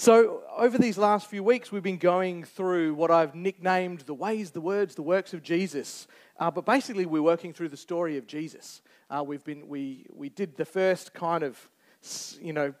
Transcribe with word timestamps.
So, 0.00 0.44
over 0.56 0.78
these 0.78 0.96
last 0.96 1.26
few 1.26 1.44
weeks, 1.44 1.70
we've 1.70 1.82
been 1.82 1.98
going 1.98 2.44
through 2.44 2.94
what 2.94 3.10
I've 3.10 3.34
nicknamed 3.34 4.00
the 4.00 4.14
ways, 4.14 4.50
the 4.50 4.60
words, 4.62 4.94
the 4.94 5.02
works 5.02 5.34
of 5.34 5.42
Jesus. 5.42 6.06
Uh, 6.38 6.50
but 6.50 6.64
basically, 6.64 7.04
we're 7.04 7.20
working 7.20 7.52
through 7.52 7.68
the 7.68 7.76
story 7.76 8.16
of 8.16 8.26
Jesus. 8.26 8.80
Uh, 9.10 9.22
we've 9.22 9.44
been, 9.44 9.68
we, 9.68 10.06
we 10.10 10.30
did 10.30 10.56
the 10.56 10.64
first 10.64 11.12
kind 11.12 11.44
of, 11.44 11.68
you 12.40 12.54
know, 12.54 12.72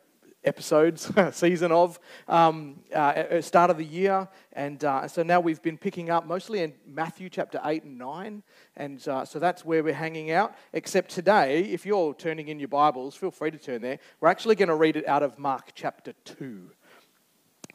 episodes, 0.44 1.12
season 1.36 1.72
of, 1.72 2.00
um, 2.26 2.80
uh, 2.94 3.42
start 3.42 3.68
of 3.68 3.76
the 3.76 3.84
year. 3.84 4.26
And 4.54 4.82
uh, 4.82 5.06
so 5.06 5.22
now 5.22 5.40
we've 5.40 5.60
been 5.60 5.76
picking 5.76 6.08
up 6.08 6.26
mostly 6.26 6.62
in 6.62 6.72
Matthew 6.86 7.28
chapter 7.28 7.60
8 7.62 7.84
and 7.84 7.98
9. 7.98 8.42
And 8.76 9.06
uh, 9.06 9.26
so 9.26 9.38
that's 9.38 9.62
where 9.62 9.84
we're 9.84 9.92
hanging 9.92 10.30
out. 10.30 10.54
Except 10.72 11.10
today, 11.10 11.64
if 11.64 11.84
you're 11.84 12.14
turning 12.14 12.48
in 12.48 12.58
your 12.58 12.68
Bibles, 12.68 13.14
feel 13.14 13.30
free 13.30 13.50
to 13.50 13.58
turn 13.58 13.82
there. 13.82 13.98
We're 14.20 14.30
actually 14.30 14.54
going 14.54 14.70
to 14.70 14.74
read 14.74 14.96
it 14.96 15.06
out 15.06 15.22
of 15.22 15.38
Mark 15.38 15.72
chapter 15.74 16.14
2 16.24 16.70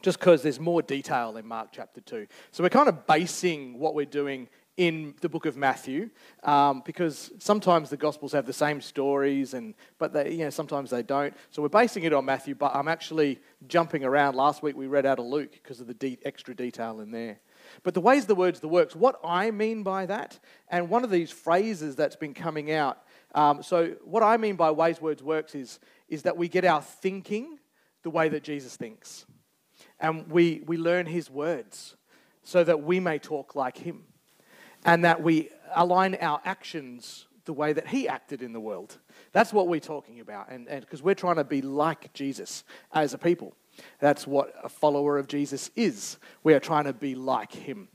just 0.06 0.20
because 0.20 0.40
there's 0.40 0.60
more 0.60 0.82
detail 0.82 1.36
in 1.36 1.44
Mark 1.44 1.70
chapter 1.72 2.00
2. 2.00 2.28
So 2.52 2.62
we're 2.62 2.68
kind 2.68 2.88
of 2.88 3.08
basing 3.08 3.76
what 3.76 3.96
we're 3.96 4.06
doing 4.06 4.48
in 4.76 5.16
the 5.20 5.28
book 5.28 5.46
of 5.46 5.56
Matthew 5.56 6.10
um, 6.44 6.84
because 6.86 7.32
sometimes 7.40 7.90
the 7.90 7.96
Gospels 7.96 8.30
have 8.30 8.46
the 8.46 8.52
same 8.52 8.80
stories, 8.80 9.52
and, 9.52 9.74
but 9.98 10.12
they, 10.12 10.30
you 10.30 10.44
know, 10.44 10.50
sometimes 10.50 10.90
they 10.90 11.02
don't. 11.02 11.34
So 11.50 11.60
we're 11.60 11.70
basing 11.70 12.04
it 12.04 12.12
on 12.12 12.24
Matthew, 12.24 12.54
but 12.54 12.72
I'm 12.72 12.86
actually 12.86 13.40
jumping 13.66 14.04
around. 14.04 14.36
Last 14.36 14.62
week 14.62 14.76
we 14.76 14.86
read 14.86 15.06
out 15.06 15.18
of 15.18 15.26
Luke 15.26 15.50
because 15.50 15.80
of 15.80 15.88
the 15.88 15.94
de- 15.94 16.20
extra 16.24 16.54
detail 16.54 17.00
in 17.00 17.10
there. 17.10 17.40
But 17.82 17.94
the 17.94 18.00
ways, 18.00 18.26
the 18.26 18.36
words, 18.36 18.60
the 18.60 18.68
works, 18.68 18.94
what 18.94 19.18
I 19.24 19.50
mean 19.50 19.82
by 19.82 20.06
that, 20.06 20.38
and 20.68 20.88
one 20.88 21.02
of 21.02 21.10
these 21.10 21.32
phrases 21.32 21.96
that's 21.96 22.14
been 22.14 22.32
coming 22.32 22.70
out. 22.70 22.98
Um, 23.34 23.60
so, 23.60 23.96
what 24.04 24.22
I 24.22 24.36
mean 24.36 24.54
by 24.54 24.70
ways, 24.70 25.00
words, 25.00 25.20
works 25.20 25.56
is, 25.56 25.80
is 26.08 26.22
that 26.22 26.36
we 26.36 26.46
get 26.46 26.64
our 26.64 26.80
thinking 26.80 27.58
the 28.04 28.10
way 28.10 28.28
that 28.28 28.44
Jesus 28.44 28.76
thinks 28.76 29.26
and 30.00 30.30
we, 30.30 30.62
we 30.66 30.76
learn 30.76 31.06
his 31.06 31.30
words 31.30 31.96
so 32.42 32.62
that 32.64 32.82
we 32.82 33.00
may 33.00 33.18
talk 33.18 33.54
like 33.54 33.78
him 33.78 34.04
and 34.84 35.04
that 35.04 35.22
we 35.22 35.50
align 35.74 36.14
our 36.16 36.40
actions 36.44 37.26
the 37.44 37.52
way 37.52 37.72
that 37.72 37.88
he 37.88 38.08
acted 38.08 38.42
in 38.42 38.52
the 38.52 38.60
world. 38.60 38.98
That's 39.32 39.52
what 39.52 39.68
we're 39.68 39.80
talking 39.80 40.20
about, 40.20 40.50
and 40.50 40.66
because 40.66 41.02
we're 41.02 41.14
trying 41.14 41.36
to 41.36 41.44
be 41.44 41.62
like 41.62 42.12
Jesus 42.12 42.64
as 42.92 43.14
a 43.14 43.18
people. 43.18 43.54
That's 44.00 44.26
what 44.26 44.52
a 44.62 44.68
follower 44.68 45.18
of 45.18 45.28
Jesus 45.28 45.70
is. 45.76 46.18
We 46.42 46.54
are 46.54 46.60
trying 46.60 46.84
to 46.84 46.92
be 46.92 47.14
like 47.14 47.52
him. 47.52 47.88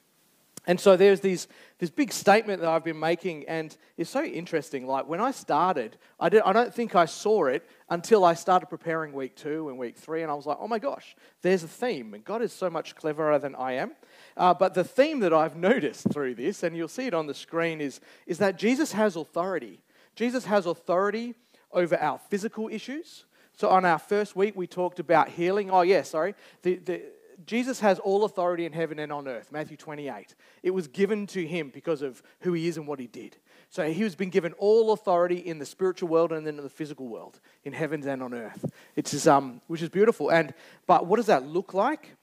And 0.68 0.80
so 0.80 0.96
there's 0.96 1.22
these, 1.22 1.48
this 1.80 1.90
big 1.90 2.14
statement 2.14 2.62
that 2.62 2.70
I've 2.70 2.84
been 2.84 3.00
making, 3.00 3.46
and 3.48 3.76
it's 3.98 4.12
so 4.12 4.24
interesting. 4.24 4.86
Like 4.86 5.08
when 5.08 5.20
I 5.20 5.32
started, 5.32 5.98
I, 6.20 6.30
did, 6.30 6.44
I 6.44 6.54
don't 6.54 6.72
think 6.72 6.96
I 6.96 7.06
saw 7.06 7.46
it 7.46 7.68
until 7.90 8.24
I 8.24 8.36
started 8.36 8.68
preparing 8.68 9.12
week 9.12 9.36
two 9.36 9.70
and 9.70 9.80
week 9.80 9.98
three, 9.98 10.22
and 10.22 10.32
I 10.32 10.36
was 10.36 10.46
like, 10.46 10.58
oh 10.60 10.68
my 10.68 10.78
gosh, 10.78 11.16
there's 11.42 11.64
a 11.64 11.68
theme, 11.68 12.14
and 12.14 12.24
God 12.24 12.44
is 12.44 12.54
so 12.54 12.70
much 12.70 12.96
cleverer 12.96 13.40
than 13.40 13.56
I 13.56 13.74
am. 13.74 13.92
Uh, 14.38 14.54
but 14.54 14.76
the 14.76 14.84
theme 14.84 15.20
that 15.22 15.34
I've 15.34 15.56
noticed 15.72 16.12
through 16.12 16.36
this, 16.36 16.62
and 16.62 16.78
you'll 16.78 16.88
see 16.88 17.08
it 17.08 17.16
on 17.16 17.26
the 17.26 17.34
screen, 17.34 17.82
is, 17.82 18.00
is 18.28 18.38
that 18.38 18.60
Jesus 18.60 18.92
has 18.92 19.16
authority. 19.16 19.82
Jesus 20.16 20.46
has 20.46 20.68
authority 20.68 21.34
over 21.72 22.00
our 22.00 22.20
physical 22.30 22.70
issues. 22.70 23.26
So 23.58 23.70
on 23.70 23.84
our 23.86 24.00
first 24.00 24.36
week, 24.36 24.56
we 24.56 24.68
talked 24.68 25.00
about 25.00 25.30
healing. 25.30 25.72
Oh, 25.72 25.82
yeah, 25.82 26.04
sorry. 26.04 26.36
The, 26.62 26.76
the, 26.76 27.02
Jesus 27.46 27.80
has 27.80 28.00
all 28.00 28.24
authority 28.24 28.66
in 28.66 28.74
heaven 28.74 29.00
and 29.00 29.12
on 29.12 29.28
earth, 29.28 29.52
Matthew 29.52 29.78
28. 29.78 30.36
It 30.64 30.72
was 30.72 30.88
given 30.88 31.28
to 31.28 31.46
him 31.46 31.72
because 31.74 32.02
of 32.02 32.22
who 32.42 32.54
he 32.54 32.68
is 32.68 32.78
and 32.78 32.88
what 32.88 33.00
he 33.00 33.08
did. 33.08 33.38
So 33.70 33.90
he 33.90 34.04
has 34.04 34.16
been 34.16 34.30
given 34.30 34.54
all 34.54 34.92
authority 34.92 35.38
in 35.38 35.60
the 35.60 35.66
spiritual 35.66 36.10
world 36.10 36.32
and 36.32 36.46
then 36.46 36.58
in 36.58 36.64
the 36.64 36.70
physical 36.70 37.08
world, 37.08 37.40
in 37.64 37.74
heavens 37.74 38.06
and 38.06 38.22
on 38.22 38.34
earth. 38.34 38.66
It's 38.96 39.28
um, 39.28 39.62
which 39.68 39.82
is 39.82 39.90
beautiful. 39.90 40.30
And 40.30 40.54
but 40.88 41.06
what 41.08 41.18
does 41.18 41.28
that 41.28 41.46
look 41.46 41.74
like? 41.74 42.16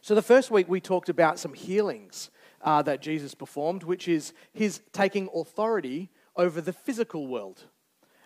So 0.00 0.14
the 0.14 0.22
first 0.22 0.50
week 0.50 0.68
we 0.68 0.80
talked 0.80 1.08
about 1.08 1.38
some 1.38 1.54
healings 1.54 2.30
uh, 2.62 2.82
that 2.82 3.02
Jesus 3.02 3.34
performed, 3.34 3.82
which 3.82 4.08
is 4.08 4.32
his 4.52 4.80
taking 4.92 5.28
authority 5.34 6.10
over 6.36 6.60
the 6.60 6.72
physical 6.72 7.26
world. 7.26 7.64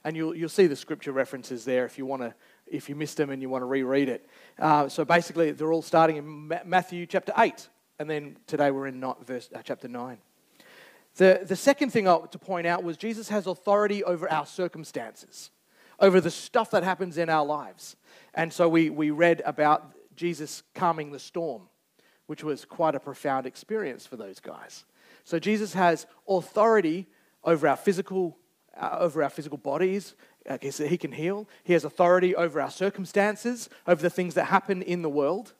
And 0.04 0.16
you'll, 0.16 0.36
you'll 0.36 0.48
see 0.48 0.68
the 0.68 0.76
scripture 0.76 1.12
references 1.12 1.64
there 1.64 1.84
if 1.84 1.98
you 1.98 2.06
want 2.06 2.22
to 2.22 2.34
if 2.66 2.88
you 2.88 2.94
missed 2.94 3.16
them 3.16 3.30
and 3.30 3.40
you 3.40 3.48
want 3.48 3.62
to 3.62 3.66
reread 3.66 4.08
it. 4.08 4.28
Uh, 4.58 4.88
so 4.88 5.04
basically, 5.04 5.52
they're 5.52 5.72
all 5.72 5.82
starting 5.82 6.16
in 6.16 6.48
Matthew 6.64 7.06
chapter 7.06 7.32
8, 7.36 7.68
and 7.98 8.10
then 8.10 8.36
today 8.46 8.70
we're 8.70 8.86
in 8.86 9.04
verse, 9.24 9.48
uh, 9.54 9.62
chapter 9.62 9.88
9. 9.88 10.18
The, 11.16 11.40
the 11.46 11.56
second 11.56 11.90
thing 11.90 12.04
to 12.04 12.38
point 12.38 12.66
out 12.66 12.84
was 12.84 12.96
Jesus 12.96 13.28
has 13.30 13.46
authority 13.46 14.04
over 14.04 14.30
our 14.30 14.44
circumstances, 14.44 15.50
over 15.98 16.20
the 16.20 16.30
stuff 16.30 16.70
that 16.72 16.82
happens 16.82 17.16
in 17.16 17.30
our 17.30 17.44
lives. 17.44 17.96
And 18.34 18.52
so 18.52 18.68
we, 18.68 18.90
we 18.90 19.10
read 19.10 19.42
about 19.46 19.92
Jesus 20.14 20.62
calming 20.74 21.12
the 21.12 21.18
storm, 21.18 21.62
which 22.26 22.44
was 22.44 22.66
quite 22.66 22.94
a 22.94 23.00
profound 23.00 23.46
experience 23.46 24.06
for 24.06 24.16
those 24.16 24.40
guys. 24.40 24.84
So 25.24 25.38
Jesus 25.38 25.72
has 25.72 26.06
authority 26.28 27.06
over 27.44 27.66
our 27.66 27.76
physical, 27.76 28.36
uh, 28.78 28.96
over 29.00 29.22
our 29.22 29.30
physical 29.30 29.58
bodies, 29.58 30.14
Okay, 30.48 30.70
so 30.70 30.86
he 30.86 30.96
can 30.96 31.12
heal. 31.12 31.48
He 31.64 31.72
has 31.72 31.84
authority 31.84 32.36
over 32.36 32.60
our 32.60 32.70
circumstances, 32.70 33.68
over 33.86 34.00
the 34.00 34.10
things 34.10 34.34
that 34.34 34.44
happen 34.44 34.82
in 34.82 35.02
the 35.02 35.08
world. 35.08 35.54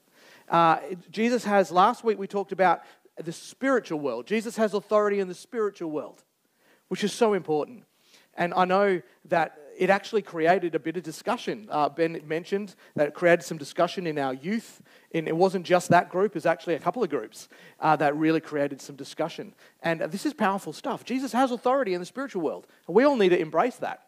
Uh, 0.48 0.78
Jesus 1.10 1.44
has, 1.44 1.72
last 1.72 2.04
week 2.04 2.18
we 2.18 2.26
talked 2.28 2.52
about 2.52 2.82
the 3.16 3.32
spiritual 3.32 3.98
world. 3.98 4.26
Jesus 4.26 4.56
has 4.56 4.74
authority 4.74 5.18
in 5.18 5.28
the 5.28 5.34
spiritual 5.34 5.90
world, 5.90 6.22
which 6.88 7.02
is 7.02 7.12
so 7.12 7.32
important. 7.32 7.84
And 8.34 8.54
I 8.54 8.64
know 8.64 9.02
that 9.24 9.58
it 9.76 9.90
actually 9.90 10.22
created 10.22 10.74
a 10.74 10.78
bit 10.78 10.96
of 10.96 11.02
discussion. 11.02 11.66
Uh, 11.70 11.88
ben 11.88 12.20
mentioned 12.26 12.74
that 12.94 13.08
it 13.08 13.14
created 13.14 13.44
some 13.44 13.58
discussion 13.58 14.06
in 14.06 14.18
our 14.18 14.34
youth. 14.34 14.80
And 15.12 15.28
it 15.28 15.36
wasn't 15.36 15.66
just 15.66 15.88
that 15.90 16.10
group, 16.10 16.32
it 16.32 16.34
was 16.34 16.46
actually 16.46 16.74
a 16.74 16.78
couple 16.78 17.02
of 17.02 17.10
groups 17.10 17.48
uh, 17.80 17.96
that 17.96 18.16
really 18.16 18.40
created 18.40 18.80
some 18.80 18.96
discussion. 18.96 19.54
And 19.82 20.00
this 20.00 20.26
is 20.26 20.32
powerful 20.32 20.72
stuff. 20.72 21.04
Jesus 21.04 21.32
has 21.32 21.50
authority 21.50 21.94
in 21.94 22.00
the 22.00 22.06
spiritual 22.06 22.42
world. 22.42 22.66
And 22.86 22.94
we 22.94 23.04
all 23.04 23.16
need 23.16 23.30
to 23.30 23.38
embrace 23.38 23.76
that. 23.76 24.05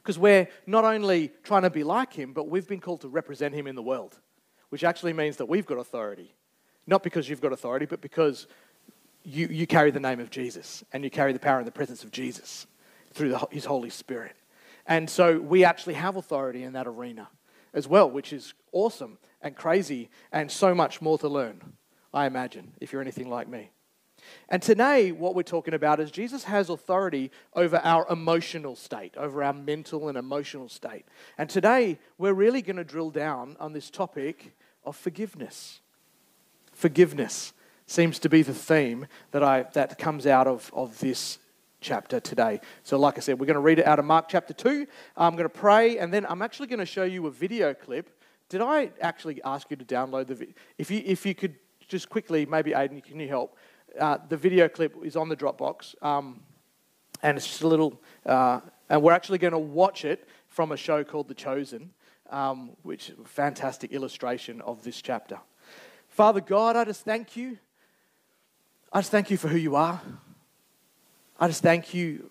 Because 0.00 0.18
we're 0.18 0.48
not 0.66 0.84
only 0.84 1.30
trying 1.42 1.62
to 1.62 1.70
be 1.70 1.84
like 1.84 2.12
him, 2.12 2.32
but 2.32 2.48
we've 2.48 2.66
been 2.66 2.80
called 2.80 3.02
to 3.02 3.08
represent 3.08 3.54
him 3.54 3.66
in 3.66 3.74
the 3.74 3.82
world, 3.82 4.18
which 4.70 4.82
actually 4.82 5.12
means 5.12 5.36
that 5.36 5.46
we've 5.46 5.66
got 5.66 5.78
authority. 5.78 6.34
Not 6.86 7.02
because 7.02 7.28
you've 7.28 7.42
got 7.42 7.52
authority, 7.52 7.86
but 7.86 8.00
because 8.00 8.46
you, 9.22 9.46
you 9.48 9.66
carry 9.66 9.90
the 9.90 10.00
name 10.00 10.18
of 10.18 10.30
Jesus 10.30 10.82
and 10.92 11.04
you 11.04 11.10
carry 11.10 11.32
the 11.32 11.38
power 11.38 11.58
and 11.58 11.66
the 11.66 11.72
presence 11.72 12.02
of 12.02 12.10
Jesus 12.10 12.66
through 13.12 13.30
the, 13.30 13.38
his 13.50 13.66
Holy 13.66 13.90
Spirit. 13.90 14.34
And 14.86 15.08
so 15.08 15.38
we 15.38 15.64
actually 15.64 15.94
have 15.94 16.16
authority 16.16 16.62
in 16.62 16.72
that 16.72 16.86
arena 16.86 17.28
as 17.74 17.86
well, 17.86 18.10
which 18.10 18.32
is 18.32 18.54
awesome 18.72 19.18
and 19.42 19.54
crazy 19.54 20.08
and 20.32 20.50
so 20.50 20.74
much 20.74 21.00
more 21.02 21.18
to 21.18 21.28
learn, 21.28 21.60
I 22.12 22.26
imagine, 22.26 22.72
if 22.80 22.92
you're 22.92 23.02
anything 23.02 23.28
like 23.28 23.48
me. 23.48 23.70
And 24.48 24.62
today, 24.62 25.12
what 25.12 25.34
we're 25.34 25.42
talking 25.42 25.74
about 25.74 26.00
is 26.00 26.10
Jesus 26.10 26.44
has 26.44 26.70
authority 26.70 27.30
over 27.54 27.78
our 27.78 28.06
emotional 28.10 28.76
state, 28.76 29.16
over 29.16 29.42
our 29.42 29.52
mental 29.52 30.08
and 30.08 30.18
emotional 30.18 30.68
state. 30.68 31.04
And 31.38 31.48
today, 31.48 31.98
we're 32.18 32.34
really 32.34 32.62
going 32.62 32.76
to 32.76 32.84
drill 32.84 33.10
down 33.10 33.56
on 33.60 33.72
this 33.72 33.90
topic 33.90 34.54
of 34.84 34.96
forgiveness. 34.96 35.80
Forgiveness 36.72 37.52
seems 37.86 38.18
to 38.20 38.28
be 38.28 38.42
the 38.42 38.54
theme 38.54 39.06
that, 39.32 39.42
I, 39.42 39.64
that 39.72 39.98
comes 39.98 40.26
out 40.26 40.46
of, 40.46 40.70
of 40.74 40.98
this 41.00 41.38
chapter 41.80 42.20
today. 42.20 42.60
So, 42.84 42.98
like 42.98 43.16
I 43.16 43.20
said, 43.20 43.38
we're 43.40 43.46
going 43.46 43.54
to 43.54 43.60
read 43.60 43.78
it 43.78 43.86
out 43.86 43.98
of 43.98 44.04
Mark 44.04 44.28
chapter 44.28 44.54
2. 44.54 44.86
I'm 45.16 45.32
going 45.32 45.44
to 45.44 45.48
pray, 45.48 45.98
and 45.98 46.12
then 46.12 46.26
I'm 46.26 46.42
actually 46.42 46.68
going 46.68 46.78
to 46.78 46.86
show 46.86 47.04
you 47.04 47.26
a 47.26 47.30
video 47.30 47.74
clip. 47.74 48.10
Did 48.48 48.60
I 48.60 48.90
actually 49.00 49.42
ask 49.42 49.70
you 49.70 49.76
to 49.76 49.84
download 49.84 50.26
the 50.26 50.34
video? 50.34 50.54
If 50.78 50.90
you, 50.90 51.02
if 51.04 51.24
you 51.24 51.34
could 51.34 51.54
just 51.88 52.08
quickly, 52.08 52.46
maybe 52.46 52.70
Aiden, 52.70 53.02
can 53.02 53.18
you 53.18 53.28
help? 53.28 53.56
Uh, 53.98 54.18
the 54.28 54.36
video 54.36 54.68
clip 54.68 54.94
is 55.04 55.16
on 55.16 55.28
the 55.28 55.36
Dropbox, 55.36 56.00
um, 56.02 56.40
and 57.22 57.36
it's 57.36 57.46
just 57.46 57.62
a 57.62 57.66
little, 57.66 58.00
uh, 58.24 58.60
and 58.88 59.02
we're 59.02 59.12
actually 59.12 59.38
going 59.38 59.52
to 59.52 59.58
watch 59.58 60.04
it 60.04 60.28
from 60.48 60.72
a 60.72 60.76
show 60.76 61.02
called 61.02 61.28
The 61.28 61.34
Chosen, 61.34 61.90
um, 62.30 62.70
which 62.82 63.10
is 63.10 63.18
a 63.18 63.24
fantastic 63.28 63.92
illustration 63.92 64.60
of 64.60 64.82
this 64.84 65.02
chapter. 65.02 65.38
Father 66.08 66.40
God, 66.40 66.76
I 66.76 66.84
just 66.84 67.04
thank 67.04 67.36
you. 67.36 67.58
I 68.92 69.00
just 69.00 69.10
thank 69.10 69.30
you 69.30 69.36
for 69.36 69.48
who 69.48 69.58
you 69.58 69.76
are. 69.76 70.00
I 71.38 71.48
just 71.48 71.62
thank 71.62 71.94
you 71.94 72.30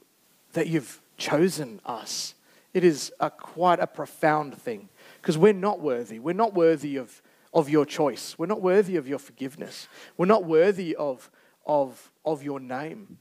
that 0.54 0.68
you've 0.68 1.02
chosen 1.18 1.82
us. 1.86 2.36
It 2.74 2.84
is 2.84 3.12
a, 3.20 3.30
quite 3.30 3.80
a 3.80 3.88
profound 3.88 4.56
thing 4.56 4.90
because 5.22 5.38
we're 5.38 5.54
not 5.54 5.82
worthy. 5.82 6.20
We're 6.20 6.34
not 6.34 6.54
worthy 6.54 6.98
of, 6.98 7.22
of 7.54 7.70
your 7.70 7.86
choice. 7.86 8.38
We're 8.38 8.46
not 8.46 8.62
worthy 8.62 8.96
of 8.96 9.08
your 9.08 9.20
forgiveness. 9.20 9.88
We're 10.18 10.26
not 10.26 10.46
worthy 10.46 10.96
of 10.96 11.30
of, 11.70 12.12
of 12.26 12.42
your 12.44 12.60
name. 12.60 13.20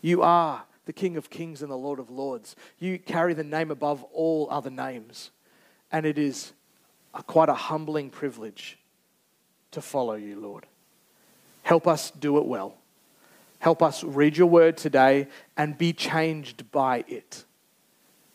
You 0.00 0.22
are 0.22 0.64
the 0.86 0.92
King 0.94 1.18
of 1.18 1.28
Kings 1.28 1.60
and 1.60 1.70
the 1.70 1.76
Lord 1.76 1.98
of 1.98 2.08
Lords. 2.08 2.56
You 2.78 2.98
carry 2.98 3.34
the 3.34 3.44
name 3.44 3.70
above 3.70 4.02
all 4.04 4.48
other 4.50 4.70
names. 4.70 5.30
And 5.92 6.06
it 6.06 6.16
is 6.16 6.52
a, 7.12 7.22
quite 7.22 7.50
a 7.50 7.54
humbling 7.54 8.08
privilege 8.08 8.78
to 9.72 9.82
follow 9.82 10.14
you, 10.14 10.40
Lord. 10.40 10.64
Help 11.62 11.86
us 11.86 12.10
do 12.10 12.38
it 12.38 12.46
well. 12.46 12.78
Help 13.58 13.82
us 13.82 14.02
read 14.02 14.38
your 14.38 14.46
word 14.46 14.78
today 14.78 15.28
and 15.58 15.76
be 15.76 15.92
changed 15.92 16.70
by 16.72 17.04
it. 17.06 17.44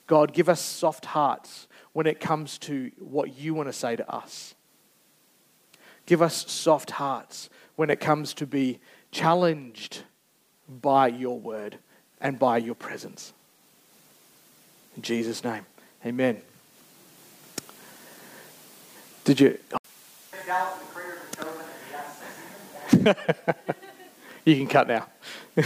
God, 0.05 0.31
give 0.31 0.47
us 0.47 0.61
soft 0.61 1.05
hearts 1.05 1.67
when 1.93 2.05
it 2.05 2.19
comes 2.19 2.59
to 2.59 2.91
what 2.99 3.35
you 3.35 3.55
want 3.55 3.67
to 3.67 3.73
say 3.73 3.95
to 3.95 4.07
us. 4.13 4.53
Give 6.05 6.21
us 6.21 6.51
soft 6.51 6.91
hearts 6.91 7.49
when 7.75 7.89
it 7.89 8.00
comes 8.00 8.33
to 8.36 8.45
be 8.45 8.80
challenged 9.12 10.04
by 10.81 11.07
your 11.07 11.39
word 11.39 11.77
and 12.19 12.39
by 12.39 12.57
your 12.57 12.75
presence. 12.75 13.33
In 14.95 15.01
Jesus' 15.01 15.44
name, 15.44 15.66
amen. 16.06 16.42
Did 19.25 19.39
you? 19.39 19.57
you 24.45 24.56
can 24.56 24.68
cut 24.68 24.88
now. 24.88 25.07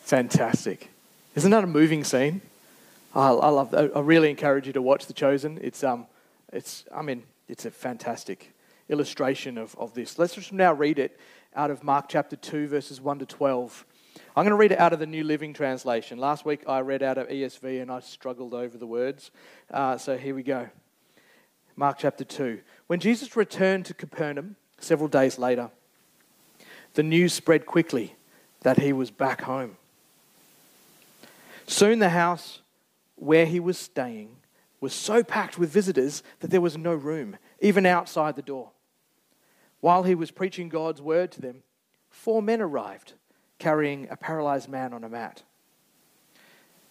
Fantastic. 0.00 0.90
Isn't 1.34 1.50
that 1.50 1.64
a 1.64 1.68
moving 1.68 2.04
scene? 2.04 2.40
I, 3.14 3.30
love. 3.30 3.74
I 3.74 4.00
really 4.00 4.30
encourage 4.30 4.66
you 4.66 4.72
to 4.74 4.82
watch 4.82 5.06
The 5.06 5.12
Chosen. 5.12 5.58
It's 5.62 5.82
um, 5.82 6.06
it's. 6.52 6.84
I 6.94 7.02
mean, 7.02 7.22
it's 7.48 7.64
a 7.64 7.70
fantastic 7.70 8.52
illustration 8.88 9.58
of, 9.58 9.76
of 9.78 9.94
this. 9.94 10.18
Let's 10.18 10.34
just 10.34 10.52
now 10.52 10.72
read 10.72 10.98
it 10.98 11.18
out 11.54 11.70
of 11.70 11.82
Mark 11.82 12.06
chapter 12.08 12.36
2, 12.36 12.68
verses 12.68 13.00
1 13.00 13.20
to 13.20 13.26
12. 13.26 13.86
I'm 14.36 14.44
going 14.44 14.50
to 14.50 14.56
read 14.56 14.72
it 14.72 14.78
out 14.78 14.92
of 14.92 14.98
the 14.98 15.06
New 15.06 15.24
Living 15.24 15.52
Translation. 15.52 16.18
Last 16.18 16.44
week 16.44 16.62
I 16.68 16.80
read 16.80 17.02
out 17.02 17.18
of 17.18 17.28
ESV 17.28 17.82
and 17.82 17.90
I 17.90 18.00
struggled 18.00 18.54
over 18.54 18.76
the 18.76 18.86
words. 18.86 19.30
Uh, 19.70 19.96
so 19.96 20.16
here 20.16 20.34
we 20.34 20.42
go. 20.42 20.68
Mark 21.76 21.98
chapter 21.98 22.24
2. 22.24 22.60
When 22.86 23.00
Jesus 23.00 23.36
returned 23.36 23.86
to 23.86 23.94
Capernaum 23.94 24.56
several 24.78 25.08
days 25.08 25.38
later, 25.38 25.70
the 26.94 27.02
news 27.02 27.32
spread 27.32 27.66
quickly 27.66 28.14
that 28.62 28.78
he 28.78 28.92
was 28.92 29.10
back 29.10 29.42
home. 29.42 29.76
Soon 31.66 31.98
the 31.98 32.08
house 32.08 32.60
where 33.16 33.46
he 33.46 33.60
was 33.60 33.78
staying 33.78 34.36
was 34.80 34.94
so 34.94 35.22
packed 35.22 35.58
with 35.58 35.70
visitors 35.70 36.22
that 36.40 36.50
there 36.50 36.60
was 36.60 36.76
no 36.76 36.94
room, 36.94 37.36
even 37.60 37.84
outside 37.86 38.36
the 38.36 38.42
door. 38.42 38.70
While 39.80 40.02
he 40.02 40.14
was 40.14 40.30
preaching 40.30 40.68
God's 40.68 41.00
word 41.00 41.30
to 41.32 41.40
them, 41.40 41.62
four 42.10 42.42
men 42.42 42.60
arrived 42.60 43.14
carrying 43.58 44.08
a 44.10 44.16
paralyzed 44.16 44.68
man 44.68 44.92
on 44.92 45.04
a 45.04 45.08
mat. 45.08 45.42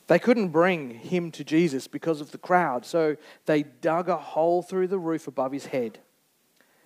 They 0.08 0.20
couldn't 0.20 0.50
bring 0.50 0.92
him 0.92 1.32
to 1.32 1.44
Jesus 1.44 1.88
because 1.88 2.22
of 2.22 2.32
the 2.32 2.38
crowd, 2.38 2.86
so 2.86 3.18
they 3.46 3.64
dug 3.64 4.08
a 4.08 4.18
hole 4.18 4.62
through 4.62 4.88
the 4.88 5.00
roof 5.00 5.28
above 5.28 5.52
his 5.52 5.68
head 5.68 6.00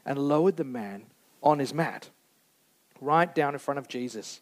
and 0.06 0.18
lowered 0.18 0.58
the 0.58 0.64
man 0.64 1.06
on 1.44 1.60
his 1.60 1.74
mat 1.74 2.10
right 3.00 3.34
down 3.34 3.54
in 3.54 3.60
front 3.60 3.78
of 3.78 3.88
Jesus. 3.88 4.42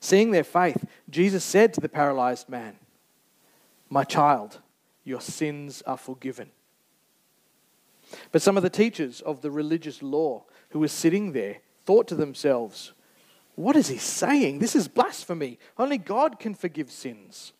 Seeing 0.00 0.30
their 0.30 0.44
faith, 0.44 0.84
Jesus 1.08 1.44
said 1.44 1.72
to 1.74 1.80
the 1.80 1.88
paralyzed 1.88 2.48
man, 2.48 2.76
My 3.88 4.04
child, 4.04 4.60
your 5.04 5.20
sins 5.20 5.82
are 5.82 5.96
forgiven. 5.96 6.50
But 8.32 8.42
some 8.42 8.56
of 8.56 8.62
the 8.62 8.70
teachers 8.70 9.20
of 9.20 9.42
the 9.42 9.50
religious 9.50 10.02
law 10.02 10.44
who 10.70 10.80
were 10.80 10.88
sitting 10.88 11.32
there 11.32 11.58
thought 11.84 12.08
to 12.08 12.14
themselves, 12.14 12.92
What 13.54 13.76
is 13.76 13.88
he 13.88 13.98
saying? 13.98 14.58
This 14.58 14.76
is 14.76 14.88
blasphemy. 14.88 15.58
Only 15.78 15.98
God 15.98 16.38
can 16.38 16.54
forgive 16.54 16.90
sins. 16.90 17.52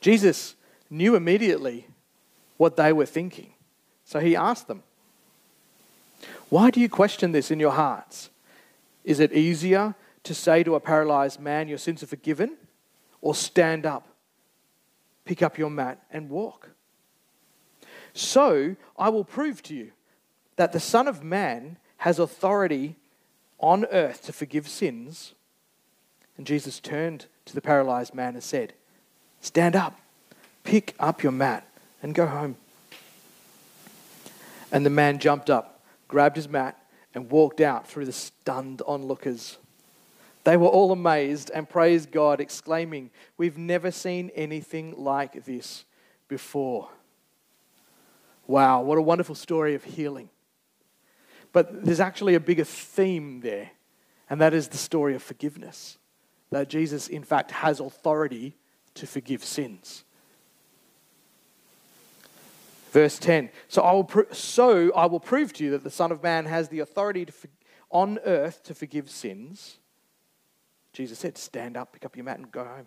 Jesus 0.00 0.54
knew 0.90 1.14
immediately 1.14 1.86
what 2.56 2.76
they 2.76 2.92
were 2.92 3.06
thinking. 3.06 3.52
So 4.04 4.20
he 4.20 4.36
asked 4.36 4.68
them, 4.68 4.82
Why 6.48 6.70
do 6.70 6.80
you 6.80 6.88
question 6.88 7.32
this 7.32 7.50
in 7.50 7.60
your 7.60 7.72
hearts? 7.72 8.30
Is 9.04 9.20
it 9.20 9.32
easier 9.32 9.94
to 10.24 10.34
say 10.34 10.62
to 10.64 10.74
a 10.74 10.80
paralyzed 10.80 11.40
man, 11.40 11.68
Your 11.68 11.78
sins 11.78 12.02
are 12.02 12.06
forgiven? 12.06 12.56
Or 13.20 13.34
stand 13.34 13.86
up, 13.86 14.06
pick 15.24 15.42
up 15.42 15.58
your 15.58 15.70
mat, 15.70 16.02
and 16.10 16.30
walk? 16.30 16.70
So 18.16 18.76
I 18.98 19.10
will 19.10 19.24
prove 19.24 19.62
to 19.64 19.74
you 19.74 19.92
that 20.56 20.72
the 20.72 20.80
Son 20.80 21.06
of 21.06 21.22
Man 21.22 21.76
has 21.98 22.18
authority 22.18 22.96
on 23.58 23.84
earth 23.86 24.22
to 24.24 24.32
forgive 24.32 24.68
sins. 24.68 25.34
And 26.38 26.46
Jesus 26.46 26.80
turned 26.80 27.26
to 27.44 27.54
the 27.54 27.60
paralyzed 27.60 28.14
man 28.14 28.32
and 28.34 28.42
said, 28.42 28.72
Stand 29.42 29.76
up, 29.76 30.00
pick 30.64 30.94
up 30.98 31.22
your 31.22 31.32
mat, 31.32 31.66
and 32.02 32.14
go 32.14 32.26
home. 32.26 32.56
And 34.72 34.84
the 34.84 34.90
man 34.90 35.18
jumped 35.18 35.50
up, 35.50 35.82
grabbed 36.08 36.36
his 36.36 36.48
mat, 36.48 36.78
and 37.14 37.30
walked 37.30 37.60
out 37.60 37.86
through 37.86 38.06
the 38.06 38.12
stunned 38.12 38.80
onlookers. 38.86 39.58
They 40.44 40.56
were 40.56 40.68
all 40.68 40.90
amazed 40.90 41.50
and 41.54 41.68
praised 41.68 42.12
God, 42.12 42.40
exclaiming, 42.40 43.10
We've 43.36 43.58
never 43.58 43.90
seen 43.90 44.30
anything 44.34 44.94
like 44.96 45.44
this 45.44 45.84
before. 46.28 46.88
Wow, 48.46 48.82
what 48.82 48.98
a 48.98 49.02
wonderful 49.02 49.34
story 49.34 49.74
of 49.74 49.84
healing. 49.84 50.30
But 51.52 51.84
there's 51.84 52.00
actually 52.00 52.34
a 52.34 52.40
bigger 52.40 52.64
theme 52.64 53.40
there, 53.40 53.70
and 54.28 54.40
that 54.40 54.54
is 54.54 54.68
the 54.68 54.76
story 54.76 55.14
of 55.14 55.22
forgiveness. 55.22 55.98
That 56.50 56.68
Jesus, 56.68 57.08
in 57.08 57.24
fact, 57.24 57.50
has 57.50 57.80
authority 57.80 58.56
to 58.94 59.06
forgive 59.06 59.44
sins. 59.44 60.04
Verse 62.92 63.18
10 63.18 63.50
So 63.68 63.82
I 63.82 63.92
will, 63.92 64.08
so 64.32 64.92
I 64.92 65.06
will 65.06 65.20
prove 65.20 65.52
to 65.54 65.64
you 65.64 65.70
that 65.72 65.84
the 65.84 65.90
Son 65.90 66.12
of 66.12 66.22
Man 66.22 66.46
has 66.46 66.68
the 66.68 66.80
authority 66.80 67.24
for- 67.26 67.48
on 67.90 68.18
earth 68.24 68.62
to 68.64 68.74
forgive 68.74 69.10
sins. 69.10 69.78
Jesus 70.92 71.18
said, 71.18 71.36
Stand 71.36 71.76
up, 71.76 71.92
pick 71.92 72.04
up 72.04 72.16
your 72.16 72.24
mat, 72.24 72.38
and 72.38 72.50
go 72.50 72.64
home. 72.64 72.86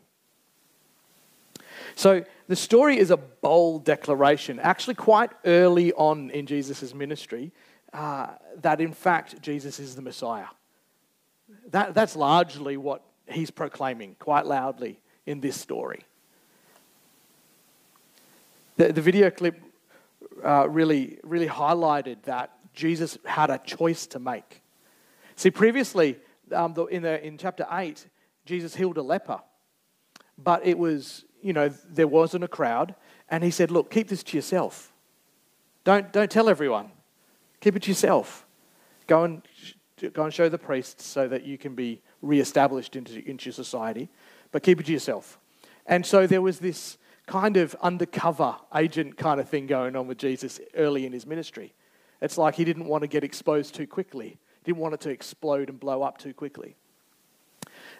So 1.95 2.23
the 2.47 2.55
story 2.55 2.97
is 2.97 3.11
a 3.11 3.17
bold 3.17 3.85
declaration, 3.85 4.59
actually, 4.59 4.95
quite 4.95 5.31
early 5.45 5.93
on 5.93 6.29
in 6.31 6.45
Jesus' 6.45 6.93
ministry, 6.93 7.51
uh, 7.93 8.27
that 8.61 8.81
in 8.81 8.93
fact 8.93 9.41
Jesus 9.41 9.79
is 9.79 9.95
the 9.95 10.01
Messiah. 10.01 10.47
That, 11.71 11.93
that's 11.93 12.15
largely 12.15 12.77
what 12.77 13.03
he's 13.27 13.51
proclaiming 13.51 14.15
quite 14.19 14.45
loudly 14.45 14.99
in 15.25 15.39
this 15.39 15.59
story. 15.59 16.05
The, 18.77 18.93
the 18.93 19.01
video 19.01 19.29
clip 19.29 19.59
uh, 20.43 20.67
really, 20.69 21.19
really 21.23 21.47
highlighted 21.47 22.23
that 22.23 22.51
Jesus 22.73 23.17
had 23.25 23.49
a 23.49 23.57
choice 23.57 24.07
to 24.07 24.19
make. 24.19 24.61
See, 25.35 25.51
previously, 25.51 26.17
um, 26.51 26.73
in, 26.89 27.03
the, 27.03 27.25
in 27.25 27.37
chapter 27.37 27.67
8, 27.69 28.05
Jesus 28.45 28.75
healed 28.75 28.97
a 28.97 29.01
leper, 29.01 29.39
but 30.37 30.65
it 30.65 30.77
was 30.77 31.25
you 31.41 31.53
know, 31.53 31.69
there 31.69 32.07
wasn't 32.07 32.43
a 32.43 32.47
crowd. 32.47 32.95
And 33.29 33.43
he 33.43 33.51
said, 33.51 33.71
Look, 33.71 33.91
keep 33.91 34.07
this 34.07 34.23
to 34.23 34.37
yourself. 34.37 34.91
Don't, 35.83 36.11
don't 36.11 36.29
tell 36.29 36.49
everyone. 36.49 36.91
Keep 37.61 37.77
it 37.77 37.83
to 37.83 37.91
yourself. 37.91 38.45
Go 39.07 39.23
and, 39.23 39.41
go 40.13 40.23
and 40.23 40.33
show 40.33 40.49
the 40.49 40.57
priests 40.57 41.05
so 41.05 41.27
that 41.27 41.43
you 41.43 41.57
can 41.57 41.75
be 41.75 42.01
reestablished 42.21 42.95
into, 42.95 43.27
into 43.27 43.51
society, 43.51 44.09
but 44.51 44.63
keep 44.63 44.79
it 44.79 44.85
to 44.85 44.91
yourself. 44.91 45.39
And 45.85 46.05
so 46.05 46.27
there 46.27 46.41
was 46.41 46.59
this 46.59 46.97
kind 47.25 47.57
of 47.57 47.75
undercover 47.81 48.55
agent 48.75 49.17
kind 49.17 49.39
of 49.39 49.47
thing 49.47 49.67
going 49.67 49.95
on 49.95 50.07
with 50.07 50.17
Jesus 50.17 50.59
early 50.75 51.05
in 51.05 51.13
his 51.13 51.25
ministry. 51.25 51.73
It's 52.21 52.37
like 52.37 52.55
he 52.55 52.65
didn't 52.65 52.85
want 52.85 53.03
to 53.03 53.07
get 53.07 53.23
exposed 53.23 53.75
too 53.75 53.87
quickly, 53.87 54.39
he 54.63 54.65
didn't 54.65 54.79
want 54.79 54.93
it 54.93 55.01
to 55.01 55.09
explode 55.09 55.69
and 55.69 55.79
blow 55.79 56.01
up 56.01 56.17
too 56.17 56.33
quickly. 56.33 56.75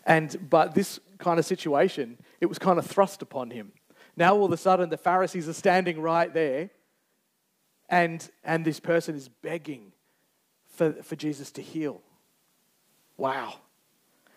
And, 0.10 0.50
but 0.50 0.74
this 0.74 1.00
kind 1.20 1.38
of 1.38 1.46
situation, 1.46 2.18
it 2.42 2.48
was 2.48 2.58
kind 2.58 2.80
of 2.80 2.86
thrust 2.86 3.22
upon 3.22 3.51
him. 3.51 3.72
Now 4.18 4.36
all 4.36 4.46
of 4.46 4.51
a 4.51 4.58
sudden, 4.58 4.89
the 4.89 4.98
Pharisees 4.98 5.48
are 5.48 5.54
standing 5.54 6.01
right 6.01 6.34
there, 6.34 6.72
and, 7.89 8.28
and 8.44 8.66
this 8.66 8.80
person 8.80 9.16
is 9.16 9.30
begging 9.30 9.94
for, 10.68 10.94
for 11.04 11.16
Jesus 11.16 11.51
to 11.51 11.62
heal. 11.62 12.01
Wow. 13.18 13.60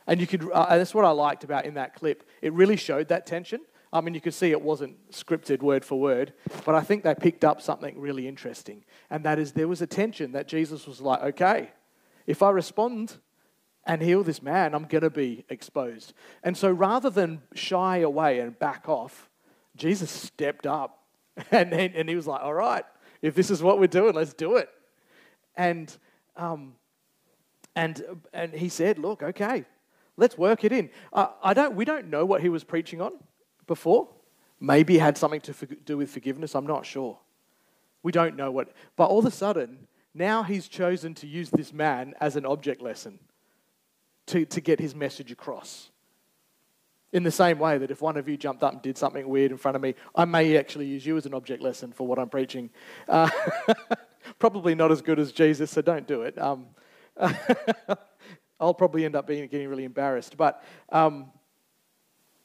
And 0.06 0.20
you 0.20 0.26
could, 0.26 0.46
uh, 0.52 0.76
that's 0.76 0.94
what 0.94 1.06
I 1.06 1.10
liked 1.10 1.42
about 1.42 1.64
in 1.64 1.74
that 1.74 1.94
clip. 1.94 2.28
It 2.42 2.52
really 2.52 2.76
showed 2.76 3.08
that 3.08 3.24
tension. 3.24 3.60
I 3.94 4.02
mean, 4.02 4.12
you 4.12 4.20
could 4.20 4.34
see 4.34 4.50
it 4.50 4.60
wasn't 4.60 5.10
scripted 5.10 5.62
word 5.62 5.86
for 5.86 5.98
word, 5.98 6.34
but 6.66 6.74
I 6.74 6.82
think 6.82 7.02
they 7.02 7.14
picked 7.14 7.44
up 7.44 7.62
something 7.62 7.98
really 7.98 8.28
interesting. 8.28 8.84
And 9.08 9.24
that 9.24 9.38
is 9.38 9.52
there 9.52 9.68
was 9.68 9.80
a 9.80 9.86
tension 9.86 10.32
that 10.32 10.48
Jesus 10.48 10.86
was 10.86 11.00
like, 11.00 11.22
okay, 11.22 11.70
if 12.26 12.42
I 12.42 12.50
respond, 12.50 13.16
and 13.84 14.00
heal 14.00 14.22
this 14.22 14.42
man, 14.42 14.74
I'm 14.74 14.84
going 14.84 15.02
to 15.02 15.10
be 15.10 15.44
exposed. 15.48 16.12
And 16.42 16.56
so 16.56 16.70
rather 16.70 17.10
than 17.10 17.42
shy 17.54 17.98
away 17.98 18.38
and 18.38 18.58
back 18.58 18.88
off, 18.88 19.28
Jesus 19.76 20.10
stepped 20.10 20.66
up 20.66 21.02
and, 21.50 21.72
and 21.72 22.08
he 22.08 22.14
was 22.14 22.26
like, 22.26 22.42
all 22.42 22.54
right, 22.54 22.84
if 23.22 23.34
this 23.34 23.50
is 23.50 23.62
what 23.62 23.78
we're 23.80 23.86
doing, 23.86 24.14
let's 24.14 24.34
do 24.34 24.56
it. 24.56 24.68
And, 25.56 25.94
um, 26.36 26.74
and, 27.74 28.02
and 28.32 28.52
he 28.52 28.68
said, 28.68 28.98
look, 28.98 29.22
okay, 29.22 29.64
let's 30.16 30.38
work 30.38 30.64
it 30.64 30.72
in. 30.72 30.90
Uh, 31.12 31.28
I 31.42 31.54
don't, 31.54 31.74
we 31.74 31.84
don't 31.84 32.08
know 32.08 32.24
what 32.24 32.40
he 32.40 32.48
was 32.48 32.64
preaching 32.64 33.00
on 33.00 33.12
before. 33.66 34.08
Maybe 34.60 34.96
it 34.96 35.00
had 35.00 35.18
something 35.18 35.40
to 35.40 35.52
do 35.84 35.96
with 35.96 36.10
forgiveness. 36.10 36.54
I'm 36.54 36.66
not 36.66 36.86
sure. 36.86 37.18
We 38.04 38.12
don't 38.12 38.36
know 38.36 38.50
what. 38.50 38.72
But 38.96 39.06
all 39.06 39.18
of 39.18 39.26
a 39.26 39.30
sudden, 39.30 39.88
now 40.14 40.44
he's 40.44 40.68
chosen 40.68 41.14
to 41.14 41.26
use 41.26 41.50
this 41.50 41.72
man 41.72 42.14
as 42.20 42.36
an 42.36 42.46
object 42.46 42.80
lesson 42.80 43.18
to, 44.32 44.46
to 44.46 44.60
get 44.60 44.80
his 44.80 44.94
message 44.94 45.30
across. 45.30 45.90
In 47.12 47.22
the 47.22 47.30
same 47.30 47.58
way 47.58 47.76
that 47.76 47.90
if 47.90 48.00
one 48.00 48.16
of 48.16 48.26
you 48.26 48.38
jumped 48.38 48.62
up 48.62 48.72
and 48.72 48.80
did 48.80 48.96
something 48.96 49.28
weird 49.28 49.50
in 49.50 49.58
front 49.58 49.76
of 49.76 49.82
me, 49.82 49.94
I 50.14 50.24
may 50.24 50.56
actually 50.56 50.86
use 50.86 51.04
you 51.04 51.18
as 51.18 51.26
an 51.26 51.34
object 51.34 51.62
lesson 51.62 51.92
for 51.92 52.06
what 52.06 52.18
I'm 52.18 52.30
preaching. 52.30 52.70
Uh, 53.06 53.28
probably 54.38 54.74
not 54.74 54.90
as 54.90 55.02
good 55.02 55.18
as 55.18 55.30
Jesus, 55.30 55.70
so 55.70 55.82
don't 55.82 56.06
do 56.06 56.22
it. 56.22 56.40
Um, 56.40 56.68
I'll 58.58 58.72
probably 58.72 59.04
end 59.04 59.14
up 59.14 59.26
being, 59.26 59.46
getting 59.48 59.68
really 59.68 59.84
embarrassed. 59.84 60.38
But, 60.38 60.64
um, 60.88 61.30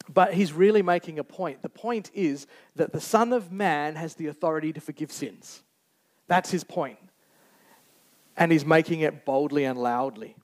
but 0.09 0.33
he's 0.33 0.51
really 0.51 0.81
making 0.81 1.19
a 1.19 1.23
point. 1.23 1.61
The 1.61 1.69
point 1.69 2.11
is 2.13 2.45
that 2.75 2.91
the 2.91 2.99
Son 2.99 3.31
of 3.31 3.53
Man 3.53 3.95
has 3.95 4.15
the 4.15 4.27
authority 4.27 4.73
to 4.73 4.81
forgive 4.81 5.13
sins. 5.13 5.63
That's 6.27 6.51
his 6.51 6.65
point. 6.65 6.99
And 8.35 8.51
he's 8.51 8.65
making 8.65 8.99
it 8.99 9.23
boldly 9.23 9.63
and 9.63 9.79
loudly. 9.79 10.35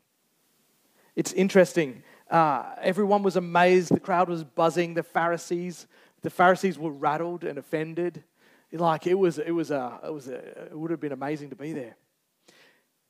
It's 1.16 1.32
interesting 1.34 2.04
uh, 2.34 2.64
everyone 2.82 3.22
was 3.22 3.36
amazed. 3.36 3.92
The 3.92 4.00
crowd 4.00 4.28
was 4.28 4.44
buzzing. 4.44 4.96
The 4.96 5.04
Pharisees, 5.04 5.86
the 6.22 6.32
Pharisees 6.32 6.80
were 6.80 6.92
rattled 6.92 7.44
and 7.44 7.60
offended. 7.60 8.24
Like 8.72 9.06
it 9.06 9.14
was, 9.14 9.38
it 9.38 9.52
was 9.52 9.70
a, 9.70 10.00
it 10.04 10.12
was 10.12 10.28
a, 10.28 10.38
it 10.38 10.78
would 10.78 10.90
have 10.90 11.00
been 11.00 11.12
amazing 11.12 11.52
to 11.52 11.56
be 11.56 11.74
there. 11.74 11.96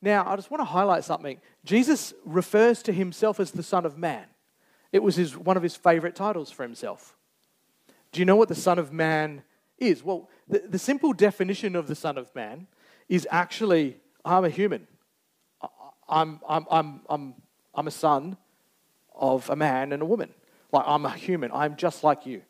Now, 0.02 0.26
I 0.28 0.36
just 0.36 0.50
want 0.50 0.60
to 0.60 0.66
highlight 0.66 1.04
something. 1.04 1.40
Jesus 1.64 2.12
refers 2.26 2.82
to 2.82 2.92
himself 2.92 3.40
as 3.40 3.50
the 3.50 3.62
Son 3.62 3.86
of 3.86 3.96
Man. 3.96 4.26
It 4.92 5.02
was 5.02 5.16
his, 5.16 5.34
one 5.36 5.56
of 5.56 5.62
his 5.62 5.74
favorite 5.74 6.14
titles 6.14 6.50
for 6.50 6.62
himself. 6.62 7.16
Do 8.12 8.20
you 8.20 8.26
know 8.26 8.36
what 8.36 8.48
the 8.48 8.54
Son 8.54 8.78
of 8.78 8.92
Man 8.92 9.42
is? 9.78 10.04
Well, 10.04 10.28
the, 10.46 10.62
the 10.68 10.78
simple 10.78 11.14
definition 11.14 11.74
of 11.74 11.86
the 11.86 11.94
Son 11.94 12.18
of 12.18 12.32
Man 12.34 12.66
is 13.08 13.26
actually 13.30 13.96
I'm 14.22 14.44
a 14.44 14.50
human. 14.50 14.86
I'm, 16.06 16.40
I'm, 16.46 16.66
I'm, 16.70 17.00
I'm, 17.08 17.34
I'm 17.74 17.86
a 17.86 17.92
son 17.92 18.36
of 19.14 19.48
a 19.50 19.56
man 19.56 19.92
and 19.92 20.02
a 20.02 20.06
woman. 20.06 20.30
Like, 20.72 20.84
I'm 20.86 21.04
a 21.06 21.12
human, 21.12 21.50
I'm 21.52 21.76
just 21.76 22.02
like 22.04 22.26
you. 22.26 22.42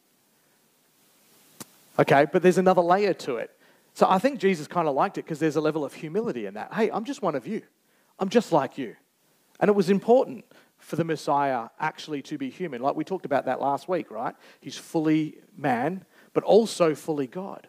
Okay, 1.99 2.27
but 2.33 2.43
there's 2.43 2.59
another 2.59 2.83
layer 2.83 3.15
to 3.15 3.37
it. 3.37 3.51
So 3.93 4.07
I 4.09 4.19
think 4.19 4.41
Jesus 4.41 4.67
kind 4.67 4.89
of 4.89 4.95
liked 4.95 5.19
it 5.19 5.25
because 5.25 5.39
there's 5.39 5.57
a 5.57 5.61
level 5.61 5.85
of 5.85 5.95
humility 5.95 6.47
in 6.47 6.55
that. 6.55 6.75
Hey, 6.75 6.91
I'm 6.91 7.05
just 7.05 7.23
one 7.23 7.35
of 7.35 7.47
you, 7.47 7.63
I'm 8.19 8.29
just 8.29 8.53
like 8.53 8.79
you. 8.79 8.97
And 9.61 9.69
it 9.69 9.75
was 9.75 9.89
important 9.89 10.45
for 10.79 10.97
the 10.97 11.05
Messiah 11.05 11.69
actually 11.79 12.21
to 12.23 12.37
be 12.37 12.51
human. 12.51 12.83
Like 12.83 12.97
we 12.97 13.05
talked 13.05 13.25
about 13.25 13.47
that 13.47 13.61
last 13.61 13.89
week, 13.89 14.11
right? 14.11 14.35
He's 14.61 14.77
fully 14.77 15.39
man, 15.57 16.05
but 16.33 16.45
also 16.45 16.95
fully 16.95 17.27
God. 17.27 17.69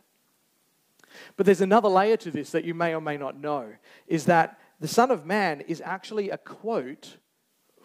But 1.37 1.45
there's 1.45 1.61
another 1.61 1.87
layer 1.87 2.17
to 2.17 2.31
this 2.31 2.49
that 2.51 2.65
you 2.65 2.73
may 2.73 2.93
or 2.93 3.01
may 3.01 3.17
not 3.17 3.39
know 3.39 3.73
is 4.07 4.25
that 4.25 4.59
the 4.79 4.87
Son 4.87 5.11
of 5.11 5.25
Man 5.25 5.61
is 5.61 5.81
actually 5.85 6.29
a 6.29 6.37
quote 6.37 7.17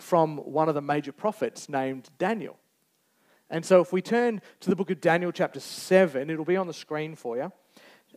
from 0.00 0.38
one 0.38 0.69
of 0.69 0.75
the 0.75 0.83
major 0.83 1.12
prophets 1.12 1.69
named 1.69 2.11
Daniel. 2.19 2.59
And 3.49 3.64
so 3.64 3.80
if 3.80 3.92
we 3.92 4.00
turn 4.00 4.40
to 4.61 4.71
the 4.71 4.76
book 4.76 4.90
of 4.90 5.00
Daniel, 5.00 5.33
chapter 5.33 5.61
7, 5.61 6.30
it'll 6.30 6.45
be 6.45 6.57
on 6.57 6.66
the 6.66 6.73
screen 6.73 7.16
for 7.16 7.37
you. 7.37 7.52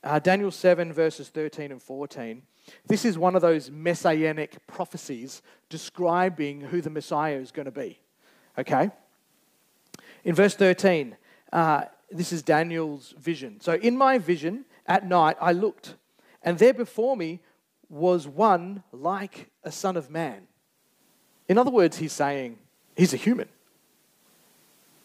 Uh, 0.04 0.20
Daniel 0.20 0.52
7, 0.52 0.94
verses 0.94 1.30
13 1.30 1.72
and 1.72 1.82
14. 1.82 2.44
This 2.88 3.04
is 3.04 3.18
one 3.18 3.36
of 3.36 3.42
those 3.42 3.72
messianic 3.72 4.66
prophecies 4.68 5.42
describing 5.70 6.62
who 6.62 6.82
the 6.82 6.90
Messiah 6.90 7.38
is 7.38 7.52
going 7.52 7.66
to 7.66 7.72
be. 7.72 8.00
Okay? 8.58 8.92
In 10.24 10.36
verse 10.36 10.56
13, 10.56 11.18
uh, 11.52 11.86
this 12.12 12.32
is 12.32 12.44
Daniel's 12.44 13.14
vision. 13.18 13.60
So, 13.60 13.74
in 13.74 13.98
my 13.98 14.18
vision 14.18 14.66
at 14.86 15.08
night, 15.08 15.36
I 15.42 15.52
looked, 15.52 15.96
and 16.42 16.60
there 16.60 16.74
before 16.74 17.18
me 17.18 17.42
was 17.90 18.28
one 18.28 18.84
like 18.92 19.50
a 19.64 19.72
son 19.72 19.98
of 19.98 20.10
man 20.10 20.48
in 21.48 21.58
other 21.58 21.72
words, 21.72 21.98
he's 21.98 22.14
saying 22.14 22.58
he's 22.96 23.14
a 23.14 23.18
human. 23.18 23.50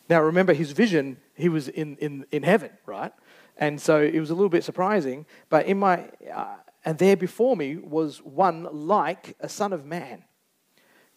Now, 0.08 0.22
remember 0.22 0.54
his 0.54 0.72
vision, 0.72 1.18
he 1.34 1.48
was 1.48 1.68
in, 1.68 1.96
in, 1.96 2.24
in 2.30 2.42
heaven, 2.42 2.70
right? 2.86 3.12
And 3.56 3.80
so 3.80 4.00
it 4.00 4.18
was 4.18 4.30
a 4.30 4.34
little 4.34 4.48
bit 4.48 4.64
surprising. 4.64 5.26
But 5.50 5.66
in 5.66 5.78
my, 5.78 6.08
uh, 6.32 6.56
and 6.84 6.96
there 6.98 7.16
before 7.16 7.56
me 7.56 7.76
was 7.76 8.18
one 8.22 8.68
like 8.72 9.36
a 9.40 9.48
son 9.48 9.72
of 9.72 9.84
man, 9.84 10.24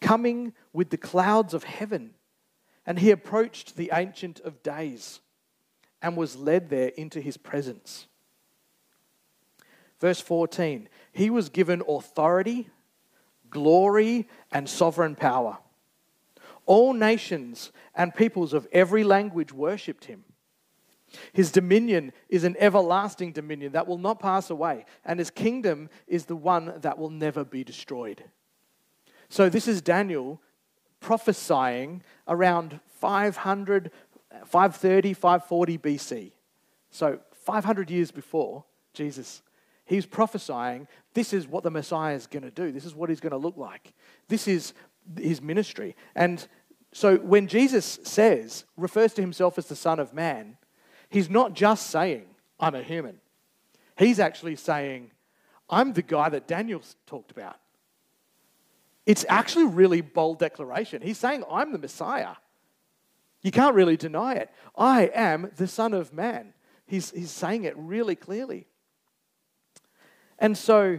coming 0.00 0.52
with 0.72 0.90
the 0.90 0.96
clouds 0.96 1.54
of 1.54 1.64
heaven. 1.64 2.14
And 2.84 2.98
he 2.98 3.10
approached 3.10 3.76
the 3.76 3.90
Ancient 3.94 4.40
of 4.40 4.62
Days 4.62 5.20
and 6.02 6.16
was 6.16 6.36
led 6.36 6.68
there 6.68 6.88
into 6.88 7.20
his 7.20 7.36
presence. 7.36 8.06
Verse 10.00 10.20
14 10.20 10.88
He 11.12 11.30
was 11.30 11.48
given 11.48 11.82
authority 11.88 12.68
glory, 13.52 14.28
and 14.50 14.68
sovereign 14.68 15.14
power. 15.14 15.58
All 16.66 16.92
nations 16.92 17.70
and 17.94 18.14
peoples 18.14 18.52
of 18.52 18.66
every 18.72 19.04
language 19.04 19.52
worshipped 19.52 20.06
him. 20.06 20.24
His 21.32 21.52
dominion 21.52 22.12
is 22.28 22.42
an 22.42 22.56
everlasting 22.58 23.32
dominion 23.32 23.72
that 23.72 23.86
will 23.86 23.98
not 23.98 24.18
pass 24.18 24.50
away, 24.50 24.86
and 25.04 25.18
his 25.18 25.30
kingdom 25.30 25.90
is 26.06 26.24
the 26.24 26.36
one 26.36 26.72
that 26.80 26.98
will 26.98 27.10
never 27.10 27.44
be 27.44 27.62
destroyed. 27.62 28.24
So, 29.28 29.48
this 29.48 29.68
is 29.68 29.82
Daniel 29.82 30.40
prophesying 31.00 32.02
around 32.26 32.80
500, 33.00 33.90
530, 34.46 35.14
540 35.14 35.78
BC. 35.78 36.32
So, 36.90 37.18
500 37.32 37.90
years 37.90 38.10
before 38.10 38.64
Jesus 38.94 39.42
He's 39.84 40.06
prophesying 40.06 40.86
this 41.14 41.32
is 41.32 41.46
what 41.46 41.62
the 41.62 41.70
Messiah 41.70 42.14
is 42.14 42.26
going 42.26 42.42
to 42.44 42.50
do. 42.50 42.72
This 42.72 42.84
is 42.84 42.94
what 42.94 43.10
he's 43.10 43.20
going 43.20 43.32
to 43.32 43.36
look 43.36 43.56
like. 43.56 43.92
This 44.28 44.48
is 44.48 44.72
his 45.16 45.42
ministry. 45.42 45.96
And 46.14 46.46
so 46.92 47.16
when 47.16 47.48
Jesus 47.48 47.98
says, 48.02 48.64
refers 48.76 49.12
to 49.14 49.20
himself 49.20 49.58
as 49.58 49.66
the 49.66 49.76
Son 49.76 49.98
of 49.98 50.14
Man, 50.14 50.56
he's 51.08 51.28
not 51.28 51.54
just 51.54 51.88
saying, 51.88 52.26
I'm 52.58 52.74
a 52.74 52.82
human. 52.82 53.18
He's 53.96 54.20
actually 54.20 54.56
saying, 54.56 55.10
I'm 55.68 55.92
the 55.92 56.02
guy 56.02 56.28
that 56.28 56.48
Daniel 56.48 56.82
talked 57.06 57.30
about. 57.30 57.56
It's 59.04 59.24
actually 59.28 59.66
really 59.66 60.00
bold 60.00 60.38
declaration. 60.38 61.02
He's 61.02 61.18
saying, 61.18 61.44
I'm 61.50 61.72
the 61.72 61.78
Messiah. 61.78 62.36
You 63.42 63.50
can't 63.50 63.74
really 63.74 63.96
deny 63.96 64.34
it. 64.34 64.50
I 64.76 65.10
am 65.14 65.50
the 65.56 65.66
Son 65.66 65.92
of 65.92 66.12
Man. 66.12 66.54
He's, 66.86 67.10
he's 67.10 67.30
saying 67.30 67.64
it 67.64 67.74
really 67.76 68.14
clearly. 68.14 68.66
And 70.42 70.58
so, 70.58 70.98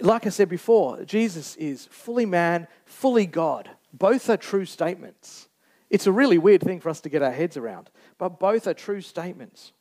like 0.00 0.26
I 0.26 0.30
said 0.30 0.48
before, 0.48 1.04
Jesus 1.04 1.56
is 1.56 1.88
fully 1.90 2.24
man, 2.24 2.68
fully 2.86 3.26
God. 3.26 3.68
Both 3.92 4.30
are 4.30 4.36
true 4.36 4.64
statements. 4.64 5.48
It's 5.90 6.06
a 6.06 6.12
really 6.12 6.38
weird 6.38 6.62
thing 6.62 6.78
for 6.78 6.88
us 6.88 7.00
to 7.00 7.08
get 7.08 7.20
our 7.20 7.32
heads 7.32 7.56
around, 7.56 7.90
but 8.18 8.38
both 8.38 8.68
are 8.68 8.74
true 8.74 9.00
statements. 9.00 9.72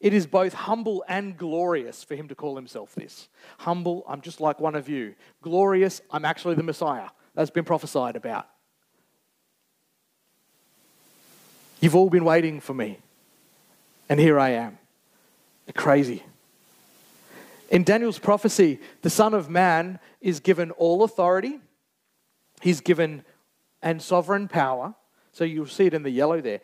It 0.00 0.12
is 0.12 0.26
both 0.26 0.52
humble 0.52 1.02
and 1.08 1.34
glorious 1.34 2.04
for 2.04 2.14
him 2.14 2.28
to 2.28 2.34
call 2.34 2.56
himself 2.56 2.94
this. 2.94 3.30
Humble, 3.60 4.04
I'm 4.06 4.20
just 4.20 4.38
like 4.38 4.60
one 4.60 4.74
of 4.74 4.90
you. 4.90 5.14
Glorious, 5.40 6.02
I'm 6.10 6.26
actually 6.26 6.56
the 6.56 6.62
Messiah. 6.62 7.08
That's 7.34 7.50
been 7.50 7.64
prophesied 7.64 8.16
about. 8.16 8.46
You've 11.80 11.96
all 11.96 12.10
been 12.10 12.24
waiting 12.24 12.60
for 12.60 12.74
me, 12.74 12.98
and 14.10 14.20
here 14.20 14.38
I 14.38 14.50
am. 14.50 14.78
Crazy. 15.74 16.22
In 17.68 17.82
Daniel's 17.82 18.18
prophecy, 18.18 18.80
the 19.02 19.10
Son 19.10 19.34
of 19.34 19.50
Man 19.50 19.98
is 20.20 20.40
given 20.40 20.70
all 20.72 21.02
authority, 21.02 21.60
he's 22.60 22.80
given 22.80 23.24
and 23.82 24.00
sovereign 24.00 24.48
power. 24.48 24.94
So 25.32 25.44
you'll 25.44 25.66
see 25.66 25.86
it 25.86 25.94
in 25.94 26.02
the 26.02 26.10
yellow 26.10 26.40
there. 26.40 26.60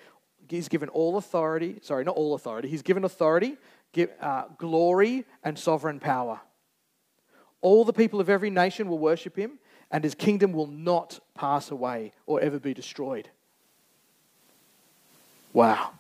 He's 0.49 0.69
given 0.69 0.89
all 0.89 1.17
authority, 1.17 1.79
sorry, 1.83 2.05
not 2.05 2.17
all 2.17 2.35
authority, 2.35 2.69
he's 2.69 2.83
given 2.83 3.05
authority, 3.05 3.57
give, 3.93 4.11
uh, 4.21 4.45
glory, 4.59 5.25
and 5.45 5.59
sovereign 5.59 6.01
power. 6.01 6.41
All 7.61 7.85
the 7.85 7.93
people 7.93 8.21
of 8.21 8.29
every 8.29 8.51
nation 8.51 8.89
will 8.89 8.99
worship 8.99 9.37
him, 9.37 9.59
and 9.91 10.03
his 10.03 10.15
kingdom 10.15 10.53
will 10.53 10.67
not 10.67 11.21
pass 11.35 11.71
away 11.71 12.13
or 12.27 12.41
ever 12.41 12.59
be 12.59 12.75
destroyed. 12.75 13.29
Wow. 15.53 15.93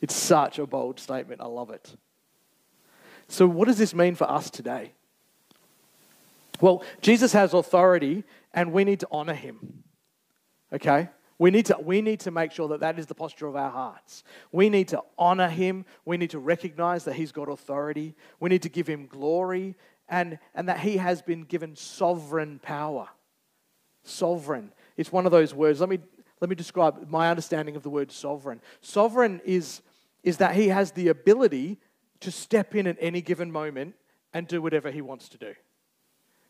It's 0.00 0.14
such 0.14 0.58
a 0.58 0.66
bold 0.66 0.98
statement. 0.98 1.40
I 1.40 1.46
love 1.46 1.70
it. 1.70 1.94
So, 3.30 3.46
what 3.46 3.68
does 3.68 3.78
this 3.78 3.94
mean 3.94 4.16
for 4.16 4.28
us 4.28 4.50
today? 4.50 4.92
Well, 6.60 6.82
Jesus 7.00 7.32
has 7.32 7.54
authority 7.54 8.24
and 8.52 8.72
we 8.72 8.82
need 8.82 9.00
to 9.00 9.08
honor 9.10 9.34
him. 9.34 9.84
Okay? 10.72 11.08
We 11.38 11.52
need, 11.52 11.66
to, 11.66 11.78
we 11.80 12.02
need 12.02 12.20
to 12.20 12.32
make 12.32 12.50
sure 12.50 12.68
that 12.68 12.80
that 12.80 12.98
is 12.98 13.06
the 13.06 13.14
posture 13.14 13.46
of 13.46 13.54
our 13.54 13.70
hearts. 13.70 14.24
We 14.50 14.68
need 14.68 14.88
to 14.88 15.02
honor 15.16 15.48
him. 15.48 15.86
We 16.04 16.16
need 16.16 16.30
to 16.30 16.40
recognize 16.40 17.04
that 17.04 17.14
he's 17.14 17.30
got 17.30 17.48
authority. 17.48 18.14
We 18.40 18.50
need 18.50 18.62
to 18.62 18.68
give 18.68 18.88
him 18.88 19.06
glory 19.06 19.76
and, 20.08 20.38
and 20.54 20.68
that 20.68 20.80
he 20.80 20.96
has 20.96 21.22
been 21.22 21.44
given 21.44 21.76
sovereign 21.76 22.58
power. 22.58 23.08
Sovereign. 24.02 24.72
It's 24.96 25.12
one 25.12 25.24
of 25.24 25.32
those 25.32 25.54
words. 25.54 25.78
Let 25.78 25.88
me, 25.88 26.00
let 26.40 26.50
me 26.50 26.56
describe 26.56 27.08
my 27.08 27.30
understanding 27.30 27.76
of 27.76 27.84
the 27.84 27.90
word 27.90 28.10
sovereign. 28.10 28.60
Sovereign 28.80 29.40
is, 29.44 29.82
is 30.24 30.38
that 30.38 30.56
he 30.56 30.68
has 30.68 30.90
the 30.90 31.08
ability 31.08 31.78
to 32.20 32.30
step 32.30 32.74
in 32.74 32.86
at 32.86 32.96
any 33.00 33.20
given 33.20 33.50
moment 33.50 33.94
and 34.32 34.46
do 34.46 34.62
whatever 34.62 34.90
he 34.90 35.00
wants 35.00 35.28
to 35.30 35.38
do. 35.38 35.54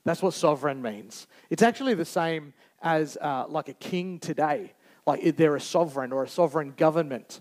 That's 0.04 0.22
what 0.22 0.34
sovereign 0.34 0.80
means. 0.82 1.26
It's 1.50 1.62
actually 1.62 1.94
the 1.94 2.04
same 2.04 2.54
as 2.82 3.16
uh, 3.20 3.44
like 3.48 3.68
a 3.68 3.74
king 3.74 4.18
today. 4.18 4.72
like 5.06 5.36
they're 5.36 5.56
a 5.56 5.60
sovereign 5.60 6.12
or 6.12 6.24
a 6.24 6.28
sovereign 6.28 6.72
government. 6.76 7.40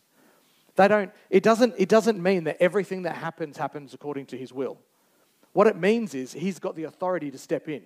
They 0.76 0.88
don't, 0.88 1.12
it, 1.30 1.44
doesn't, 1.44 1.76
it 1.78 1.90
doesn't 1.90 2.22
mean 2.22 2.46
that 2.46 2.58
everything 2.62 3.04
that 3.04 3.16
happens 3.16 3.58
happens 3.58 3.94
according 3.94 4.28
to 4.28 4.38
his 4.38 4.54
will. 4.54 4.78
What 5.54 5.68
it 5.68 5.76
means 5.76 6.14
is 6.14 6.34
he's 6.34 6.60
got 6.60 6.76
the 6.76 6.84
authority 6.84 7.32
to 7.32 7.38
step 7.38 7.68
in 7.68 7.84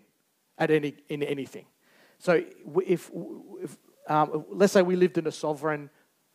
at 0.57 0.69
any, 0.69 0.95
in 1.09 1.23
anything. 1.23 1.65
So 2.19 2.43
if, 2.85 3.09
if 3.62 3.77
um, 4.07 4.45
let's 4.50 4.73
say 4.73 4.81
we 4.81 4.95
lived 4.95 5.17
in 5.17 5.27
a 5.27 5.31
sovereign, 5.31 5.89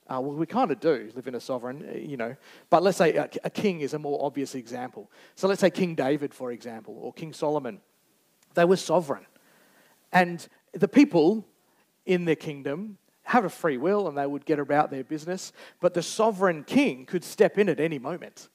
uh, 0.09 0.21
well, 0.21 0.37
we 0.37 0.47
kind 0.47 0.71
of 0.71 0.81
do 0.81 1.11
live 1.15 1.27
in 1.27 1.35
a 1.35 1.41
sovereign, 1.41 1.87
uh, 1.88 1.97
you 1.97 2.17
know, 2.17 2.35
but 2.71 2.83
let's 2.83 2.97
say 2.97 3.15
a, 3.15 3.29
a 3.45 3.50
king 3.50 3.81
is 3.81 3.93
a 3.95 3.99
more 3.99 4.25
obvious 4.25 4.55
example. 4.55 5.11
So 5.35 5.49
let's 5.49 5.61
say 5.61 5.71
King 5.71 5.95
David, 5.95 6.33
for 6.33 6.50
example, 6.50 6.97
or 7.00 7.12
King 7.12 7.33
Solomon. 7.33 7.81
They 8.55 8.65
were 8.65 8.77
sovereign. 8.77 9.27
And 10.12 10.47
the 10.73 10.88
people 10.88 11.47
in 12.07 12.25
their 12.25 12.37
kingdom 12.37 12.97
had 13.23 13.45
a 13.45 13.50
free 13.50 13.77
will 13.77 14.09
and 14.09 14.17
they 14.17 14.27
would 14.27 14.47
get 14.47 14.59
about 14.59 14.91
their 14.91 15.05
business, 15.05 15.53
but 15.81 15.93
the 15.93 16.03
sovereign 16.03 16.65
king 16.65 17.05
could 17.05 17.23
step 17.23 17.59
in 17.59 17.69
at 17.69 17.79
any 17.79 17.99
moment 17.99 18.49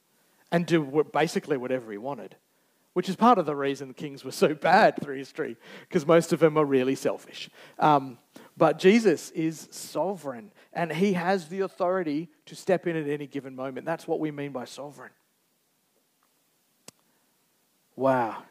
and 0.50 0.66
do 0.66 1.04
basically 1.12 1.56
whatever 1.56 1.92
he 1.92 1.98
wanted, 1.98 2.34
which 2.92 3.08
is 3.08 3.14
part 3.14 3.38
of 3.38 3.46
the 3.46 3.54
reason 3.54 3.94
kings 3.94 4.24
were 4.24 4.32
so 4.32 4.52
bad 4.70 5.00
through 5.00 5.16
history, 5.16 5.56
because 5.88 6.04
most 6.04 6.32
of 6.32 6.40
them 6.40 6.58
are 6.58 6.64
really 6.64 6.96
selfish. 6.96 7.48
Um, 7.78 8.18
but 8.56 8.78
Jesus 8.78 9.30
is 9.30 9.68
sovereign 9.70 10.50
and 10.72 10.92
he 10.92 11.14
has 11.14 11.48
the 11.48 11.60
authority 11.60 12.28
to 12.46 12.54
step 12.54 12.86
in 12.86 12.96
at 12.96 13.08
any 13.08 13.26
given 13.26 13.54
moment. 13.56 13.86
That's 13.86 14.06
what 14.06 14.20
we 14.20 14.30
mean 14.30 14.52
by 14.52 14.64
sovereign. 14.64 15.10
Wow. 17.96 18.42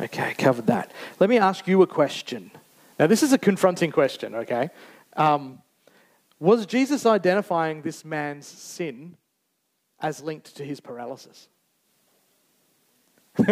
Okay, 0.00 0.34
covered 0.34 0.66
that. 0.66 0.92
Let 1.18 1.28
me 1.28 1.38
ask 1.38 1.66
you 1.66 1.82
a 1.82 1.86
question. 1.86 2.50
Now, 2.98 3.06
this 3.06 3.22
is 3.22 3.32
a 3.32 3.38
confronting 3.38 3.90
question, 3.90 4.34
okay? 4.34 4.70
Um, 5.16 5.60
was 6.38 6.64
Jesus 6.64 7.04
identifying 7.04 7.82
this 7.82 8.04
man's 8.04 8.46
sin 8.46 9.16
as 10.00 10.22
linked 10.22 10.56
to 10.56 10.64
his 10.64 10.80
paralysis? 10.80 11.48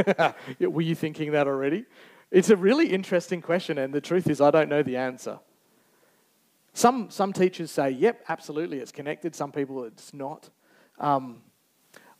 Were 0.60 0.82
you 0.82 0.94
thinking 0.94 1.32
that 1.32 1.46
already? 1.46 1.84
It's 2.30 2.50
a 2.50 2.56
really 2.56 2.92
interesting 2.92 3.40
question, 3.40 3.78
and 3.78 3.92
the 3.92 4.00
truth 4.00 4.28
is, 4.28 4.40
I 4.40 4.50
don't 4.50 4.68
know 4.68 4.82
the 4.82 4.96
answer. 4.96 5.38
Some, 6.74 7.10
some 7.10 7.32
teachers 7.32 7.70
say, 7.70 7.90
yep, 7.90 8.24
absolutely, 8.28 8.78
it's 8.78 8.92
connected. 8.92 9.34
Some 9.34 9.50
people, 9.50 9.84
it's 9.84 10.12
not. 10.12 10.50
Um, 10.98 11.42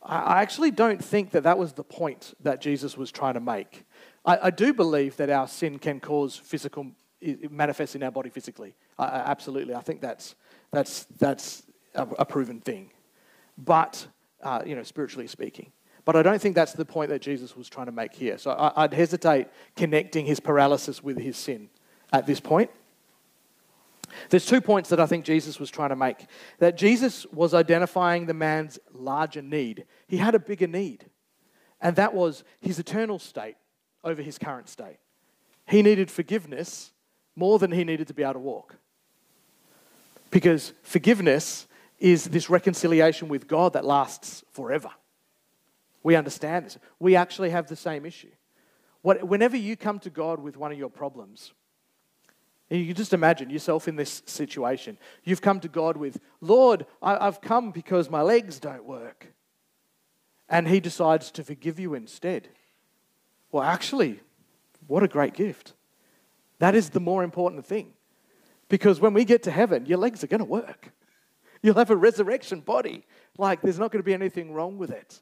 I, 0.01 0.17
I 0.17 0.41
actually 0.41 0.71
don't 0.71 1.03
think 1.03 1.31
that 1.31 1.43
that 1.43 1.57
was 1.57 1.73
the 1.73 1.83
point 1.83 2.33
that 2.41 2.59
Jesus 2.59 2.97
was 2.97 3.11
trying 3.11 3.35
to 3.35 3.39
make. 3.39 3.85
I, 4.25 4.39
I 4.43 4.49
do 4.49 4.73
believe 4.73 5.15
that 5.17 5.29
our 5.29 5.47
sin 5.47 5.79
can 5.79 5.99
cause 5.99 6.35
physical 6.35 6.87
it 7.21 7.51
manifests 7.51 7.95
in 7.95 8.03
our 8.03 8.11
body 8.11 8.29
physically. 8.29 8.75
Uh, 8.97 9.09
absolutely, 9.25 9.75
I 9.75 9.81
think 9.81 10.01
that's 10.01 10.35
that's 10.71 11.03
that's 11.17 11.63
a, 11.95 12.07
a 12.19 12.25
proven 12.25 12.61
thing. 12.61 12.91
But 13.57 14.07
uh, 14.41 14.61
you 14.65 14.75
know, 14.75 14.83
spiritually 14.83 15.27
speaking. 15.27 15.71
But 16.09 16.15
I 16.15 16.23
don't 16.23 16.41
think 16.41 16.55
that's 16.55 16.73
the 16.73 16.85
point 16.85 17.11
that 17.11 17.21
Jesus 17.21 17.55
was 17.55 17.69
trying 17.69 17.85
to 17.85 17.91
make 17.91 18.15
here. 18.15 18.39
So 18.39 18.49
I, 18.49 18.83
I'd 18.83 18.95
hesitate 18.95 19.45
connecting 19.75 20.25
his 20.25 20.39
paralysis 20.39 21.03
with 21.03 21.19
his 21.19 21.37
sin 21.37 21.69
at 22.11 22.25
this 22.25 22.39
point. 22.39 22.71
There's 24.31 24.47
two 24.47 24.59
points 24.59 24.89
that 24.89 24.99
I 24.99 25.05
think 25.05 25.23
Jesus 25.23 25.59
was 25.59 25.69
trying 25.69 25.89
to 25.89 25.95
make. 25.95 26.25
That 26.57 26.77
Jesus 26.77 27.27
was 27.27 27.53
identifying 27.53 28.25
the 28.25 28.33
man's 28.33 28.79
larger 28.91 29.43
need. 29.43 29.85
He 30.07 30.17
had 30.17 30.33
a 30.33 30.39
bigger 30.39 30.65
need, 30.65 31.05
and 31.79 31.95
that 31.97 32.15
was 32.15 32.43
his 32.59 32.79
eternal 32.79 33.19
state 33.19 33.57
over 34.03 34.23
his 34.23 34.39
current 34.39 34.67
state. 34.67 34.97
He 35.67 35.83
needed 35.83 36.09
forgiveness 36.09 36.91
more 37.35 37.59
than 37.59 37.71
he 37.71 37.83
needed 37.83 38.07
to 38.07 38.15
be 38.15 38.23
able 38.23 38.33
to 38.33 38.39
walk. 38.39 38.77
Because 40.31 40.73
forgiveness 40.81 41.67
is 41.99 42.23
this 42.23 42.49
reconciliation 42.49 43.27
with 43.27 43.47
God 43.47 43.73
that 43.73 43.85
lasts 43.85 44.43
forever. 44.49 44.89
We 46.09 46.15
understand 46.15 46.65
this. 46.65 46.79
We 46.97 47.15
actually 47.15 47.51
have 47.51 47.67
the 47.67 47.75
same 47.75 48.03
issue. 48.03 48.31
What, 49.03 49.23
whenever 49.25 49.55
you 49.55 49.75
come 49.75 49.99
to 49.99 50.09
God 50.09 50.39
with 50.39 50.57
one 50.57 50.71
of 50.71 50.77
your 50.79 50.89
problems, 50.89 51.53
you 52.71 52.83
can 52.87 52.95
just 52.95 53.13
imagine 53.13 53.51
yourself 53.51 53.87
in 53.87 53.95
this 53.95 54.23
situation. 54.25 54.97
You've 55.23 55.43
come 55.43 55.59
to 55.59 55.67
God 55.67 55.97
with, 55.97 56.19
Lord, 56.41 56.87
I, 56.99 57.27
I've 57.27 57.41
come 57.41 57.69
because 57.69 58.09
my 58.09 58.23
legs 58.23 58.59
don't 58.59 58.85
work. 58.85 59.35
And 60.49 60.67
He 60.67 60.79
decides 60.79 61.29
to 61.29 61.43
forgive 61.43 61.79
you 61.79 61.93
instead. 61.93 62.49
Well, 63.51 63.61
actually, 63.61 64.19
what 64.87 65.03
a 65.03 65.07
great 65.07 65.35
gift. 65.35 65.73
That 66.57 66.73
is 66.73 66.89
the 66.89 66.99
more 66.99 67.21
important 67.21 67.67
thing. 67.67 67.93
Because 68.67 68.99
when 68.99 69.13
we 69.13 69.25
get 69.25 69.43
to 69.43 69.51
heaven, 69.51 69.85
your 69.85 69.99
legs 69.99 70.23
are 70.23 70.27
going 70.27 70.39
to 70.39 70.45
work. 70.45 70.91
You'll 71.61 71.75
have 71.75 71.91
a 71.91 71.95
resurrection 71.95 72.61
body. 72.61 73.05
Like, 73.37 73.61
there's 73.61 73.77
not 73.77 73.91
going 73.91 74.01
to 74.01 74.07
be 74.07 74.15
anything 74.15 74.55
wrong 74.55 74.79
with 74.79 74.89
it. 74.89 75.21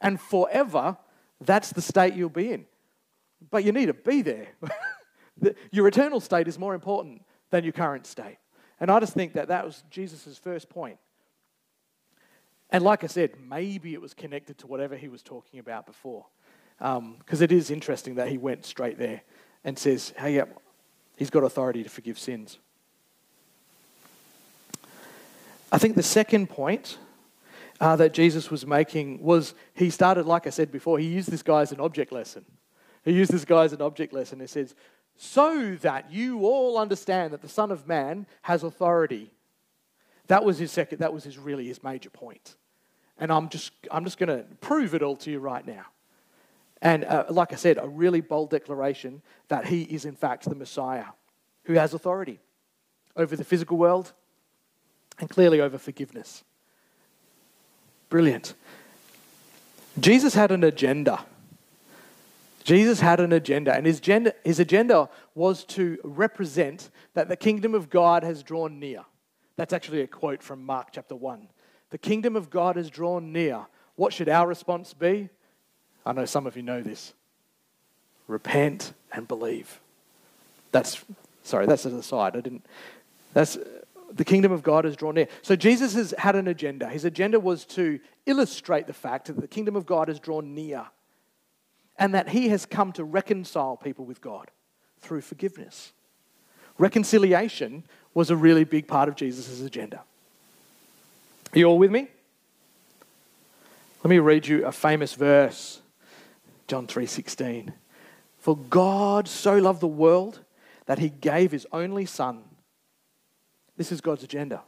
And 0.00 0.20
forever, 0.20 0.96
that's 1.40 1.72
the 1.72 1.82
state 1.82 2.14
you'll 2.14 2.28
be 2.28 2.52
in. 2.52 2.66
But 3.50 3.64
you 3.64 3.72
need 3.72 3.86
to 3.86 3.94
be 3.94 4.22
there. 4.22 4.48
your 5.70 5.86
eternal 5.86 6.20
state 6.20 6.48
is 6.48 6.58
more 6.58 6.74
important 6.74 7.22
than 7.50 7.64
your 7.64 7.72
current 7.72 8.06
state. 8.06 8.38
And 8.80 8.90
I 8.90 9.00
just 9.00 9.14
think 9.14 9.32
that 9.32 9.48
that 9.48 9.64
was 9.64 9.82
Jesus' 9.90 10.38
first 10.38 10.68
point. 10.68 10.98
And 12.70 12.84
like 12.84 13.02
I 13.02 13.06
said, 13.06 13.32
maybe 13.40 13.94
it 13.94 14.00
was 14.00 14.14
connected 14.14 14.58
to 14.58 14.66
whatever 14.66 14.96
he 14.96 15.08
was 15.08 15.22
talking 15.22 15.58
about 15.58 15.86
before. 15.86 16.26
Because 16.78 16.98
um, 16.98 17.42
it 17.42 17.50
is 17.50 17.70
interesting 17.70 18.16
that 18.16 18.28
he 18.28 18.38
went 18.38 18.64
straight 18.64 18.98
there 18.98 19.22
and 19.64 19.76
says, 19.78 20.12
hey, 20.16 20.36
yeah, 20.36 20.44
He's 21.18 21.30
got 21.30 21.42
authority 21.42 21.82
to 21.82 21.88
forgive 21.88 22.16
sins. 22.16 22.58
I 25.72 25.76
think 25.76 25.96
the 25.96 26.02
second 26.02 26.48
point 26.48 26.96
uh, 27.80 27.96
that 27.96 28.12
Jesus 28.12 28.50
was 28.50 28.66
making 28.66 29.22
was 29.22 29.54
he 29.74 29.90
started, 29.90 30.26
like 30.26 30.46
I 30.46 30.50
said 30.50 30.72
before, 30.72 30.98
he 30.98 31.06
used 31.06 31.30
this 31.30 31.42
guy 31.42 31.62
as 31.62 31.72
an 31.72 31.80
object 31.80 32.12
lesson. 32.12 32.44
He 33.04 33.12
used 33.12 33.30
this 33.30 33.44
guy 33.44 33.64
as 33.64 33.72
an 33.72 33.82
object 33.82 34.12
lesson. 34.12 34.40
He 34.40 34.46
says, 34.46 34.74
so 35.16 35.76
that 35.80 36.12
you 36.12 36.44
all 36.44 36.78
understand 36.78 37.32
that 37.32 37.42
the 37.42 37.48
Son 37.48 37.70
of 37.70 37.86
Man 37.86 38.26
has 38.42 38.62
authority. 38.62 39.32
That 40.28 40.44
was 40.44 40.58
his 40.58 40.70
second, 40.70 40.98
that 40.98 41.12
was 41.12 41.24
his 41.24 41.38
really 41.38 41.66
his 41.66 41.82
major 41.82 42.10
point. 42.10 42.56
And 43.18 43.32
I'm 43.32 43.48
just, 43.48 43.72
I'm 43.90 44.04
just 44.04 44.18
going 44.18 44.28
to 44.28 44.44
prove 44.60 44.94
it 44.94 45.02
all 45.02 45.16
to 45.16 45.30
you 45.30 45.40
right 45.40 45.66
now. 45.66 45.86
And 46.80 47.04
uh, 47.04 47.24
like 47.30 47.52
I 47.52 47.56
said, 47.56 47.78
a 47.78 47.88
really 47.88 48.20
bold 48.20 48.50
declaration 48.50 49.22
that 49.48 49.66
he 49.66 49.82
is, 49.82 50.04
in 50.04 50.14
fact, 50.14 50.44
the 50.44 50.54
Messiah 50.54 51.06
who 51.64 51.74
has 51.74 51.94
authority 51.94 52.38
over 53.16 53.34
the 53.34 53.44
physical 53.44 53.76
world 53.76 54.12
and 55.18 55.28
clearly 55.28 55.60
over 55.60 55.78
forgiveness. 55.78 56.44
Brilliant. 58.08 58.54
Jesus 60.00 60.34
had 60.34 60.50
an 60.50 60.64
agenda. 60.64 61.24
Jesus 62.64 63.00
had 63.00 63.18
an 63.18 63.32
agenda, 63.32 63.74
and 63.74 63.86
his 63.86 63.98
agenda, 63.98 64.34
his 64.44 64.60
agenda 64.60 65.08
was 65.34 65.64
to 65.64 65.96
represent 66.04 66.90
that 67.14 67.28
the 67.28 67.36
kingdom 67.36 67.74
of 67.74 67.88
God 67.88 68.22
has 68.22 68.42
drawn 68.42 68.78
near. 68.78 69.04
That's 69.56 69.72
actually 69.72 70.02
a 70.02 70.06
quote 70.06 70.42
from 70.42 70.66
Mark 70.66 70.88
chapter 70.92 71.16
1. 71.16 71.48
The 71.90 71.98
kingdom 71.98 72.36
of 72.36 72.50
God 72.50 72.76
has 72.76 72.90
drawn 72.90 73.32
near. 73.32 73.66
What 73.96 74.12
should 74.12 74.28
our 74.28 74.46
response 74.46 74.92
be? 74.92 75.30
I 76.04 76.12
know 76.12 76.26
some 76.26 76.46
of 76.46 76.56
you 76.56 76.62
know 76.62 76.82
this. 76.82 77.14
Repent 78.26 78.92
and 79.12 79.26
believe. 79.26 79.80
That's, 80.70 81.02
sorry, 81.42 81.66
that's 81.66 81.86
an 81.86 81.98
aside. 81.98 82.36
I 82.36 82.40
didn't, 82.40 82.66
that's, 83.32 83.56
the 84.12 84.24
kingdom 84.24 84.52
of 84.52 84.62
God 84.62 84.84
has 84.84 84.96
drawn 84.96 85.14
near. 85.14 85.28
So 85.42 85.56
Jesus 85.56 85.94
has 85.94 86.14
had 86.18 86.36
an 86.36 86.48
agenda. 86.48 86.88
His 86.88 87.04
agenda 87.04 87.38
was 87.38 87.64
to 87.66 88.00
illustrate 88.26 88.86
the 88.86 88.92
fact 88.92 89.26
that 89.26 89.40
the 89.40 89.48
kingdom 89.48 89.76
of 89.76 89.86
God 89.86 90.08
has 90.08 90.18
drawn 90.18 90.54
near 90.54 90.86
and 91.98 92.14
that 92.14 92.30
he 92.30 92.48
has 92.48 92.64
come 92.64 92.92
to 92.92 93.04
reconcile 93.04 93.76
people 93.76 94.04
with 94.04 94.20
God 94.20 94.50
through 95.00 95.20
forgiveness. 95.20 95.92
Reconciliation 96.78 97.84
was 98.14 98.30
a 98.30 98.36
really 98.36 98.64
big 98.64 98.86
part 98.86 99.08
of 99.08 99.16
Jesus' 99.16 99.60
agenda. 99.60 100.02
Are 101.52 101.58
you 101.58 101.66
all 101.66 101.78
with 101.78 101.90
me? 101.90 102.08
Let 104.04 104.10
me 104.10 104.18
read 104.18 104.46
you 104.46 104.64
a 104.64 104.72
famous 104.72 105.14
verse 105.14 105.80
John 106.68 106.86
3:16. 106.86 107.72
For 108.38 108.56
God 108.56 109.26
so 109.26 109.56
loved 109.56 109.80
the 109.80 109.88
world 109.88 110.44
that 110.86 110.98
he 110.98 111.08
gave 111.08 111.50
his 111.50 111.66
only 111.72 112.06
son. 112.06 112.44
This 113.78 113.90
is 113.90 114.02
God's 114.02 114.22
agenda. 114.22 114.60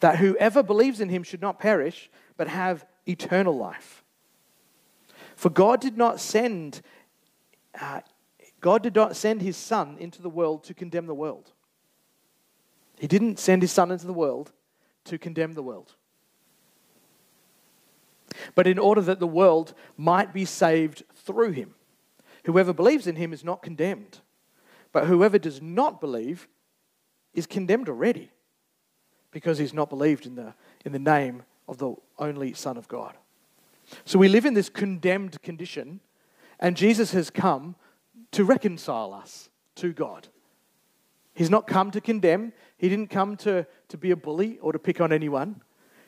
That 0.00 0.18
whoever 0.18 0.64
believes 0.64 1.00
in 1.00 1.08
him 1.08 1.22
should 1.22 1.40
not 1.40 1.60
perish 1.60 2.10
but 2.36 2.48
have 2.48 2.84
eternal 3.06 3.56
life. 3.56 4.02
For 5.36 5.50
God 5.50 5.80
did 5.80 5.96
not 5.96 6.18
send 6.18 6.82
uh, 7.80 8.00
God 8.60 8.82
did 8.82 8.96
not 8.96 9.14
send 9.14 9.42
his 9.42 9.56
son 9.56 9.96
into 10.00 10.20
the 10.20 10.28
world 10.28 10.64
to 10.64 10.74
condemn 10.74 11.06
the 11.06 11.14
world. 11.14 11.52
He 12.98 13.06
didn't 13.06 13.38
send 13.38 13.62
his 13.62 13.70
son 13.70 13.92
into 13.92 14.06
the 14.06 14.12
world 14.12 14.50
to 15.04 15.18
condemn 15.18 15.52
the 15.52 15.62
world 15.62 15.94
but 18.54 18.66
in 18.66 18.78
order 18.78 19.00
that 19.00 19.20
the 19.20 19.26
world 19.26 19.74
might 19.96 20.32
be 20.32 20.44
saved 20.44 21.04
through 21.14 21.52
him. 21.52 21.74
Whoever 22.44 22.72
believes 22.72 23.06
in 23.06 23.16
him 23.16 23.32
is 23.32 23.44
not 23.44 23.62
condemned, 23.62 24.20
But 24.92 25.06
whoever 25.06 25.38
does 25.38 25.60
not 25.60 26.00
believe 26.00 26.46
is 27.34 27.46
condemned 27.46 27.88
already 27.88 28.30
because 29.30 29.58
he's 29.58 29.74
not 29.74 29.90
believed 29.90 30.26
in 30.26 30.36
the, 30.36 30.54
in 30.84 30.92
the 30.92 30.98
name 30.98 31.42
of 31.68 31.78
the 31.78 31.94
only 32.18 32.54
Son 32.54 32.76
of 32.76 32.88
God. 32.88 33.16
So 34.04 34.18
we 34.18 34.28
live 34.28 34.46
in 34.46 34.54
this 34.54 34.68
condemned 34.68 35.42
condition, 35.42 36.00
and 36.60 36.76
Jesus 36.76 37.12
has 37.12 37.30
come 37.30 37.74
to 38.30 38.44
reconcile 38.44 39.12
us 39.12 39.50
to 39.76 39.92
God. 39.92 40.28
He's 41.34 41.50
not 41.50 41.66
come 41.66 41.90
to 41.90 42.00
condemn, 42.00 42.52
he 42.78 42.88
didn't 42.88 43.10
come 43.10 43.36
to, 43.38 43.66
to 43.88 43.98
be 43.98 44.12
a 44.12 44.16
bully 44.16 44.58
or 44.60 44.72
to 44.72 44.78
pick 44.78 45.00
on 45.00 45.12
anyone. 45.12 45.60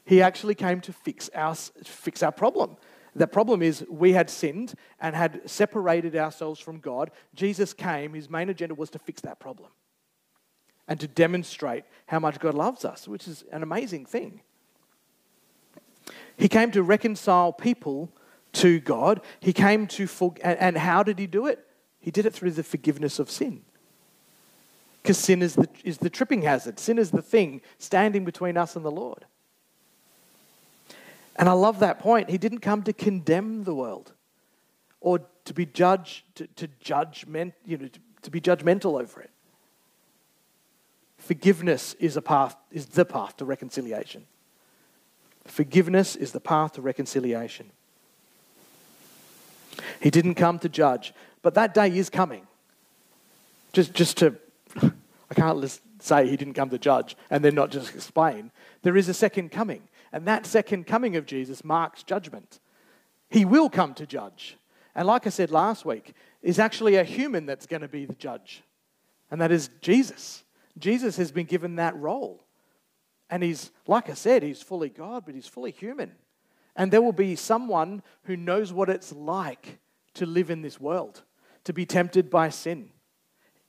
He 0.04 0.22
actually 0.22 0.54
came 0.54 0.80
to 0.82 0.92
fix 0.92 1.28
our, 1.34 1.54
fix 1.54 2.22
our 2.22 2.30
problem. 2.30 2.76
The 3.16 3.26
problem 3.26 3.60
is 3.60 3.84
we 3.90 4.12
had 4.12 4.30
sinned 4.30 4.74
and 5.00 5.16
had 5.16 5.50
separated 5.50 6.14
ourselves 6.14 6.60
from 6.60 6.78
God. 6.78 7.10
Jesus 7.34 7.74
came, 7.74 8.12
his 8.14 8.30
main 8.30 8.50
agenda 8.50 8.74
was 8.74 8.90
to 8.90 9.00
fix 9.00 9.20
that 9.22 9.40
problem 9.40 9.70
and 10.88 11.00
to 11.00 11.08
demonstrate 11.08 11.84
how 12.06 12.18
much 12.18 12.38
God 12.38 12.54
loves 12.54 12.84
us, 12.84 13.08
which 13.08 13.26
is 13.26 13.44
an 13.52 13.62
amazing 13.62 14.06
thing. 14.06 14.40
He 16.36 16.48
came 16.48 16.70
to 16.72 16.82
reconcile 16.82 17.52
people 17.52 18.12
to 18.54 18.80
God. 18.80 19.20
He 19.40 19.52
came 19.52 19.86
to, 19.88 20.06
for, 20.06 20.34
and, 20.42 20.76
how 20.76 21.02
did 21.02 21.18
he 21.18 21.26
do 21.26 21.46
it? 21.46 21.66
He 22.00 22.10
did 22.10 22.26
it 22.26 22.32
through 22.32 22.52
the 22.52 22.62
forgiveness 22.62 23.18
of 23.18 23.30
sin. 23.30 23.62
Because 25.02 25.18
sin 25.18 25.42
is 25.42 25.54
the, 25.54 25.68
is 25.84 25.98
the 25.98 26.10
tripping 26.10 26.42
hazard, 26.42 26.78
sin 26.78 26.98
is 26.98 27.10
the 27.10 27.22
thing 27.22 27.60
standing 27.78 28.24
between 28.24 28.56
us 28.56 28.76
and 28.76 28.84
the 28.84 28.90
Lord. 28.90 29.24
And 31.36 31.48
I 31.48 31.52
love 31.52 31.80
that 31.80 31.98
point. 31.98 32.30
He 32.30 32.38
didn't 32.38 32.60
come 32.60 32.82
to 32.84 32.92
condemn 32.92 33.64
the 33.64 33.74
world 33.74 34.12
or 35.00 35.20
to 35.44 35.54
be 35.54 35.66
judge, 35.66 36.24
to, 36.34 36.46
to 36.48 36.68
judgment, 36.80 37.54
you 37.64 37.78
know, 37.78 37.88
to, 37.88 38.00
to 38.22 38.30
be 38.30 38.40
judgmental 38.40 39.00
over 39.00 39.20
it. 39.20 39.30
Forgiveness 41.26 41.94
is 41.94 42.16
a 42.16 42.22
path, 42.22 42.56
is 42.70 42.86
the 42.86 43.04
path 43.04 43.36
to 43.38 43.44
reconciliation. 43.44 44.26
Forgiveness 45.44 46.14
is 46.14 46.30
the 46.30 46.38
path 46.38 46.74
to 46.74 46.82
reconciliation. 46.82 47.72
He 50.00 50.08
didn't 50.10 50.36
come 50.36 50.60
to 50.60 50.68
judge, 50.68 51.12
but 51.42 51.54
that 51.54 51.74
day 51.74 51.88
is 51.88 52.10
coming. 52.10 52.46
Just, 53.72 53.92
just 53.92 54.18
to, 54.18 54.36
I 54.80 55.34
can't 55.34 55.80
say 55.98 56.28
he 56.28 56.36
didn't 56.36 56.54
come 56.54 56.70
to 56.70 56.78
judge 56.78 57.16
and 57.28 57.44
then 57.44 57.56
not 57.56 57.70
just 57.70 57.92
explain. 57.92 58.52
There 58.82 58.96
is 58.96 59.08
a 59.08 59.14
second 59.14 59.50
coming, 59.50 59.82
and 60.12 60.28
that 60.28 60.46
second 60.46 60.86
coming 60.86 61.16
of 61.16 61.26
Jesus 61.26 61.64
marks 61.64 62.04
judgment. 62.04 62.60
He 63.30 63.44
will 63.44 63.68
come 63.68 63.94
to 63.94 64.06
judge. 64.06 64.58
And 64.94 65.08
like 65.08 65.26
I 65.26 65.30
said 65.30 65.50
last 65.50 65.84
week, 65.84 66.14
is 66.40 66.60
actually 66.60 66.94
a 66.94 67.02
human 67.02 67.46
that's 67.46 67.66
going 67.66 67.82
to 67.82 67.88
be 67.88 68.04
the 68.04 68.14
judge, 68.14 68.62
and 69.28 69.40
that 69.40 69.50
is 69.50 69.70
Jesus. 69.80 70.44
Jesus 70.78 71.16
has 71.16 71.32
been 71.32 71.46
given 71.46 71.76
that 71.76 71.96
role. 71.96 72.44
And 73.28 73.42
he's, 73.42 73.70
like 73.86 74.08
I 74.08 74.14
said, 74.14 74.42
he's 74.42 74.62
fully 74.62 74.88
God, 74.88 75.24
but 75.26 75.34
he's 75.34 75.48
fully 75.48 75.72
human. 75.72 76.12
And 76.76 76.92
there 76.92 77.02
will 77.02 77.12
be 77.12 77.34
someone 77.36 78.02
who 78.24 78.36
knows 78.36 78.72
what 78.72 78.88
it's 78.88 79.12
like 79.12 79.78
to 80.14 80.26
live 80.26 80.50
in 80.50 80.62
this 80.62 80.80
world, 80.80 81.22
to 81.64 81.72
be 81.72 81.86
tempted 81.86 82.30
by 82.30 82.50
sin. 82.50 82.90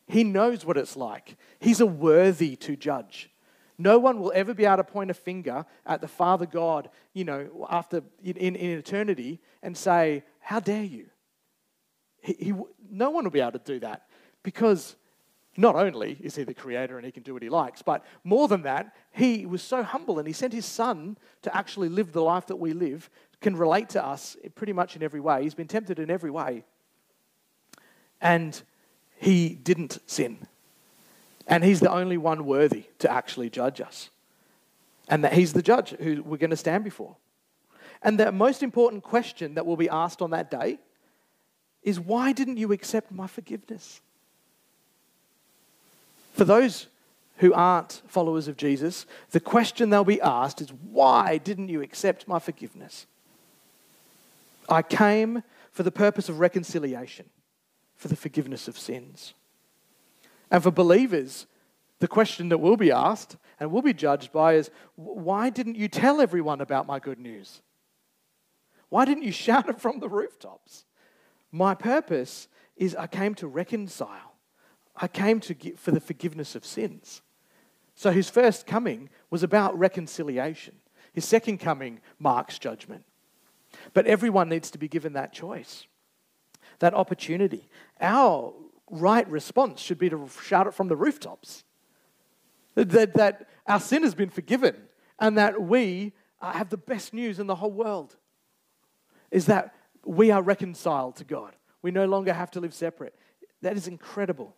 He 0.07 0.23
knows 0.23 0.65
what 0.65 0.77
it's 0.77 0.95
like. 0.95 1.37
He's 1.59 1.81
a 1.81 1.85
worthy 1.85 2.55
to 2.57 2.75
judge. 2.75 3.29
No 3.77 3.99
one 3.99 4.19
will 4.19 4.31
ever 4.33 4.53
be 4.53 4.65
able 4.65 4.77
to 4.77 4.83
point 4.83 5.11
a 5.11 5.13
finger 5.13 5.65
at 5.85 6.01
the 6.01 6.07
Father 6.07 6.45
God, 6.45 6.89
you 7.13 7.23
know, 7.23 7.67
after 7.69 8.01
in, 8.23 8.55
in, 8.55 8.77
eternity 8.77 9.39
and 9.61 9.77
say, 9.77 10.23
How 10.39 10.59
dare 10.59 10.83
you? 10.83 11.07
He, 12.21 12.33
he, 12.33 12.53
no 12.89 13.11
one 13.11 13.23
will 13.23 13.31
be 13.31 13.41
able 13.41 13.51
to 13.51 13.59
do 13.59 13.79
that 13.81 14.07
because 14.43 14.95
not 15.57 15.75
only 15.75 16.17
is 16.21 16.35
he 16.35 16.43
the 16.43 16.53
creator 16.53 16.97
and 16.97 17.05
he 17.05 17.11
can 17.11 17.23
do 17.23 17.33
what 17.33 17.41
he 17.41 17.49
likes, 17.49 17.81
but 17.81 18.05
more 18.23 18.47
than 18.47 18.61
that, 18.61 18.95
he 19.11 19.45
was 19.45 19.63
so 19.63 19.81
humble 19.81 20.19
and 20.19 20.27
he 20.27 20.33
sent 20.33 20.53
his 20.53 20.65
son 20.65 21.17
to 21.41 21.55
actually 21.55 21.89
live 21.89 22.11
the 22.11 22.21
life 22.21 22.45
that 22.47 22.57
we 22.57 22.73
live, 22.73 23.09
can 23.41 23.55
relate 23.55 23.89
to 23.89 24.05
us 24.05 24.37
pretty 24.55 24.73
much 24.73 24.95
in 24.95 25.03
every 25.03 25.19
way. 25.19 25.41
He's 25.43 25.55
been 25.55 25.67
tempted 25.67 25.99
in 25.99 26.11
every 26.11 26.31
way. 26.31 26.63
And 28.21 28.61
he 29.17 29.49
didn't 29.49 29.99
sin. 30.05 30.37
And 31.47 31.63
he's 31.63 31.79
the 31.79 31.91
only 31.91 32.17
one 32.17 32.45
worthy 32.45 32.85
to 32.99 33.11
actually 33.11 33.49
judge 33.49 33.81
us. 33.81 34.09
And 35.07 35.23
that 35.23 35.33
he's 35.33 35.53
the 35.53 35.61
judge 35.61 35.91
who 35.91 36.21
we're 36.23 36.37
going 36.37 36.49
to 36.51 36.57
stand 36.57 36.83
before. 36.83 37.15
And 38.03 38.19
the 38.19 38.31
most 38.31 38.61
important 38.61 39.03
question 39.03 39.55
that 39.55 39.65
will 39.65 39.77
be 39.77 39.89
asked 39.89 40.21
on 40.21 40.31
that 40.31 40.51
day 40.51 40.77
is 41.81 41.99
why 41.99 42.33
didn't 42.33 42.57
you 42.57 42.71
accept 42.73 43.11
my 43.11 43.27
forgiveness? 43.27 44.01
For 46.37 46.45
those 46.45 46.85
who 47.37 47.51
aren't 47.51 48.03
followers 48.05 48.47
of 48.47 48.57
Jesus, 48.57 49.07
the 49.31 49.39
question 49.39 49.89
they'll 49.89 50.03
be 50.03 50.21
asked 50.21 50.61
is, 50.61 50.69
Why 50.69 51.39
didn't 51.39 51.69
you 51.69 51.81
accept 51.81 52.27
my 52.27 52.37
forgiveness? 52.37 53.07
I 54.69 54.83
came 54.83 55.41
for 55.71 55.81
the 55.81 55.91
purpose 55.91 56.29
of 56.29 56.39
reconciliation, 56.39 57.25
for 57.95 58.07
the 58.07 58.15
forgiveness 58.15 58.67
of 58.67 58.77
sins. 58.77 59.33
And 60.51 60.61
for 60.61 60.69
believers, 60.69 61.47
the 61.97 62.07
question 62.07 62.49
that 62.49 62.59
will 62.59 62.77
be 62.77 62.91
asked 62.91 63.37
and 63.59 63.71
will 63.71 63.81
be 63.81 63.93
judged 63.93 64.31
by 64.31 64.53
is, 64.53 64.69
Why 64.95 65.49
didn't 65.49 65.75
you 65.75 65.87
tell 65.87 66.21
everyone 66.21 66.61
about 66.61 66.85
my 66.85 66.99
good 66.99 67.17
news? 67.17 67.63
Why 68.89 69.05
didn't 69.05 69.23
you 69.23 69.31
shout 69.45 69.69
it 69.69 69.81
from 69.81 70.01
the 70.01 70.09
rooftops? 70.09 70.85
My 71.51 71.73
purpose 71.73 72.47
is 72.75 72.95
I 72.95 73.07
came 73.07 73.33
to 73.35 73.47
reconcile. 73.47 74.26
I 74.97 75.07
came 75.07 75.39
to 75.41 75.53
give 75.53 75.79
for 75.79 75.91
the 75.91 75.99
forgiveness 75.99 76.55
of 76.55 76.65
sins. 76.65 77.21
So 77.95 78.11
his 78.11 78.29
first 78.29 78.67
coming 78.67 79.09
was 79.29 79.43
about 79.43 79.77
reconciliation. 79.77 80.75
His 81.13 81.25
second 81.25 81.59
coming 81.59 81.99
marks 82.19 82.59
judgment. 82.59 83.03
But 83.93 84.07
everyone 84.07 84.49
needs 84.49 84.71
to 84.71 84.77
be 84.77 84.87
given 84.87 85.13
that 85.13 85.33
choice, 85.33 85.85
that 86.79 86.93
opportunity. 86.93 87.67
Our 87.99 88.53
right 88.89 89.27
response 89.29 89.81
should 89.81 89.97
be 89.97 90.09
to 90.09 90.29
shout 90.43 90.67
it 90.67 90.73
from 90.73 90.87
the 90.87 90.95
rooftops 90.95 91.63
that, 92.85 93.13
that 93.15 93.47
our 93.65 93.79
sin 93.79 94.03
has 94.03 94.13
been 94.15 94.29
forgiven 94.29 94.75
and 95.19 95.37
that 95.37 95.61
we 95.61 96.13
have 96.41 96.69
the 96.69 96.77
best 96.77 97.13
news 97.13 97.39
in 97.39 97.47
the 97.47 97.55
whole 97.55 97.71
world 97.71 98.15
is 99.31 99.47
that 99.47 99.73
we 100.05 100.31
are 100.31 100.41
reconciled 100.41 101.15
to 101.17 101.23
God. 101.23 101.55
We 101.81 101.91
no 101.91 102.05
longer 102.05 102.33
have 102.33 102.51
to 102.51 102.59
live 102.59 102.73
separate. 102.73 103.15
That 103.61 103.75
is 103.75 103.87
incredible. 103.87 104.55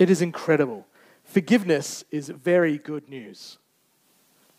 It 0.00 0.08
is 0.08 0.22
incredible. 0.22 0.86
Forgiveness 1.22 2.04
is 2.10 2.30
very 2.30 2.78
good 2.78 3.08
news. 3.08 3.58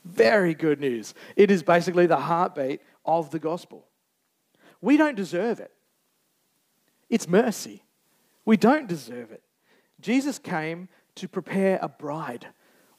Very 0.06 0.54
good 0.54 0.80
news. 0.80 1.16
It 1.36 1.50
is 1.50 1.64
basically 1.64 2.06
the 2.06 2.18
heartbeat 2.18 2.80
of 3.04 3.32
the 3.32 3.40
gospel. 3.40 3.88
We 4.82 4.98
don't 4.98 5.16
deserve 5.16 5.60
it, 5.60 5.72
it's 7.10 7.28
mercy. 7.28 7.84
We 8.46 8.58
don't 8.58 8.88
deserve 8.88 9.32
it. 9.32 9.44
Jesus 10.00 10.40
came 10.40 10.90
to 11.14 11.28
prepare 11.28 11.78
a 11.82 11.88
bride, 11.88 12.48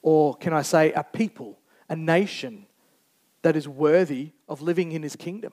or 0.01 0.35
can 0.35 0.53
I 0.53 0.61
say, 0.61 0.93
a 0.93 1.03
people, 1.03 1.59
a 1.89 1.95
nation 1.97 2.65
that 3.41 3.57
is 3.57 3.67
worthy 3.67 4.31
of 4.47 4.61
living 4.61 4.93
in 4.93 5.03
his 5.03 5.17
kingdom. 5.17 5.51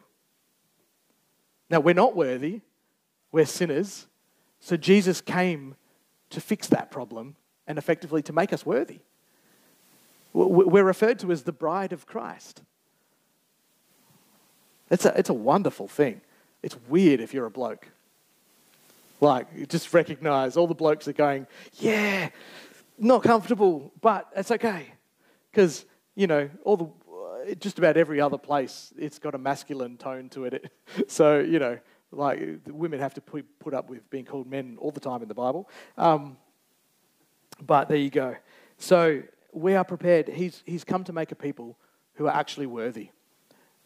Now, 1.69 1.81
we're 1.81 1.95
not 1.95 2.15
worthy, 2.15 2.61
we're 3.33 3.47
sinners. 3.47 4.07
So 4.61 4.77
Jesus 4.77 5.21
came 5.21 5.75
to 6.31 6.41
fix 6.41 6.69
that 6.69 6.91
problem 6.91 7.37
and 7.67 7.79
effectively 7.79 8.23
to 8.23 8.33
make 8.33 8.53
us 8.53 8.65
worthy. 8.65 9.01
We're 10.33 10.85
referred 10.85 11.19
to 11.21 11.33
as 11.33 11.43
the 11.43 11.53
bride 11.53 11.93
of 11.93 12.07
Christ. 12.07 12.63
It's 14.91 15.05
a, 15.05 15.19
it's 15.19 15.31
a 15.31 15.35
wonderful 15.35 15.89
thing. 15.89 16.21
It's 16.63 16.77
weird 16.89 17.21
if 17.21 17.35
you're 17.35 17.47
a 17.47 17.51
bloke. 17.51 17.89
Like, 19.21 19.69
just 19.69 19.93
recognize 19.93 20.57
all 20.57 20.67
the 20.67 20.75
blokes 20.75 21.07
are 21.09 21.13
going, 21.13 21.47
yeah, 21.75 22.31
not 22.99 23.23
comfortable, 23.23 23.93
but 24.01 24.29
it's 24.37 24.51
okay. 24.51 24.87
Because, 25.51 25.85
you 26.15 26.27
know, 26.27 26.49
all 26.65 26.77
the, 26.77 27.55
just 27.57 27.79
about 27.79 27.97
every 27.97 28.21
other 28.21 28.39
place, 28.39 28.93
it's 28.97 29.19
got 29.19 29.35
a 29.35 29.39
masculine 29.39 29.97
tone 29.97 30.29
to 30.31 30.45
it. 30.45 30.73
so, 31.09 31.41
you 31.41 31.59
know, 31.59 31.79
like 32.13 32.41
women 32.67 33.01
have 33.01 33.15
to 33.15 33.21
put, 33.21 33.75
up 33.75 33.89
with 33.89 34.09
being 34.11 34.25
called 34.25 34.49
men 34.49 34.77
all 34.81 34.91
the 34.91 35.01
time 35.01 35.23
in 35.23 35.29
the 35.29 35.35
Bible. 35.35 35.69
Um, 35.97 36.37
but 37.63 37.89
there 37.89 37.99
you 37.99 38.11
go. 38.11 38.37
So 38.79 39.23
we 39.53 39.75
are 39.75 39.85
prepared. 39.85 40.29
He's, 40.29 40.63
he's 40.67 40.85
come 40.85 41.05
to 41.05 41.13
make 41.13 41.33
a 41.33 41.37
people 41.37 41.77
who 42.15 42.27
are 42.27 42.35
actually 42.35 42.67
worthy. 42.67 43.11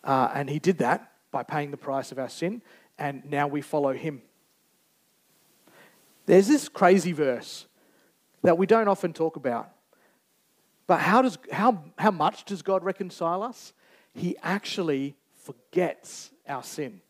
Uh, 0.03 0.31
and 0.35 0.49
he 0.49 0.59
did 0.59 0.79
that 0.79 1.13
by 1.31 1.43
paying 1.43 1.71
the 1.71 1.77
price 1.77 2.13
of 2.13 2.19
our 2.19 2.29
sin, 2.29 2.63
and 2.99 3.25
now 3.25 3.47
we 3.47 3.61
follow 3.61 3.93
him. 3.93 4.23
There's 6.27 6.47
this 6.47 6.69
crazy 6.69 7.13
verse 7.13 7.67
that 8.43 8.57
we 8.57 8.67
don't 8.67 8.89
often 8.89 9.13
talk 9.13 9.37
about. 9.37 9.71
But 10.87 11.01
how, 11.01 11.23
does, 11.23 11.39
how, 11.51 11.83
how 11.99 12.11
much 12.11 12.45
does 12.45 12.63
God 12.63 12.85
reconcile 12.85 13.43
us? 13.43 13.73
He 14.13 14.37
actually 14.43 15.17
forgets 15.35 16.31
our 16.47 16.63
sin. 16.63 17.01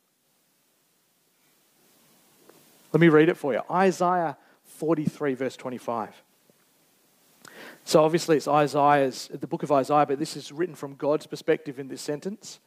Let 2.95 3.01
me 3.01 3.09
read 3.09 3.29
it 3.29 3.37
for 3.37 3.53
you 3.53 3.61
Isaiah 3.69 4.39
43, 4.63 5.35
verse 5.35 5.57
25. 5.57 6.23
So 7.85 8.05
obviously 8.05 8.37
it's 8.37 8.47
Isaiah's, 8.47 9.29
the 9.33 9.49
book 9.49 9.65
of 9.65 9.73
Isaiah, 9.73 10.07
but 10.07 10.21
this 10.21 10.37
is 10.37 10.53
written 10.53 10.77
from 10.77 10.95
God's 10.95 11.27
perspective 11.27 11.81
in 11.81 11.89
this 11.89 12.01
sentence. 12.01 12.61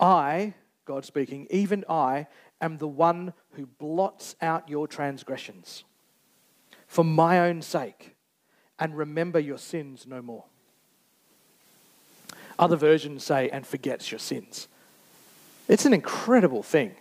I, 0.00 0.54
God 0.84 1.04
speaking, 1.04 1.46
even 1.48 1.84
I 1.88 2.26
am 2.60 2.78
the 2.78 2.88
one 2.88 3.34
who 3.52 3.66
blots 3.66 4.34
out 4.42 4.68
your 4.68 4.88
transgressions 4.88 5.84
for 6.88 7.04
my 7.04 7.38
own 7.38 7.62
sake 7.62 8.16
and 8.80 8.96
remember 8.96 9.38
your 9.38 9.58
sins 9.58 10.06
no 10.08 10.20
more. 10.20 10.44
Other 12.58 12.76
versions 12.76 13.22
say, 13.22 13.48
and 13.48 13.64
forgets 13.64 14.10
your 14.10 14.18
sins. 14.18 14.66
It's 15.68 15.86
an 15.86 15.94
incredible 15.94 16.64
thing. 16.64 16.96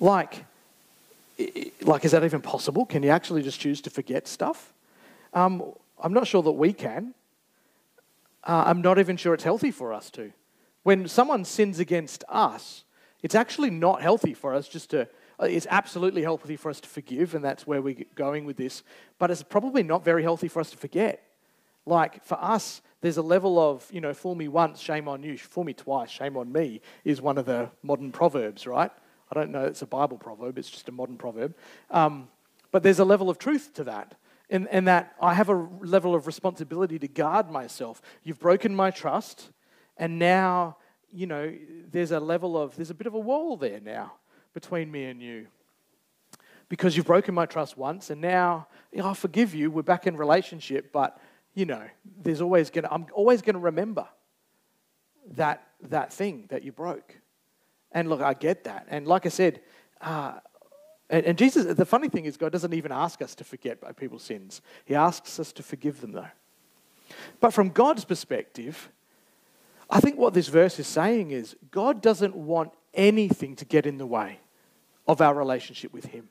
Like, 0.00 0.44
like, 1.82 2.04
is 2.04 2.12
that 2.12 2.24
even 2.24 2.40
possible? 2.40 2.84
Can 2.86 3.02
you 3.02 3.10
actually 3.10 3.42
just 3.42 3.60
choose 3.60 3.80
to 3.82 3.90
forget 3.90 4.26
stuff? 4.26 4.72
Um, 5.34 5.72
I'm 6.00 6.12
not 6.12 6.26
sure 6.26 6.42
that 6.42 6.52
we 6.52 6.72
can. 6.72 7.14
Uh, 8.44 8.64
I'm 8.66 8.82
not 8.82 8.98
even 8.98 9.16
sure 9.16 9.34
it's 9.34 9.44
healthy 9.44 9.70
for 9.70 9.92
us 9.92 10.10
to. 10.12 10.32
When 10.82 11.06
someone 11.08 11.44
sins 11.44 11.78
against 11.78 12.24
us, 12.28 12.84
it's 13.22 13.34
actually 13.34 13.70
not 13.70 14.00
healthy 14.00 14.34
for 14.34 14.54
us 14.54 14.68
just 14.68 14.90
to. 14.90 15.08
Uh, 15.40 15.44
it's 15.44 15.66
absolutely 15.70 16.22
healthy 16.22 16.56
for 16.56 16.70
us 16.70 16.80
to 16.80 16.88
forgive, 16.88 17.34
and 17.34 17.44
that's 17.44 17.66
where 17.66 17.82
we're 17.82 18.04
going 18.14 18.44
with 18.44 18.56
this. 18.56 18.82
But 19.18 19.30
it's 19.30 19.42
probably 19.42 19.82
not 19.82 20.04
very 20.04 20.22
healthy 20.22 20.48
for 20.48 20.60
us 20.60 20.70
to 20.70 20.76
forget. 20.76 21.22
Like 21.86 22.24
for 22.24 22.38
us, 22.40 22.82
there's 23.00 23.16
a 23.16 23.22
level 23.22 23.58
of, 23.58 23.86
you 23.92 24.00
know, 24.00 24.12
fool 24.12 24.34
me 24.34 24.48
once, 24.48 24.80
shame 24.80 25.08
on 25.08 25.22
you, 25.22 25.38
fool 25.38 25.64
me 25.64 25.72
twice, 25.72 26.10
shame 26.10 26.36
on 26.36 26.50
me, 26.50 26.80
is 27.04 27.20
one 27.22 27.38
of 27.38 27.46
the 27.46 27.70
modern 27.82 28.10
proverbs, 28.10 28.66
right? 28.66 28.90
I 29.30 29.34
don't 29.34 29.50
know 29.50 29.64
it's 29.64 29.82
a 29.82 29.86
Bible 29.86 30.18
proverb, 30.18 30.58
it's 30.58 30.70
just 30.70 30.88
a 30.88 30.92
modern 30.92 31.16
proverb. 31.16 31.54
Um, 31.90 32.28
but 32.70 32.82
there's 32.82 32.98
a 32.98 33.04
level 33.04 33.30
of 33.30 33.38
truth 33.38 33.72
to 33.74 33.84
that. 33.84 34.14
In, 34.50 34.66
in 34.68 34.86
that 34.86 35.14
I 35.20 35.34
have 35.34 35.50
a 35.50 35.68
level 35.80 36.14
of 36.14 36.26
responsibility 36.26 36.98
to 37.00 37.08
guard 37.08 37.50
myself. 37.50 38.00
You've 38.24 38.40
broken 38.40 38.74
my 38.74 38.90
trust, 38.90 39.50
and 39.98 40.18
now, 40.18 40.78
you 41.12 41.26
know, 41.26 41.54
there's 41.90 42.12
a 42.12 42.20
level 42.20 42.56
of, 42.56 42.74
there's 42.76 42.90
a 42.90 42.94
bit 42.94 43.06
of 43.06 43.14
a 43.14 43.18
wall 43.18 43.58
there 43.58 43.80
now 43.80 44.14
between 44.54 44.90
me 44.90 45.04
and 45.04 45.20
you. 45.20 45.48
Because 46.70 46.96
you've 46.96 47.06
broken 47.06 47.34
my 47.34 47.44
trust 47.44 47.76
once, 47.76 48.08
and 48.08 48.20
now 48.22 48.68
you 48.92 49.02
know, 49.02 49.08
I 49.08 49.14
forgive 49.14 49.54
you, 49.54 49.70
we're 49.70 49.82
back 49.82 50.06
in 50.06 50.16
relationship, 50.16 50.92
but, 50.92 51.20
you 51.54 51.66
know, 51.66 51.82
there's 52.22 52.40
always 52.40 52.70
gonna, 52.70 52.88
I'm 52.90 53.06
always 53.12 53.42
going 53.42 53.54
to 53.54 53.60
remember 53.60 54.06
that, 55.32 55.66
that 55.82 56.12
thing 56.12 56.46
that 56.48 56.62
you 56.62 56.72
broke. 56.72 57.16
And 57.92 58.08
look, 58.08 58.20
I 58.20 58.34
get 58.34 58.64
that. 58.64 58.86
And 58.90 59.06
like 59.06 59.26
I 59.26 59.30
said, 59.30 59.60
uh, 60.00 60.34
and, 61.10 61.24
and 61.24 61.38
Jesus, 61.38 61.74
the 61.74 61.86
funny 61.86 62.08
thing 62.08 62.26
is, 62.26 62.36
God 62.36 62.52
doesn't 62.52 62.74
even 62.74 62.92
ask 62.92 63.22
us 63.22 63.34
to 63.36 63.44
forget 63.44 63.78
people's 63.96 64.22
sins. 64.22 64.60
He 64.84 64.94
asks 64.94 65.40
us 65.40 65.52
to 65.52 65.62
forgive 65.62 66.00
them, 66.00 66.12
though. 66.12 66.28
But 67.40 67.52
from 67.52 67.70
God's 67.70 68.04
perspective, 68.04 68.90
I 69.88 70.00
think 70.00 70.18
what 70.18 70.34
this 70.34 70.48
verse 70.48 70.78
is 70.78 70.86
saying 70.86 71.30
is 71.30 71.56
God 71.70 72.02
doesn't 72.02 72.36
want 72.36 72.72
anything 72.92 73.56
to 73.56 73.64
get 73.64 73.86
in 73.86 73.96
the 73.96 74.06
way 74.06 74.40
of 75.06 75.22
our 75.22 75.34
relationship 75.34 75.92
with 75.92 76.06
Him. 76.06 76.28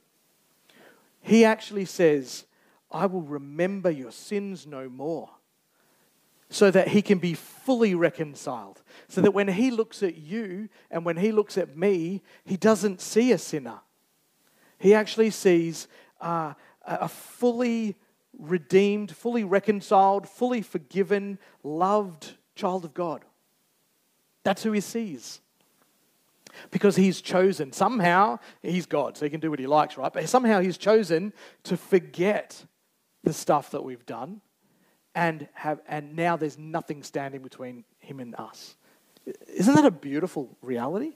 He 1.21 1.43
actually 1.43 1.85
says, 1.85 2.45
I 2.91 3.07
will 3.07 3.21
remember 3.21 3.89
your 3.89 4.11
sins 4.11 4.67
no 4.67 4.87
more 4.87 5.29
so 6.49 6.71
that 6.71 6.89
he 6.89 7.01
can 7.01 7.17
be 7.17 7.33
fully 7.33 7.93
reconciled. 7.93 8.81
So 9.09 9.21
that 9.21 9.31
when 9.31 9.47
he 9.47 9.71
looks 9.71 10.01
at 10.01 10.17
you 10.17 10.69
and 10.89 11.05
when 11.05 11.17
he 11.17 11.31
looks 11.31 11.57
at 11.57 11.77
me, 11.77 12.21
he 12.45 12.57
doesn't 12.57 13.01
see 13.01 13.31
a 13.31 13.37
sinner. 13.37 13.81
He 14.79 14.93
actually 14.93 15.31
sees 15.31 15.87
uh, 16.21 16.53
a 16.85 17.09
fully 17.09 17.95
redeemed, 18.37 19.15
fully 19.15 19.43
reconciled, 19.43 20.27
fully 20.27 20.61
forgiven, 20.61 21.39
loved 21.63 22.33
child 22.55 22.85
of 22.85 22.93
God. 22.93 23.25
That's 24.43 24.63
who 24.63 24.71
he 24.71 24.81
sees. 24.81 25.41
Because 26.71 26.95
he's 26.95 27.21
chosen. 27.21 27.73
Somehow, 27.73 28.39
he's 28.63 28.85
God, 28.85 29.17
so 29.17 29.25
he 29.25 29.29
can 29.29 29.39
do 29.39 29.49
what 29.49 29.59
he 29.59 29.67
likes, 29.67 29.97
right? 29.97 30.11
But 30.11 30.29
somehow 30.29 30.61
he's 30.61 30.77
chosen 30.77 31.33
to 31.63 31.75
forget 31.75 32.65
the 33.23 33.33
stuff 33.33 33.71
that 33.71 33.83
we've 33.83 34.05
done 34.05 34.41
and, 35.17 35.47
have, 35.53 35.79
and 35.87 36.15
now 36.15 36.37
there's 36.37 36.59
nothing 36.59 37.01
standing 37.01 37.41
between 37.41 37.83
him 37.97 38.19
and 38.19 38.35
us. 38.35 38.75
Isn't 39.51 39.73
that 39.73 39.83
a 39.83 39.91
beautiful 39.91 40.55
reality? 40.61 41.13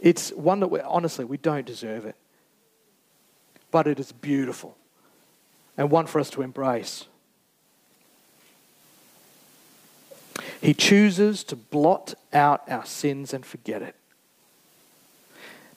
It's 0.00 0.30
one 0.30 0.60
that 0.60 0.68
we 0.68 0.80
honestly 0.80 1.26
we 1.26 1.36
don't 1.36 1.66
deserve 1.66 2.06
it. 2.06 2.16
But 3.70 3.86
it 3.86 4.00
is 4.00 4.12
beautiful 4.12 4.78
and 5.76 5.90
one 5.90 6.06
for 6.06 6.20
us 6.20 6.30
to 6.30 6.42
embrace. 6.42 7.04
He 10.62 10.72
chooses 10.72 11.44
to 11.44 11.56
blot 11.56 12.14
out 12.32 12.62
our 12.66 12.86
sins 12.86 13.34
and 13.34 13.44
forget 13.44 13.82
it. 13.82 13.94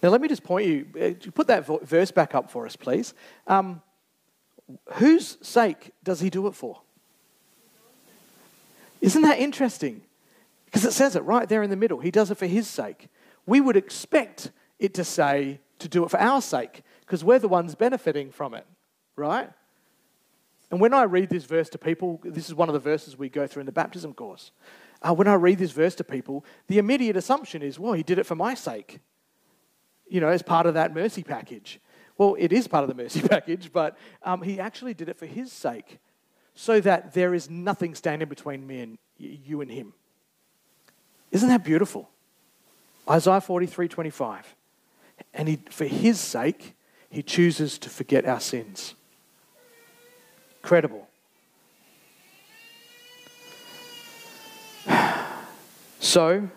Now, 0.02 0.08
let 0.08 0.22
me 0.22 0.30
just 0.30 0.46
point 0.46 0.68
you, 0.68 0.86
uh, 0.98 1.32
put 1.32 1.48
that 1.48 1.68
verse 1.84 2.12
back 2.12 2.34
up 2.34 2.50
for 2.50 2.66
us, 2.66 2.78
please. 2.78 3.14
Um, 3.46 3.82
whose 4.94 5.38
sake 5.42 5.92
does 6.06 6.22
he 6.22 6.30
do 6.30 6.48
it 6.48 6.56
for? 6.56 6.80
Isn't 9.02 9.22
that 9.22 9.40
interesting? 9.40 10.02
Because 10.66 10.86
it 10.86 10.94
says 10.94 11.16
it 11.16 11.24
right 11.24 11.50
there 11.50 11.64
in 11.64 11.70
the 11.70 11.76
middle. 11.76 12.00
He 12.00 12.12
does 12.12 12.32
it 12.32 12.38
for 12.38 12.46
his 12.46 12.68
sake. 12.68 13.08
We 13.46 13.62
would 13.62 13.76
expect 13.76 14.52
it 14.78 14.94
to 14.96 15.04
say 15.04 15.60
to 15.80 15.88
do 15.88 16.04
it 16.04 16.12
for 16.12 16.20
our 16.20 16.42
sake 16.42 16.84
because 17.02 17.24
we're 17.24 17.40
the 17.40 17.48
ones 17.48 17.74
benefiting 17.74 18.32
from 18.32 18.54
it, 18.54 18.68
right? 19.16 19.50
And 20.70 20.80
when 20.80 20.94
I 20.94 21.04
read 21.04 21.30
this 21.30 21.46
verse 21.46 21.70
to 21.70 21.78
people, 21.78 22.20
this 22.24 22.48
is 22.48 22.54
one 22.54 22.70
of 22.70 22.74
the 22.74 22.80
verses 22.80 23.18
we 23.18 23.30
go 23.30 23.48
through 23.48 23.62
in 23.62 23.66
the 23.66 23.72
baptism 23.72 24.14
course. 24.14 24.52
Uh, 25.02 25.14
when 25.14 25.28
I 25.28 25.34
read 25.34 25.58
this 25.58 25.72
verse 25.72 25.96
to 25.96 26.04
people, 26.04 26.46
the 26.68 26.78
immediate 26.78 27.16
assumption 27.16 27.62
is, 27.62 27.80
well, 27.80 27.94
he 27.94 28.04
did 28.04 28.20
it 28.20 28.26
for 28.26 28.36
my 28.36 28.54
sake, 28.54 29.00
you 30.08 30.20
know, 30.20 30.28
as 30.28 30.42
part 30.42 30.66
of 30.66 30.76
that 30.76 30.94
mercy 30.94 31.24
package. 31.24 31.80
Well, 32.18 32.36
it 32.38 32.52
is 32.52 32.68
part 32.68 32.84
of 32.84 32.90
the 32.90 33.02
mercy 33.02 33.22
package, 33.28 33.72
but 33.74 33.98
um, 34.22 34.42
he 34.42 34.60
actually 34.60 34.94
did 34.94 35.10
it 35.10 35.18
for 35.18 35.26
his 35.26 35.52
sake 35.52 36.00
so 36.60 36.82
that 36.82 37.14
there 37.14 37.34
is 37.34 37.50
nothing 37.50 37.96
standing 37.96 38.28
between 38.28 38.68
me 38.68 38.82
and 38.82 38.98
you 39.18 39.62
and 39.62 39.72
him. 39.72 39.94
Isn't 41.32 41.48
that 41.48 41.64
beautiful? 41.64 42.10
Isaiah 43.10 43.40
43 43.40 43.88
25. 43.88 44.56
And 45.34 45.48
he, 45.48 45.60
for 45.70 45.86
his 45.86 46.20
sake, 46.20 46.76
he 47.10 47.24
chooses 47.24 47.78
to 47.80 47.90
forget 47.90 48.26
our 48.26 48.42
sins. 48.42 48.94
Credible. 50.62 51.08
So, 56.02 56.50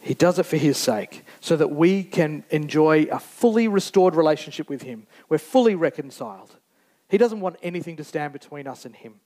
he 0.00 0.14
does 0.14 0.38
it 0.38 0.44
for 0.44 0.56
his 0.56 0.78
sake, 0.78 1.22
so 1.40 1.54
that 1.56 1.68
we 1.68 2.02
can 2.02 2.44
enjoy 2.48 3.04
a 3.12 3.18
fully 3.18 3.68
restored 3.68 4.14
relationship 4.14 4.70
with 4.70 4.82
him. 4.82 5.06
We're 5.28 5.36
fully 5.36 5.74
reconciled. 5.74 6.56
He 7.10 7.18
doesn't 7.18 7.40
want 7.40 7.56
anything 7.62 7.96
to 7.96 8.04
stand 8.04 8.32
between 8.32 8.66
us 8.66 8.84
and 8.84 8.94
Him. 8.94 9.20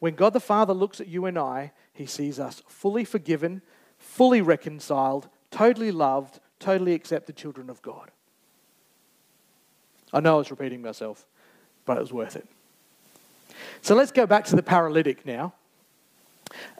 When 0.00 0.14
God 0.14 0.32
the 0.32 0.40
Father 0.40 0.74
looks 0.74 1.00
at 1.00 1.08
you 1.08 1.24
and 1.26 1.38
I, 1.38 1.72
He 1.92 2.06
sees 2.06 2.38
us 2.40 2.62
fully 2.66 3.04
forgiven, 3.04 3.62
fully 3.96 4.42
reconciled, 4.42 5.28
totally 5.50 5.92
loved, 5.92 6.40
totally 6.58 6.94
accepted 6.94 7.36
children 7.36 7.70
of 7.70 7.80
God. 7.80 8.10
I 10.12 10.20
know 10.20 10.34
I 10.34 10.38
was 10.38 10.50
repeating 10.50 10.82
myself, 10.82 11.26
but 11.86 11.96
it 11.96 12.00
was 12.00 12.12
worth 12.12 12.36
it. 12.36 12.46
So 13.80 13.94
let's 13.94 14.12
go 14.12 14.26
back 14.26 14.44
to 14.46 14.56
the 14.56 14.62
paralytic 14.62 15.24
now. 15.24 15.54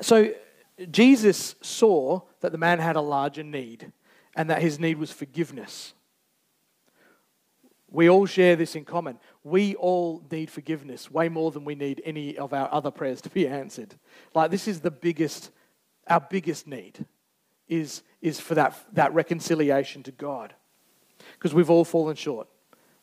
So 0.00 0.32
Jesus 0.90 1.54
saw 1.62 2.20
that 2.40 2.52
the 2.52 2.58
man 2.58 2.78
had 2.78 2.96
a 2.96 3.00
larger 3.00 3.42
need 3.42 3.92
and 4.34 4.50
that 4.50 4.60
his 4.60 4.78
need 4.78 4.98
was 4.98 5.10
forgiveness. 5.10 5.94
We 7.92 8.08
all 8.08 8.24
share 8.24 8.56
this 8.56 8.74
in 8.74 8.86
common. 8.86 9.18
We 9.44 9.74
all 9.74 10.22
need 10.30 10.50
forgiveness 10.50 11.10
way 11.10 11.28
more 11.28 11.50
than 11.50 11.64
we 11.64 11.74
need 11.74 12.00
any 12.04 12.38
of 12.38 12.54
our 12.54 12.72
other 12.72 12.90
prayers 12.90 13.20
to 13.22 13.28
be 13.28 13.46
answered. 13.46 13.94
Like, 14.34 14.50
this 14.50 14.66
is 14.66 14.80
the 14.80 14.90
biggest, 14.90 15.50
our 16.08 16.20
biggest 16.20 16.66
need 16.66 17.04
is, 17.68 18.02
is 18.22 18.40
for 18.40 18.54
that, 18.54 18.74
that 18.94 19.12
reconciliation 19.12 20.02
to 20.04 20.10
God. 20.10 20.54
Because 21.34 21.52
we've 21.52 21.70
all 21.70 21.84
fallen 21.84 22.16
short. 22.16 22.48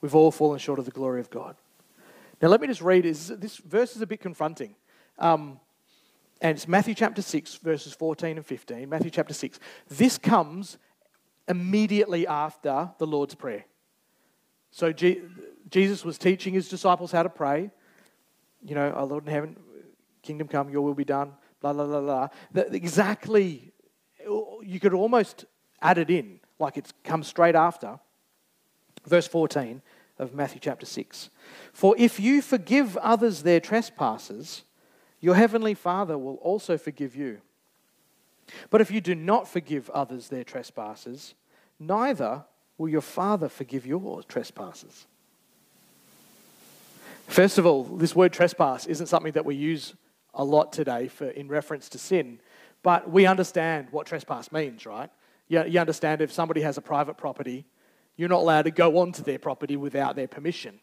We've 0.01 0.15
all 0.15 0.31
fallen 0.31 0.57
short 0.57 0.79
of 0.79 0.85
the 0.85 0.91
glory 0.91 1.19
of 1.19 1.29
God. 1.29 1.55
Now, 2.41 2.47
let 2.47 2.59
me 2.59 2.67
just 2.67 2.81
read 2.81 3.03
this. 3.03 3.27
This 3.27 3.57
verse 3.57 3.95
is 3.95 4.01
a 4.01 4.07
bit 4.07 4.21
confronting. 4.21 4.75
Um, 5.19 5.59
and 6.41 6.55
it's 6.55 6.67
Matthew 6.67 6.95
chapter 6.95 7.21
6, 7.21 7.55
verses 7.55 7.93
14 7.93 8.37
and 8.37 8.45
15. 8.45 8.89
Matthew 8.89 9.11
chapter 9.11 9.33
6. 9.33 9.59
This 9.87 10.17
comes 10.17 10.77
immediately 11.47 12.25
after 12.25 12.89
the 12.97 13.05
Lord's 13.05 13.35
Prayer. 13.35 13.65
So 14.71 14.91
Jesus 14.91 16.05
was 16.05 16.17
teaching 16.17 16.53
his 16.53 16.69
disciples 16.69 17.11
how 17.11 17.23
to 17.23 17.29
pray. 17.29 17.71
You 18.63 18.75
know, 18.75 18.91
our 18.91 19.05
Lord 19.05 19.25
in 19.25 19.33
heaven, 19.33 19.57
kingdom 20.21 20.47
come, 20.47 20.69
your 20.69 20.81
will 20.81 20.93
be 20.93 21.05
done, 21.05 21.33
blah, 21.61 21.73
blah, 21.73 21.85
blah, 21.85 22.01
blah. 22.01 22.27
The, 22.51 22.73
exactly, 22.75 23.71
you 24.63 24.79
could 24.79 24.93
almost 24.93 25.45
add 25.81 25.97
it 25.97 26.09
in, 26.09 26.39
like 26.59 26.77
it's 26.77 26.93
come 27.03 27.23
straight 27.23 27.55
after. 27.55 27.99
Verse 29.05 29.27
14 29.27 29.81
of 30.17 30.33
Matthew 30.33 30.59
chapter 30.59 30.85
6. 30.85 31.29
For 31.71 31.95
if 31.97 32.19
you 32.19 32.41
forgive 32.41 32.97
others 32.97 33.43
their 33.43 33.61
trespasses, 33.61 34.63
your 35.21 35.35
heavenly 35.35 35.73
Father 35.73 36.17
will 36.17 36.35
also 36.35 36.77
forgive 36.77 37.15
you. 37.15 37.41
But 38.69 38.81
if 38.81 38.91
you 38.91 38.99
do 38.99 39.15
not 39.15 39.47
forgive 39.47 39.89
others 39.91 40.27
their 40.27 40.43
trespasses, 40.43 41.35
neither 41.79 42.45
will 42.79 42.89
your 42.89 43.01
Father 43.01 43.49
forgive 43.49 43.85
your 43.85 44.23
trespasses. 44.23 45.05
First 47.27 47.59
of 47.59 47.65
all, 47.67 47.83
this 47.83 48.15
word 48.15 48.33
trespass 48.33 48.87
isn't 48.87 49.05
something 49.05 49.33
that 49.33 49.45
we 49.45 49.53
use 49.53 49.93
a 50.33 50.43
lot 50.43 50.73
today 50.73 51.09
for, 51.09 51.29
in 51.29 51.47
reference 51.47 51.89
to 51.89 51.99
sin, 51.99 52.39
but 52.81 53.11
we 53.11 53.27
understand 53.27 53.89
what 53.91 54.07
trespass 54.07 54.51
means, 54.51 54.85
right? 54.85 55.11
You, 55.47 55.63
you 55.65 55.79
understand 55.79 56.21
if 56.21 56.31
somebody 56.31 56.61
has 56.61 56.77
a 56.77 56.81
private 56.81 57.17
property, 57.17 57.65
you're 58.15 58.29
not 58.29 58.39
allowed 58.39 58.63
to 58.63 58.71
go 58.71 58.97
onto 58.97 59.21
their 59.21 59.39
property 59.39 59.75
without 59.75 60.15
their 60.15 60.27
permission. 60.27 60.79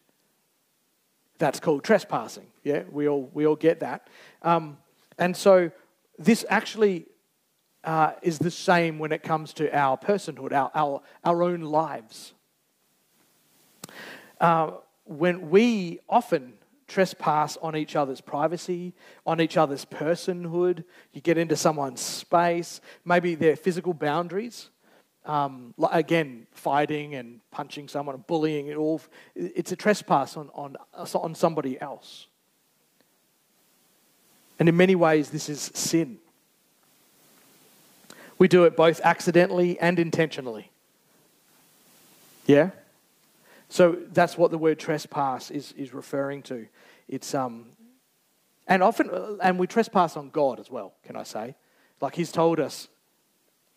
That's 1.39 1.59
called 1.59 1.83
trespassing. 1.83 2.47
Yeah, 2.63 2.83
we 2.91 3.09
all, 3.09 3.31
we 3.33 3.47
all 3.47 3.57
get 3.57 3.81
that. 3.81 4.09
Um, 4.43 4.79
and 5.19 5.37
so 5.37 5.71
this 6.19 6.45
actually 6.49 7.07
uh, 7.87 8.13
is 8.21 8.39
the 8.39 8.51
same 8.51 8.99
when 8.99 9.13
it 9.13 9.23
comes 9.23 9.53
to 9.55 9.75
our 9.75 9.97
personhood, 9.97 10.53
our, 10.53 10.71
our, 10.75 11.01
our 11.25 11.43
own 11.45 11.61
lives. 11.61 12.35
Uh, 14.41 14.73
when 15.05 15.51
we 15.51 16.01
often 16.09 16.55
trespass 16.89 17.57
on 17.59 17.77
each 17.77 17.95
other's 17.95 18.21
privacy, 18.21 18.93
on 19.25 19.41
each 19.41 19.57
other's 19.57 19.85
personhood, 19.85 20.85
you 21.13 21.21
get 21.21 21.39
into 21.39 21.57
someone's 21.57 22.01
space, 22.01 22.81
maybe 23.05 23.37
their 23.37 23.57
physical 23.57 23.95
boundaries. 23.95 24.71
Um, 25.25 25.75
again, 25.91 26.47
fighting 26.53 27.15
and 27.15 27.41
punching 27.51 27.89
someone, 27.89 28.23
bullying, 28.27 28.69
it 28.69 28.77
all, 28.77 29.01
it's 29.35 29.73
a 29.73 29.77
trespass 29.77 30.37
on, 30.37 30.51
on, 30.55 30.77
on 30.95 31.35
somebody 31.35 31.81
else. 31.81 32.27
And 34.59 34.69
in 34.69 34.77
many 34.77 34.95
ways, 34.95 35.31
this 35.31 35.49
is 35.49 35.61
sin. 35.75 36.19
We 38.39 38.49
do 38.49 38.65
it 38.65 38.77
both 38.77 39.01
accidentally 39.03 39.79
and 39.81 39.99
intentionally. 39.99 40.71
Yeah? 42.47 42.71
So 43.69 43.99
that's 44.13 44.39
what 44.39 44.51
the 44.51 44.59
word 44.59 44.79
trespass 44.79 45.51
is, 45.51 45.73
is 45.73 45.93
referring 45.93 46.43
to. 46.45 46.67
It's, 47.09 47.35
um, 47.35 47.67
and 48.67 48.83
often, 48.83 49.39
and 49.43 49.59
we 49.59 49.67
trespass 49.67 50.17
on 50.17 50.31
God 50.31 50.61
as 50.61 50.71
well, 50.71 50.95
can 51.05 51.17
I 51.17 51.23
say? 51.23 51.55
Like 52.01 52.15
He's 52.15 52.33
told 52.33 52.61
us, 52.61 52.89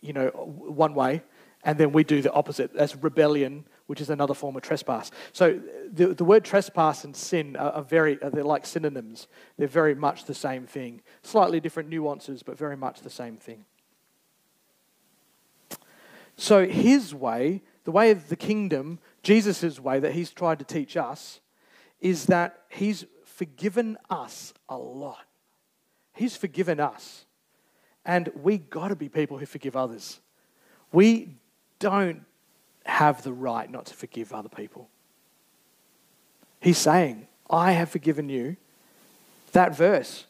you 0.01 0.13
know, 0.13 0.27
one 0.29 0.93
way, 0.93 1.23
and 1.63 1.77
then 1.77 1.91
we 1.91 2.03
do 2.03 2.21
the 2.21 2.31
opposite. 2.31 2.73
That's 2.73 2.95
rebellion, 2.95 3.65
which 3.87 3.99
is 3.99 4.09
another 4.09 4.33
form 4.33 4.55
of 4.55 4.61
trespass. 4.61 5.11
So 5.33 5.59
the, 5.91 6.13
the 6.13 6.23
word 6.23 6.45
trespass 6.45 7.03
and 7.03 7.15
sin 7.15 7.55
are, 7.57 7.71
are 7.71 7.83
very, 7.83 8.15
they're 8.15 8.43
like 8.43 8.65
synonyms. 8.65 9.27
They're 9.57 9.67
very 9.67 9.95
much 9.95 10.25
the 10.25 10.33
same 10.33 10.65
thing. 10.65 11.01
Slightly 11.23 11.59
different 11.59 11.89
nuances, 11.89 12.43
but 12.43 12.57
very 12.57 12.77
much 12.77 13.01
the 13.01 13.09
same 13.09 13.35
thing. 13.35 13.65
So 16.39 16.65
his 16.65 17.13
way, 17.13 17.61
the 17.83 17.91
way 17.91 18.11
of 18.11 18.29
the 18.29 18.37
kingdom, 18.37 18.99
Jesus' 19.23 19.77
way 19.77 19.99
that 19.99 20.13
he's 20.13 20.31
tried 20.31 20.59
to 20.59 20.65
teach 20.65 20.95
us, 20.95 21.41
is 21.99 22.27
that 22.27 22.61
he's 22.69 23.05
forgiven 23.25 23.97
us 24.09 24.53
a 24.69 24.77
lot. 24.77 25.25
He's 26.13 26.37
forgiven 26.37 26.79
us. 26.79 27.25
And 28.05 28.31
we 28.41 28.57
got 28.57 28.87
to 28.87 28.95
be 28.95 29.09
people 29.09 29.37
who 29.37 29.45
forgive 29.45 29.75
others. 29.75 30.21
We 30.93 31.35
don't 31.77 32.23
have 32.85 33.21
the 33.21 33.33
right 33.33 33.69
not 33.69 33.87
to 33.87 33.93
forgive 33.93 34.31
other 34.31 34.49
people. 34.49 34.89
He's 36.61 36.77
saying, 36.77 37.27
I 37.49 37.73
have 37.73 37.89
forgiven 37.89 38.29
you. 38.29 38.55
That 39.51 39.75
verse. 39.75 40.25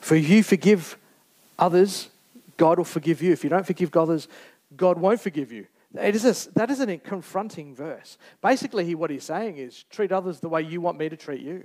For 0.00 0.16
you 0.16 0.42
forgive 0.42 0.98
others, 1.58 2.10
God 2.60 2.76
will 2.76 2.84
forgive 2.84 3.22
you. 3.22 3.32
If 3.32 3.42
you 3.42 3.48
don't 3.48 3.64
forgive 3.66 3.96
others, 3.96 4.28
God 4.76 4.98
won't 4.98 5.20
forgive 5.20 5.52
you. 5.52 5.66
It 5.94 6.14
is 6.14 6.24
a, 6.24 6.52
that 6.52 6.70
is 6.70 6.80
a 6.80 6.98
confronting 6.98 7.74
verse. 7.74 8.16
Basically, 8.40 8.94
what 8.94 9.10
he's 9.10 9.24
saying 9.24 9.58
is 9.58 9.84
treat 9.84 10.12
others 10.12 10.40
the 10.40 10.48
way 10.48 10.62
you 10.62 10.80
want 10.80 10.98
me 10.98 11.08
to 11.08 11.16
treat 11.16 11.40
you, 11.40 11.64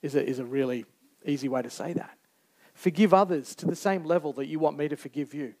is 0.00 0.14
a, 0.14 0.26
is 0.26 0.38
a 0.38 0.44
really 0.44 0.86
easy 1.26 1.48
way 1.48 1.60
to 1.60 1.70
say 1.70 1.92
that. 1.92 2.16
Forgive 2.72 3.12
others 3.12 3.54
to 3.56 3.66
the 3.66 3.76
same 3.76 4.04
level 4.04 4.32
that 4.34 4.46
you 4.46 4.58
want 4.58 4.78
me 4.78 4.88
to 4.88 4.96
forgive 4.96 5.34
you. 5.34 5.54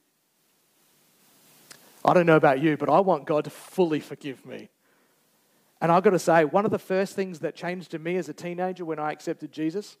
I 2.04 2.14
don't 2.14 2.26
know 2.26 2.36
about 2.36 2.60
you, 2.62 2.76
but 2.76 2.88
I 2.88 3.00
want 3.00 3.26
God 3.26 3.44
to 3.44 3.50
fully 3.50 4.00
forgive 4.00 4.46
me. 4.46 4.70
And 5.80 5.92
I've 5.92 6.02
got 6.02 6.10
to 6.10 6.18
say, 6.18 6.44
one 6.44 6.64
of 6.64 6.70
the 6.70 6.78
first 6.78 7.14
things 7.14 7.40
that 7.40 7.54
changed 7.54 7.92
in 7.92 8.02
me 8.02 8.16
as 8.16 8.28
a 8.28 8.32
teenager 8.32 8.84
when 8.84 8.98
I 8.98 9.12
accepted 9.12 9.52
Jesus 9.52 9.96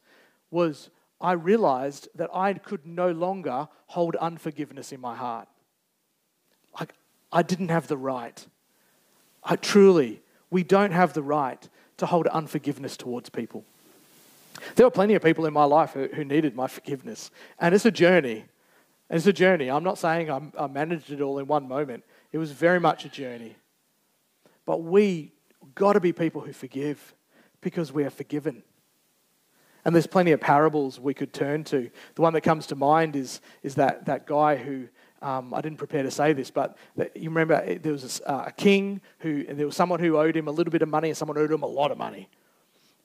was 0.50 0.90
I 1.20 1.32
realized 1.32 2.08
that 2.14 2.30
I 2.32 2.54
could 2.54 2.86
no 2.86 3.10
longer 3.10 3.68
hold 3.88 4.16
unforgiveness 4.16 4.92
in 4.92 5.00
my 5.00 5.16
heart. 5.16 5.48
I 7.32 7.42
didn't 7.42 7.68
have 7.68 7.88
the 7.88 7.96
right. 7.96 8.46
I 9.42 9.56
truly, 9.56 10.22
we 10.50 10.62
don't 10.62 10.92
have 10.92 11.12
the 11.12 11.22
right 11.22 11.68
to 11.98 12.06
hold 12.06 12.26
unforgiveness 12.28 12.96
towards 12.96 13.28
people. 13.30 13.64
There 14.74 14.86
were 14.86 14.90
plenty 14.90 15.14
of 15.14 15.22
people 15.22 15.46
in 15.46 15.52
my 15.52 15.64
life 15.64 15.92
who, 15.92 16.08
who 16.08 16.24
needed 16.24 16.54
my 16.54 16.66
forgiveness. 16.66 17.30
And 17.58 17.74
it's 17.74 17.84
a 17.84 17.90
journey. 17.90 18.44
It's 19.10 19.26
a 19.26 19.32
journey. 19.32 19.70
I'm 19.70 19.84
not 19.84 19.98
saying 19.98 20.30
I'm, 20.30 20.52
I 20.58 20.66
managed 20.66 21.10
it 21.10 21.20
all 21.20 21.38
in 21.38 21.46
one 21.46 21.68
moment, 21.68 22.04
it 22.32 22.38
was 22.38 22.52
very 22.52 22.80
much 22.80 23.04
a 23.04 23.08
journey. 23.08 23.56
But 24.66 24.82
we 24.82 25.32
got 25.74 25.94
to 25.94 26.00
be 26.00 26.12
people 26.12 26.42
who 26.42 26.52
forgive 26.52 27.14
because 27.60 27.92
we 27.92 28.04
are 28.04 28.10
forgiven. 28.10 28.62
And 29.84 29.94
there's 29.94 30.06
plenty 30.06 30.32
of 30.32 30.40
parables 30.40 31.00
we 31.00 31.14
could 31.14 31.32
turn 31.32 31.64
to. 31.64 31.90
The 32.14 32.22
one 32.22 32.34
that 32.34 32.42
comes 32.42 32.66
to 32.66 32.76
mind 32.76 33.16
is, 33.16 33.40
is 33.62 33.76
that, 33.76 34.04
that 34.04 34.26
guy 34.26 34.56
who 34.56 34.88
um, 35.20 35.52
I 35.52 35.60
didn't 35.60 35.78
prepare 35.78 36.02
to 36.02 36.10
say 36.10 36.32
this, 36.32 36.50
but 36.50 36.76
you 36.96 37.28
remember 37.28 37.54
eh, 37.64 37.78
there 37.80 37.92
was 37.92 38.20
a, 38.20 38.30
uh, 38.30 38.50
king 38.50 39.00
who, 39.18 39.44
there 39.44 39.66
was 39.66 39.76
someone 39.76 40.00
who 40.00 40.16
owed 40.16 40.36
him 40.36 40.48
a 40.48 40.50
little 40.50 40.70
bit 40.70 40.82
of 40.82 40.88
money 40.88 41.08
and 41.08 41.16
someone 41.16 41.36
owed 41.38 41.50
him 41.50 41.62
a 41.62 41.66
lot 41.66 41.90
of 41.90 41.98
money. 41.98 42.28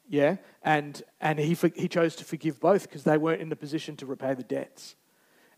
Yeah? 0.09 0.37
And, 0.63 1.01
and 1.21 1.39
he, 1.39 1.57
he 1.75 1.87
chose 1.87 2.15
to 2.17 2.23
forgive 2.23 2.59
both 2.59 2.83
because 2.83 3.03
they 3.03 3.17
weren't 3.17 3.41
in 3.41 3.49
the 3.49 3.55
position 3.55 3.95
to 3.97 4.05
repay 4.05 4.33
the 4.35 4.43
debts. 4.43 4.95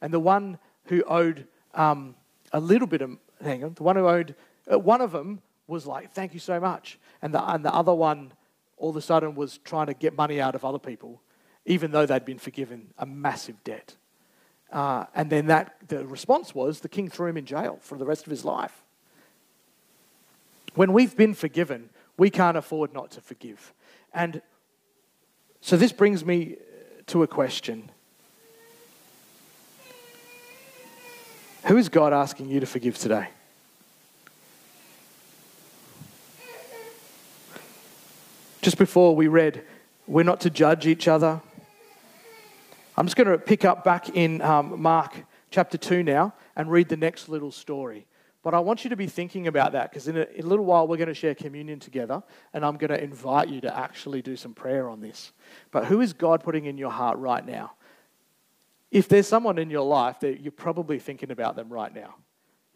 And 0.01 0.13
the 0.13 0.19
one 0.19 0.59
who 0.85 1.03
owed 1.07 1.47
um, 1.73 2.15
a 2.53 2.59
little 2.59 2.87
bit 2.87 3.01
of, 3.01 3.17
hang 3.43 3.63
on, 3.63 3.73
the 3.73 3.83
one 3.83 3.95
who 3.95 4.07
owed, 4.07 4.35
uh, 4.71 4.79
one 4.79 5.01
of 5.01 5.11
them 5.11 5.41
was 5.67 5.85
like, 5.85 6.11
thank 6.11 6.33
you 6.33 6.39
so 6.39 6.59
much. 6.59 6.99
And 7.21 7.33
the, 7.33 7.43
and 7.51 7.65
the 7.65 7.73
other 7.73 7.93
one 7.93 8.31
all 8.77 8.89
of 8.89 8.95
a 8.95 9.01
sudden 9.01 9.35
was 9.35 9.57
trying 9.59 9.87
to 9.87 9.93
get 9.93 10.15
money 10.15 10.39
out 10.39 10.55
of 10.55 10.63
other 10.63 10.79
people, 10.79 11.21
even 11.65 11.91
though 11.91 12.05
they'd 12.05 12.25
been 12.25 12.37
forgiven 12.37 12.93
a 12.97 13.05
massive 13.05 13.63
debt. 13.63 13.95
Uh, 14.71 15.05
and 15.15 15.29
then 15.29 15.47
that, 15.47 15.75
the 15.87 16.05
response 16.05 16.53
was 16.53 16.79
the 16.79 16.89
king 16.89 17.09
threw 17.09 17.27
him 17.27 17.37
in 17.37 17.45
jail 17.45 17.77
for 17.81 17.97
the 17.97 18.05
rest 18.05 18.25
of 18.25 18.31
his 18.31 18.43
life. 18.43 18.83
When 20.73 20.91
we've 20.91 21.15
been 21.15 21.33
forgiven, 21.33 21.89
we 22.17 22.29
can't 22.29 22.57
afford 22.57 22.93
not 22.93 23.11
to 23.11 23.21
forgive. 23.21 23.73
And 24.13 24.41
so 25.61 25.77
this 25.77 25.91
brings 25.91 26.25
me 26.25 26.57
to 27.07 27.23
a 27.23 27.27
question 27.27 27.89
Who 31.65 31.77
is 31.77 31.89
God 31.89 32.13
asking 32.13 32.49
you 32.49 32.59
to 32.59 32.67
forgive 32.67 32.97
today? 32.97 33.29
Just 38.61 38.77
before 38.77 39.15
we 39.15 39.27
read, 39.27 39.63
we're 40.07 40.23
not 40.23 40.41
to 40.41 40.49
judge 40.49 40.85
each 40.85 41.07
other, 41.07 41.41
I'm 42.97 43.05
just 43.05 43.17
going 43.17 43.27
to 43.27 43.37
pick 43.37 43.65
up 43.65 43.83
back 43.83 44.09
in 44.09 44.41
um, 44.41 44.81
Mark 44.81 45.13
chapter 45.51 45.77
2 45.77 46.03
now 46.03 46.33
and 46.55 46.71
read 46.71 46.87
the 46.87 46.97
next 46.97 47.27
little 47.27 47.51
story. 47.51 48.07
But 48.41 48.53
I 48.53 48.59
want 48.59 48.83
you 48.83 48.89
to 48.91 48.95
be 48.95 49.07
thinking 49.07 49.47
about 49.47 49.73
that 49.73 49.89
because 49.89 50.07
in, 50.07 50.15
in 50.15 50.45
a, 50.45 50.47
little 50.47 50.65
while 50.65 50.87
we're 50.87 50.97
going 50.97 51.09
to 51.09 51.13
share 51.13 51.35
communion 51.35 51.79
together 51.79 52.23
and 52.53 52.63
I'm 52.63 52.77
going 52.77 52.91
to 52.91 53.03
invite 53.03 53.49
you 53.49 53.59
to 53.61 53.77
actually 53.77 54.21
do 54.21 54.37
some 54.37 54.53
prayer 54.53 54.87
on 54.87 55.01
this. 55.01 55.33
But 55.71 55.85
who 55.85 55.99
is 55.99 56.13
God 56.13 56.43
putting 56.43 56.65
in 56.65 56.77
your 56.77 56.91
heart 56.91 57.17
right 57.17 57.45
now? 57.45 57.73
If 58.91 59.09
there's 59.09 59.27
someone 59.27 59.57
in 59.57 59.69
your 59.69 59.85
life 59.85 60.21
that 60.21 60.41
you're 60.41 60.51
probably 60.51 60.99
thinking 60.99 61.31
about 61.31 61.55
them 61.55 61.73
right 61.73 61.93
now, 61.93 62.15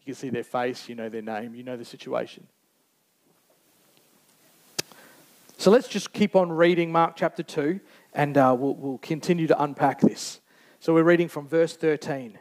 you 0.00 0.06
can 0.06 0.14
see 0.14 0.28
their 0.28 0.44
face, 0.44 0.88
you 0.88 0.96
know 0.96 1.08
their 1.08 1.22
name, 1.22 1.54
you 1.54 1.62
know 1.62 1.76
the 1.76 1.84
situation. 1.84 2.46
So 5.56 5.70
let's 5.70 5.88
just 5.88 6.12
keep 6.12 6.36
on 6.36 6.50
reading 6.50 6.90
Mark 6.90 7.16
chapter 7.16 7.42
2 7.42 7.80
and 8.12 8.36
uh, 8.36 8.54
we'll, 8.58 8.74
we'll 8.74 8.98
continue 8.98 9.46
to 9.46 9.62
unpack 9.62 10.00
this. 10.00 10.40
So 10.80 10.94
we're 10.94 11.04
reading 11.04 11.28
from 11.28 11.46
verse 11.46 11.76
13. 11.76 12.38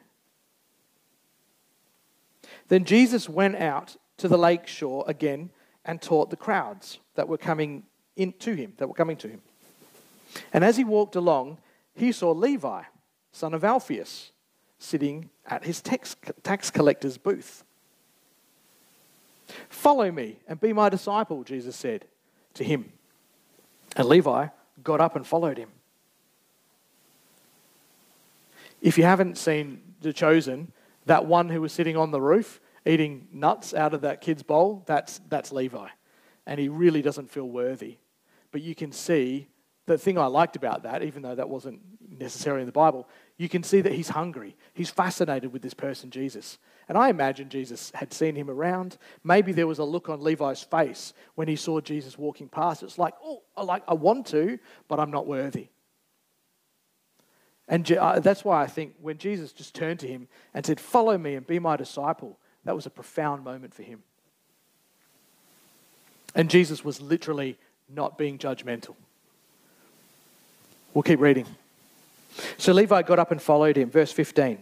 Then 2.70 2.86
Jesus 2.86 3.28
went 3.28 3.56
out 3.56 3.98
to 4.18 4.28
the 4.28 4.38
lake 4.38 4.68
shore 4.68 5.04
again 5.08 5.50
and 5.86 6.02
taught 6.02 6.30
the 6.30 6.36
crowds 6.36 7.00
that 7.16 7.28
were 7.28 7.38
coming 7.38 7.84
in 8.16 8.34
to 8.34 8.54
him, 8.54 8.74
that 8.78 8.88
were 8.88 8.94
coming 8.94 9.18
to 9.18 9.28
him. 9.28 9.42
And 10.54 10.64
as 10.64 10.78
he 10.78 10.84
walked 10.84 11.16
along, 11.16 11.58
he 11.96 12.12
saw 12.12 12.32
Levi, 12.32 12.84
son 13.32 13.54
of 13.54 13.64
Alphaeus, 13.64 14.32
sitting 14.78 15.30
at 15.46 15.66
his 15.66 15.82
tax, 15.82 16.16
tax 16.44 16.70
collector's 16.70 17.18
booth. 17.18 17.64
Follow 19.68 20.12
me 20.12 20.40
and 20.48 20.62
be 20.62 20.74
my 20.74 20.90
disciple, 20.90 21.44
Jesus 21.44 21.76
said 21.76 22.06
to 22.54 22.64
him. 22.64 22.92
And 23.96 24.08
Levi 24.08 24.48
got 24.84 25.02
up 25.02 25.16
and 25.16 25.26
followed 25.26 25.58
him. 25.58 25.70
If 28.82 28.98
you 28.98 29.04
haven't 29.04 29.38
seen 29.38 29.82
The 30.02 30.14
Chosen, 30.14 30.72
that 31.06 31.26
one 31.26 31.50
who 31.50 31.62
was 31.62 31.74
sitting 31.74 31.98
on 31.98 32.12
the 32.12 32.22
roof 32.22 32.62
eating 32.86 33.28
nuts 33.32 33.74
out 33.74 33.94
of 33.94 34.02
that 34.02 34.22
kid's 34.22 34.44
bowl, 34.44 34.84
that's, 34.86 35.20
that's 35.28 35.52
Levi. 35.52 35.88
And 36.46 36.60
he 36.60 36.70
really 36.70 37.02
doesn't 37.02 37.30
feel 37.30 37.48
worthy. 37.48 37.98
But 38.52 38.62
you 38.62 38.74
can 38.74 38.92
see 38.92 39.48
the 39.86 39.98
thing 39.98 40.18
I 40.18 40.28
liked 40.28 40.56
about 40.56 40.84
that, 40.84 41.04
even 41.04 41.22
though 41.22 41.36
that 41.36 41.50
wasn't 41.50 41.82
necessarily 42.08 42.62
in 42.62 42.68
the 42.68 42.72
Bible, 42.72 43.08
you 43.38 43.50
can 43.50 43.64
see 43.64 43.82
that 43.82 43.94
he's 43.94 44.10
hungry. 44.10 44.56
He's 44.74 44.90
fascinated 44.90 45.52
with 45.52 45.62
this 45.62 45.74
person, 45.74 46.10
Jesus. 46.10 46.58
And 46.90 46.98
I 46.98 47.10
imagine 47.10 47.50
Jesus 47.50 47.92
had 47.94 48.12
seen 48.12 48.36
him 48.36 48.50
around. 48.50 48.98
Maybe 49.24 49.52
there 49.52 49.68
was 49.68 49.78
a 49.78 49.84
look 49.84 50.10
on 50.10 50.22
Levi's 50.22 50.64
face 50.64 51.14
when 51.36 51.48
he 51.48 51.56
saw 51.56 51.80
Jesus 51.80 52.18
walking 52.18 52.50
past. 52.50 52.82
It's 52.82 52.98
like, 52.98 53.14
oh, 53.24 53.44
like 53.64 53.84
I 53.88 53.94
want 53.94 54.26
to, 54.28 54.58
but 54.88 55.00
I'm 55.00 55.12
not 55.12 55.28
worthy. 55.28 55.68
And 57.68 57.90
uh, 57.92 58.20
that's 58.20 58.44
why 58.44 58.64
I 58.64 58.66
think 58.66 58.96
when 59.00 59.20
Jesus 59.20 59.54
just 59.54 59.76
turned 59.76 60.00
to 60.00 60.08
him 60.08 60.28
and 60.56 60.66
said, 60.66 60.80
Follow 60.80 61.16
me 61.16 61.36
and 61.36 61.46
be 61.46 61.60
my 61.60 61.78
disciple, 61.78 62.40
that 62.66 62.76
was 62.76 62.88
a 62.88 62.90
profound 62.90 63.44
moment 63.44 63.76
for 63.76 63.84
him. 63.84 64.02
And 66.34 66.50
Jesus 66.50 66.84
was 66.84 67.00
literally 67.00 67.56
not 67.88 68.18
being 68.18 68.40
judgmental. 68.40 68.96
We'll 70.96 71.04
keep 71.04 71.20
reading. 71.20 71.46
So 72.58 72.74
Levi 72.74 73.04
got 73.04 73.20
up 73.20 73.30
and 73.32 73.40
followed 73.40 73.78
him. 73.78 73.92
Verse 73.92 74.12
15. 74.12 74.58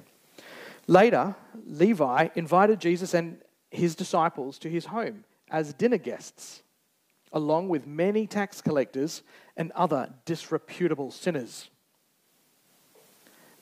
Later, 0.88 1.36
Levi 1.66 2.30
invited 2.36 2.80
Jesus 2.80 3.14
and 3.14 3.42
his 3.70 3.96
disciples 3.96 4.58
to 4.60 4.70
his 4.70 4.86
home 4.86 5.26
as 5.50 5.74
dinner 5.74 5.98
guests, 5.98 6.64
along 7.34 7.68
with 7.68 7.86
many 7.86 8.26
tax 8.26 8.62
collectors 8.62 9.22
and 9.58 9.72
other 9.74 10.14
disreputable 10.26 11.12
sinners. 11.12 11.70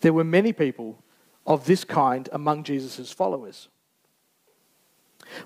There 0.01 0.13
were 0.13 0.23
many 0.23 0.53
people 0.53 1.03
of 1.47 1.65
this 1.65 1.83
kind 1.83 2.29
among 2.31 2.63
Jesus' 2.63 3.11
followers. 3.11 3.69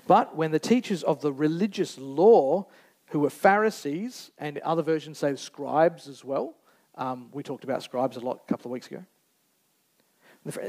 But 0.06 0.36
when 0.36 0.50
the 0.50 0.58
teachers 0.58 1.02
of 1.02 1.22
the 1.22 1.32
religious 1.32 1.96
law, 1.98 2.66
who 3.06 3.20
were 3.20 3.30
Pharisees, 3.30 4.30
and 4.38 4.58
other 4.58 4.82
versions 4.82 5.18
say 5.18 5.34
scribes 5.36 6.08
as 6.08 6.24
well, 6.24 6.54
um, 6.96 7.30
we 7.32 7.42
talked 7.42 7.64
about 7.64 7.82
scribes 7.82 8.16
a 8.16 8.20
lot 8.20 8.42
a 8.44 8.48
couple 8.48 8.68
of 8.68 8.72
weeks 8.72 8.88
ago, 8.88 9.02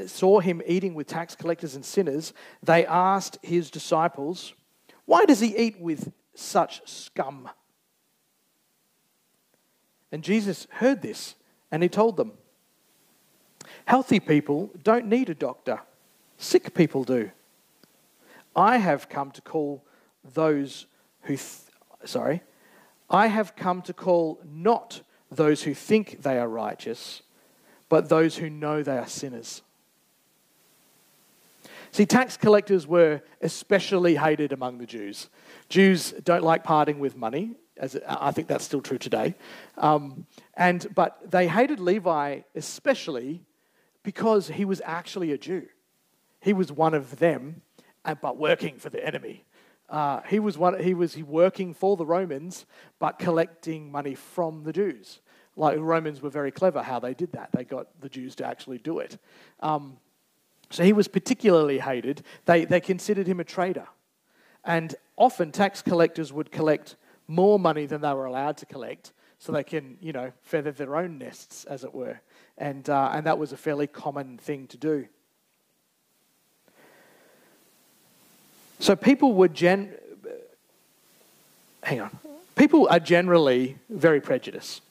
saw 0.06 0.40
him 0.40 0.62
eating 0.66 0.94
with 0.94 1.06
tax 1.06 1.34
collectors 1.34 1.74
and 1.74 1.84
sinners, 1.84 2.32
they 2.62 2.84
asked 2.86 3.38
his 3.42 3.70
disciples, 3.70 4.52
Why 5.06 5.24
does 5.24 5.40
he 5.40 5.56
eat 5.56 5.80
with 5.80 6.12
such 6.34 6.86
scum? 6.88 7.48
And 10.10 10.22
Jesus 10.22 10.66
heard 10.70 11.00
this 11.00 11.34
and 11.70 11.82
he 11.82 11.88
told 11.88 12.16
them, 12.16 12.32
Healthy 13.86 14.20
people 14.20 14.70
don't 14.82 15.06
need 15.06 15.30
a 15.30 15.34
doctor, 15.34 15.80
sick 16.36 16.74
people 16.74 17.04
do. 17.04 17.30
I 18.54 18.76
have 18.76 19.08
come 19.08 19.30
to 19.32 19.40
call 19.40 19.82
those 20.34 20.86
who, 21.22 21.36
th- 21.36 21.60
sorry, 22.04 22.42
I 23.08 23.28
have 23.28 23.56
come 23.56 23.82
to 23.82 23.92
call 23.92 24.40
not 24.44 25.02
those 25.30 25.62
who 25.62 25.74
think 25.74 26.22
they 26.22 26.38
are 26.38 26.48
righteous, 26.48 27.22
but 27.92 28.08
those 28.08 28.38
who 28.38 28.48
know 28.48 28.82
they 28.82 28.96
are 28.96 29.06
sinners. 29.06 29.60
See, 31.90 32.06
tax 32.06 32.38
collectors 32.38 32.86
were 32.86 33.20
especially 33.42 34.16
hated 34.16 34.50
among 34.50 34.78
the 34.78 34.86
Jews. 34.86 35.28
Jews 35.68 36.12
don't 36.24 36.42
like 36.42 36.64
parting 36.64 37.00
with 37.00 37.18
money, 37.18 37.54
as 37.76 37.98
I 38.08 38.30
think 38.30 38.48
that's 38.48 38.64
still 38.64 38.80
true 38.80 38.96
today. 38.96 39.34
Um, 39.76 40.24
and, 40.54 40.86
but 40.94 41.30
they 41.30 41.46
hated 41.48 41.80
Levi 41.80 42.40
especially 42.54 43.44
because 44.02 44.48
he 44.48 44.64
was 44.64 44.80
actually 44.86 45.32
a 45.32 45.36
Jew. 45.36 45.66
He 46.40 46.54
was 46.54 46.72
one 46.72 46.94
of 46.94 47.18
them, 47.18 47.60
but 48.22 48.38
working 48.38 48.78
for 48.78 48.88
the 48.88 49.06
enemy. 49.06 49.44
Uh, 49.90 50.22
he 50.28 50.38
was 50.38 50.56
one, 50.56 50.82
he 50.82 50.94
was 50.94 51.18
working 51.18 51.74
for 51.74 51.98
the 51.98 52.06
Romans, 52.06 52.64
but 52.98 53.18
collecting 53.18 53.92
money 53.92 54.14
from 54.14 54.62
the 54.62 54.72
Jews. 54.72 55.20
Like 55.56 55.78
Romans 55.78 56.22
were 56.22 56.30
very 56.30 56.50
clever 56.50 56.82
how 56.82 56.98
they 56.98 57.14
did 57.14 57.32
that. 57.32 57.50
They 57.52 57.64
got 57.64 57.88
the 58.00 58.08
Jews 58.08 58.34
to 58.36 58.46
actually 58.46 58.78
do 58.78 58.98
it. 58.98 59.18
Um, 59.60 59.96
so 60.70 60.82
he 60.82 60.92
was 60.92 61.08
particularly 61.08 61.78
hated. 61.78 62.22
They, 62.46 62.64
they 62.64 62.80
considered 62.80 63.26
him 63.26 63.40
a 63.40 63.44
traitor. 63.44 63.86
And 64.64 64.94
often 65.16 65.52
tax 65.52 65.82
collectors 65.82 66.32
would 66.32 66.50
collect 66.50 66.96
more 67.28 67.58
money 67.58 67.86
than 67.86 68.00
they 68.00 68.12
were 68.12 68.24
allowed 68.24 68.56
to 68.58 68.66
collect 68.66 69.12
so 69.38 69.52
they 69.52 69.64
can, 69.64 69.98
you 70.00 70.12
know, 70.12 70.32
feather 70.42 70.70
their 70.70 70.96
own 70.96 71.18
nests, 71.18 71.64
as 71.64 71.84
it 71.84 71.92
were 71.92 72.20
and, 72.58 72.88
uh, 72.88 73.10
and 73.12 73.26
that 73.26 73.38
was 73.38 73.52
a 73.52 73.56
fairly 73.56 73.86
common 73.86 74.38
thing 74.38 74.66
to 74.68 74.76
do. 74.76 75.06
So 78.78 78.96
people 78.96 79.34
were 79.34 79.48
gen. 79.48 79.94
Hang 81.82 82.00
on. 82.00 82.18
People 82.56 82.88
are 82.90 83.00
generally 83.00 83.78
very 83.88 84.20
prejudiced. 84.20 84.82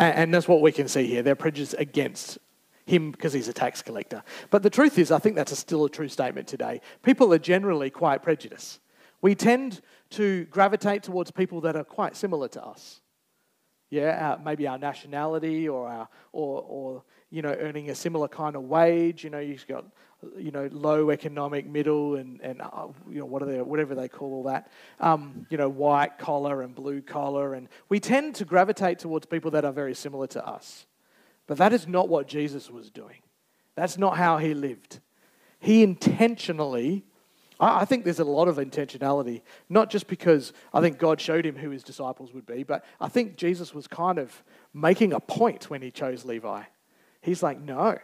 And, 0.00 0.16
and 0.16 0.34
that's 0.34 0.48
what 0.48 0.62
we 0.62 0.72
can 0.72 0.88
see 0.88 1.06
here. 1.06 1.22
They're 1.22 1.36
prejudiced 1.36 1.76
against 1.78 2.38
him 2.86 3.12
because 3.12 3.32
he's 3.32 3.48
a 3.48 3.52
tax 3.52 3.82
collector. 3.82 4.24
But 4.50 4.64
the 4.64 4.70
truth 4.70 4.98
is, 4.98 5.12
I 5.12 5.18
think 5.18 5.36
that's 5.36 5.52
a 5.52 5.56
still 5.56 5.84
a 5.84 5.90
true 5.90 6.08
statement 6.08 6.48
today. 6.48 6.80
People 7.02 7.32
are 7.32 7.38
generally 7.38 7.90
quite 7.90 8.22
prejudiced. 8.22 8.80
We 9.22 9.34
tend 9.34 9.82
to 10.10 10.46
gravitate 10.46 11.02
towards 11.02 11.30
people 11.30 11.60
that 11.60 11.76
are 11.76 11.84
quite 11.84 12.16
similar 12.16 12.48
to 12.48 12.64
us 12.64 13.02
yeah, 13.90 14.36
maybe 14.44 14.68
our 14.68 14.78
nationality 14.78 15.68
or 15.68 15.88
our, 15.88 16.08
or, 16.32 16.64
or, 16.66 17.02
you 17.30 17.42
know, 17.42 17.54
earning 17.58 17.90
a 17.90 17.94
similar 17.94 18.28
kind 18.28 18.54
of 18.54 18.62
wage. 18.62 19.24
You 19.24 19.30
know, 19.30 19.40
you've 19.40 19.66
got, 19.66 19.84
you 20.36 20.50
know, 20.50 20.68
low 20.72 21.10
economic, 21.10 21.66
middle, 21.66 22.16
and, 22.16 22.40
and 22.40 22.60
uh, 22.60 22.88
you 23.08 23.20
know, 23.20 23.26
what 23.26 23.42
are 23.42 23.46
they, 23.46 23.60
whatever 23.62 23.94
they 23.94 24.08
call 24.08 24.34
all 24.34 24.42
that. 24.44 24.70
Um, 24.98 25.46
you 25.50 25.56
know, 25.56 25.68
white 25.68 26.18
collar 26.18 26.62
and 26.62 26.74
blue 26.74 27.02
collar. 27.02 27.54
And 27.54 27.68
we 27.88 28.00
tend 28.00 28.34
to 28.36 28.44
gravitate 28.44 28.98
towards 28.98 29.26
people 29.26 29.50
that 29.52 29.64
are 29.64 29.72
very 29.72 29.94
similar 29.94 30.26
to 30.28 30.46
us. 30.46 30.86
But 31.46 31.58
that 31.58 31.72
is 31.72 31.88
not 31.88 32.08
what 32.08 32.28
Jesus 32.28 32.70
was 32.70 32.90
doing. 32.90 33.22
That's 33.74 33.98
not 33.98 34.16
how 34.16 34.38
he 34.38 34.54
lived. 34.54 35.00
He 35.58 35.82
intentionally 35.82 37.04
I, 37.60 37.84
think 37.84 38.04
there's 38.04 38.20
a 38.20 38.24
lot 38.24 38.48
of 38.48 38.56
intentionality, 38.56 39.42
not 39.68 39.90
just 39.90 40.06
because 40.06 40.54
I 40.72 40.80
think 40.80 40.98
God 40.98 41.20
showed 41.20 41.44
him 41.44 41.56
who 41.56 41.70
his 41.70 41.82
disciples 41.82 42.32
would 42.32 42.46
be, 42.46 42.62
but 42.62 42.84
I 43.00 43.08
think 43.08 43.36
Jesus 43.36 43.74
was 43.74 43.86
kind 43.86 44.18
of 44.18 44.42
making 44.72 45.12
a 45.12 45.20
point 45.20 45.68
when 45.68 45.82
he 45.82 45.90
chose 45.90 46.24
Levi. 46.24 46.62
He's 47.20 47.42
like, 47.42 47.60
no, 47.60 47.98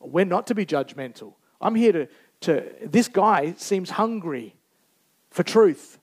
we're 0.00 0.24
not 0.24 0.46
to 0.48 0.54
be 0.54 0.66
judgmental. 0.66 1.34
I'm 1.60 1.74
here 1.74 1.92
to, 1.92 2.08
to 2.40 2.72
this 2.82 3.08
guy 3.08 3.54
seems 3.56 3.90
hungry 3.90 4.54
for 5.30 5.42
truth. 5.42 5.98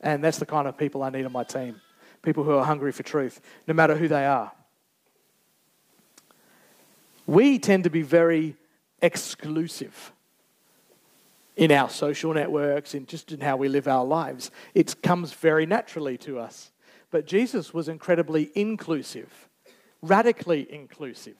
And 0.00 0.22
that's 0.22 0.38
the 0.38 0.46
kind 0.46 0.68
of 0.68 0.78
people 0.78 1.02
I 1.02 1.10
need 1.10 1.24
on 1.24 1.32
my 1.32 1.44
team 1.44 1.80
people 2.22 2.42
who 2.42 2.50
are 2.50 2.64
hungry 2.64 2.90
for 2.90 3.04
truth, 3.04 3.40
no 3.68 3.72
matter 3.72 3.94
who 3.94 4.08
they 4.08 4.26
are. 4.26 4.50
We 7.24 7.60
tend 7.60 7.84
to 7.84 7.90
be 7.90 8.02
very 8.02 8.56
exclusive 9.00 10.12
in 11.56 11.70
our 11.70 11.88
social 11.88 12.34
networks, 12.34 12.94
in 12.94 13.06
just 13.06 13.30
in 13.30 13.40
how 13.40 13.56
we 13.56 13.68
live 13.68 13.86
our 13.86 14.04
lives. 14.04 14.50
It 14.74 15.02
comes 15.02 15.32
very 15.32 15.66
naturally 15.66 16.18
to 16.18 16.40
us. 16.40 16.72
But 17.12 17.26
Jesus 17.26 17.72
was 17.72 17.88
incredibly 17.88 18.50
inclusive, 18.56 19.48
radically 20.02 20.66
inclusive, 20.70 21.36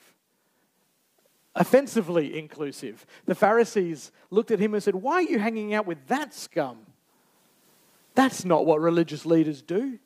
offensively 1.56 2.38
inclusive. 2.38 3.04
The 3.24 3.34
Pharisees 3.34 4.12
looked 4.30 4.50
at 4.50 4.60
him 4.60 4.74
and 4.74 4.82
said, 4.82 4.94
Why 4.94 5.14
are 5.14 5.22
you 5.22 5.38
hanging 5.38 5.74
out 5.74 5.86
with 5.86 6.06
that 6.06 6.34
scum? 6.34 6.78
That's 8.14 8.44
not 8.44 8.64
what 8.64 8.80
religious 8.80 9.26
leaders 9.26 9.62
do. 9.62 9.98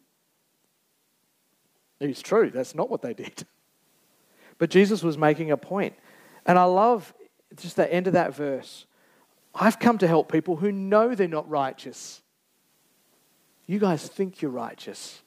It's 2.00 2.22
true, 2.22 2.50
that's 2.50 2.74
not 2.74 2.88
what 2.88 3.02
they 3.02 3.12
did. 3.12 3.44
But 4.58 4.70
Jesus 4.70 5.02
was 5.02 5.18
making 5.18 5.50
a 5.50 5.56
point. 5.56 5.94
And 6.46 6.58
I 6.58 6.64
love 6.64 7.12
just 7.56 7.76
the 7.76 7.92
end 7.92 8.06
of 8.06 8.14
that 8.14 8.34
verse 8.34 8.86
I've 9.52 9.80
come 9.80 9.98
to 9.98 10.06
help 10.06 10.30
people 10.30 10.56
who 10.56 10.70
know 10.70 11.14
they're 11.14 11.26
not 11.26 11.48
righteous. 11.50 12.22
You 13.66 13.80
guys 13.80 14.06
think 14.06 14.40
you're 14.40 14.50
righteous. 14.50 15.22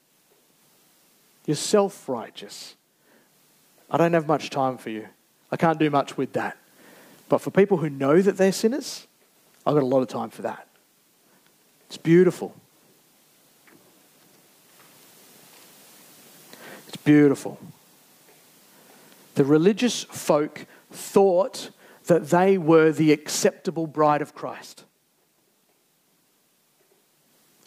You're 1.46 1.56
self 1.56 2.08
righteous. 2.08 2.76
I 3.92 3.98
don't 3.98 4.14
have 4.14 4.28
much 4.28 4.50
time 4.50 4.78
for 4.78 4.90
you. 4.90 5.08
I 5.54 5.56
can't 5.56 5.78
do 5.78 5.92
much 5.92 6.18
with 6.18 6.34
that. 6.34 6.58
But 7.30 7.38
for 7.38 7.52
people 7.52 7.78
who 7.78 7.88
know 7.88 8.24
that 8.24 8.38
they're 8.38 8.52
sinners, 8.52 9.06
I've 9.68 9.76
got 9.76 9.84
a 9.84 9.86
lot 9.86 10.02
of 10.02 10.08
time 10.08 10.32
for 10.32 10.42
that. 10.42 10.68
It's 11.86 11.98
beautiful. 11.98 12.56
It's 16.88 16.98
beautiful. 16.98 17.60
The 19.36 19.46
religious 19.46 20.04
folk 20.06 20.66
thought 20.92 21.70
that 22.06 22.30
they 22.32 22.58
were 22.58 22.92
the 22.92 23.12
acceptable 23.12 23.86
bride 23.86 24.24
of 24.24 24.34
Christ. 24.34 24.86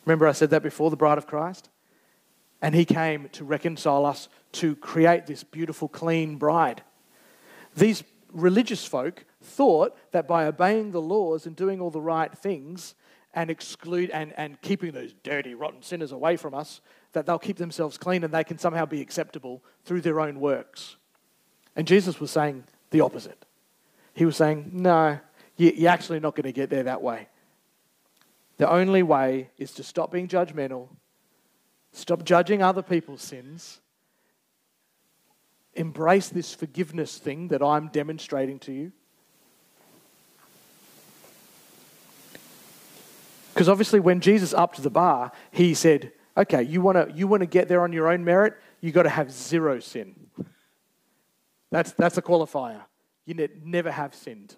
Remember, 0.05 0.27
I 0.27 0.33
said 0.33 0.51
that 0.51 0.65
before 0.65 0.91
the 0.91 0.97
bride 0.97 1.19
of 1.19 1.29
Christ? 1.29 1.69
And 2.61 2.75
he 2.75 2.85
came 2.85 3.29
to 3.31 3.45
reconcile 3.45 4.05
us 4.05 4.29
to 4.53 4.75
create 4.75 5.29
this 5.29 5.45
beautiful, 5.45 5.87
clean 5.87 6.37
bride. 6.37 6.83
These 7.77 8.03
religious 8.33 8.85
folk 8.85 9.25
thought 9.43 9.97
that 10.13 10.27
by 10.27 10.47
obeying 10.47 10.91
the 10.91 11.01
laws 11.01 11.47
and 11.47 11.55
doing 11.55 11.81
all 11.81 11.91
the 11.91 12.01
right 12.01 12.37
things 12.37 12.95
and 13.35 13.51
exclude 13.51 14.11
and, 14.11 14.33
and 14.37 14.61
keeping 14.63 14.93
those 14.93 15.13
dirty, 15.23 15.55
rotten 15.55 15.83
sinners 15.83 16.11
away 16.11 16.37
from 16.37 16.55
us, 16.55 16.81
that 17.13 17.27
they'll 17.27 17.39
keep 17.39 17.59
themselves 17.59 17.99
clean 17.99 18.25
and 18.25 18.33
they 18.33 18.45
can 18.45 18.59
somehow 18.59 18.87
be 18.87 19.01
acceptable 19.01 19.63
through 19.85 20.01
their 20.01 20.21
own 20.21 20.41
works. 20.41 20.97
And 21.77 21.87
Jesus 21.87 22.19
was 22.19 22.31
saying 22.31 22.65
the 22.91 23.03
opposite. 23.03 23.45
He 24.15 24.25
was 24.25 24.37
saying, 24.37 24.71
No, 24.73 25.19
you're 25.57 25.91
actually 25.91 26.21
not 26.21 26.35
going 26.35 26.45
to 26.45 26.53
get 26.53 26.71
there 26.71 26.85
that 26.85 27.03
way. 27.03 27.29
The 28.57 28.71
only 28.71 29.03
way 29.03 29.51
is 29.59 29.73
to 29.73 29.83
stop 29.83 30.11
being 30.11 30.29
judgmental, 30.29 30.89
stop 31.93 32.25
judging 32.25 32.63
other 32.63 32.83
people's 32.83 33.21
sins, 33.21 33.81
embrace 35.79 36.29
this 36.29 36.55
forgiveness 36.55 37.19
thing 37.19 37.49
that 37.49 37.63
I'm 37.63 37.89
demonstrating 37.89 38.59
to 38.61 38.73
you. 38.73 38.93
Because 43.53 43.69
obviously, 43.69 44.01
when 44.01 44.21
Jesus 44.21 44.53
upped 44.53 44.83
the 44.83 44.91
bar, 44.91 45.33
he 45.51 45.73
said, 45.75 46.13
Okay, 46.37 46.63
you 46.63 46.83
want 46.83 46.97
to 47.09 47.15
you 47.17 47.27
wanna 47.27 47.47
get 47.47 47.69
there 47.69 47.83
on 47.83 47.93
your 47.93 48.09
own 48.09 48.23
merit? 48.25 48.55
You've 48.81 48.95
got 48.95 49.05
to 49.05 49.09
have 49.09 49.33
zero 49.33 49.81
sin. 49.81 50.15
That's, 51.71 51.93
that's 51.93 52.17
a 52.17 52.23
qualifier. 52.23 52.83
You 53.25 53.49
never 53.65 53.91
have 53.91 54.15
sinned. 54.15 54.57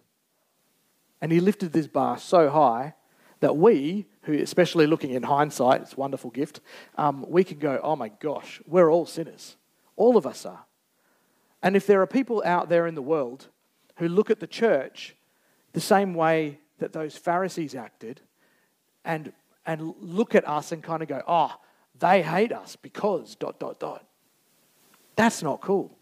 And 1.20 1.32
he 1.32 1.40
lifted 1.40 1.72
this 1.72 1.86
bar 1.86 2.18
so 2.18 2.50
high 2.50 2.94
that 3.40 3.56
we, 3.56 4.06
who 4.22 4.34
especially 4.34 4.86
looking 4.86 5.10
in 5.12 5.22
hindsight, 5.22 5.82
it's 5.82 5.94
a 5.94 5.96
wonderful 5.96 6.30
gift, 6.30 6.60
um, 6.96 7.24
we 7.28 7.44
can 7.44 7.58
go, 7.58 7.80
oh 7.82 7.96
my 7.96 8.08
gosh, 8.08 8.60
we're 8.66 8.90
all 8.90 9.06
sinners. 9.06 9.56
All 9.96 10.16
of 10.16 10.26
us 10.26 10.44
are. 10.44 10.64
And 11.62 11.76
if 11.76 11.86
there 11.86 12.00
are 12.02 12.06
people 12.06 12.42
out 12.44 12.68
there 12.68 12.86
in 12.86 12.94
the 12.94 13.02
world 13.02 13.48
who 13.96 14.08
look 14.08 14.30
at 14.30 14.40
the 14.40 14.46
church 14.46 15.16
the 15.72 15.80
same 15.80 16.14
way 16.14 16.58
that 16.78 16.92
those 16.92 17.16
Pharisees 17.16 17.74
acted 17.74 18.20
and, 19.04 19.32
and 19.66 19.94
look 20.00 20.34
at 20.34 20.48
us 20.48 20.72
and 20.72 20.82
kind 20.82 21.02
of 21.02 21.08
go, 21.08 21.22
oh, 21.26 21.54
they 21.98 22.22
hate 22.22 22.52
us 22.52 22.76
because 22.76 23.34
dot, 23.34 23.58
dot, 23.58 23.80
dot. 23.80 24.04
That's 25.16 25.42
not 25.42 25.60
cool. 25.60 25.96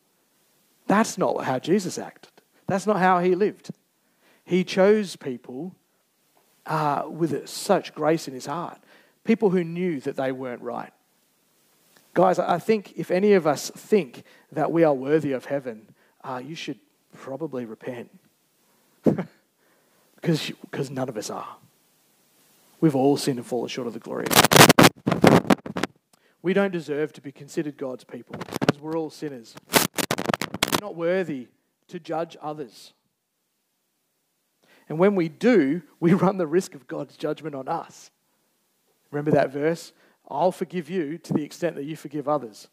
That's 0.87 1.17
not 1.17 1.45
how 1.45 1.59
Jesus 1.59 1.99
acted. 1.99 2.33
That's 2.67 2.87
not 2.87 2.99
how 2.99 3.21
he 3.21 3.35
lived. 3.35 3.71
He 4.45 4.63
chose 4.63 5.17
people 5.17 5.75
uh, 6.67 7.05
with 7.09 7.49
such 7.49 7.95
grace 7.95 8.29
in 8.29 8.35
his 8.35 8.47
heart, 8.47 8.79
people 9.25 9.51
who 9.51 9.65
knew 9.65 10.01
that 10.01 10.17
they 10.17 10.33
weren't 10.33 10.63
right. 10.63 10.93
Guys, 12.17 12.39
I 12.39 12.59
think 12.59 12.95
if 12.97 13.11
any 13.11 13.35
of 13.35 13.47
us 13.47 13.69
think 13.69 14.25
that 14.51 14.73
we 14.73 14.85
are 14.85 14.95
worthy 14.95 15.33
of 15.33 15.45
heaven, 15.45 15.87
uh, 16.25 16.41
you 16.43 16.55
should 16.55 16.79
probably 17.13 17.67
repent. 17.67 18.09
because, 20.15 20.51
because 20.63 20.91
none 20.91 21.11
of 21.11 21.19
us 21.19 21.29
are. 21.29 21.57
We've 22.81 22.97
all 22.97 23.19
sinned 23.19 23.37
and 23.37 23.47
fallen 23.47 23.69
short 23.69 23.87
of 23.87 23.93
the 23.93 23.99
glory. 23.99 24.25
We 26.41 26.55
don't 26.55 26.71
deserve 26.73 27.13
to 27.13 27.21
be 27.21 27.33
considered 27.33 27.77
God's 27.77 28.05
people 28.05 28.37
because 28.61 28.81
we're 28.81 28.97
all 28.97 29.11
sinners. 29.11 29.55
We're 29.75 30.81
not 30.81 30.97
worthy 30.97 31.49
to 31.89 32.01
judge 32.01 32.35
others. 32.41 32.95
And 34.89 34.99
when 34.99 35.17
we 35.17 35.29
do, 35.29 35.83
we 36.01 36.15
run 36.15 36.39
the 36.39 36.47
risk 36.47 36.75
of 36.75 36.87
God's 36.87 37.15
judgment 37.19 37.55
on 37.55 37.69
us. 37.69 38.11
Remember 39.11 39.33
that 39.33 39.53
verse? 39.53 39.93
I'll 40.29 40.53
forgive 40.53 40.91
you 40.91 41.19
to 41.19 41.33
the 41.33 41.43
extent 41.43 41.77
that 41.77 41.85
you 41.85 41.97
forgive 41.97 42.29
others. 42.29 42.69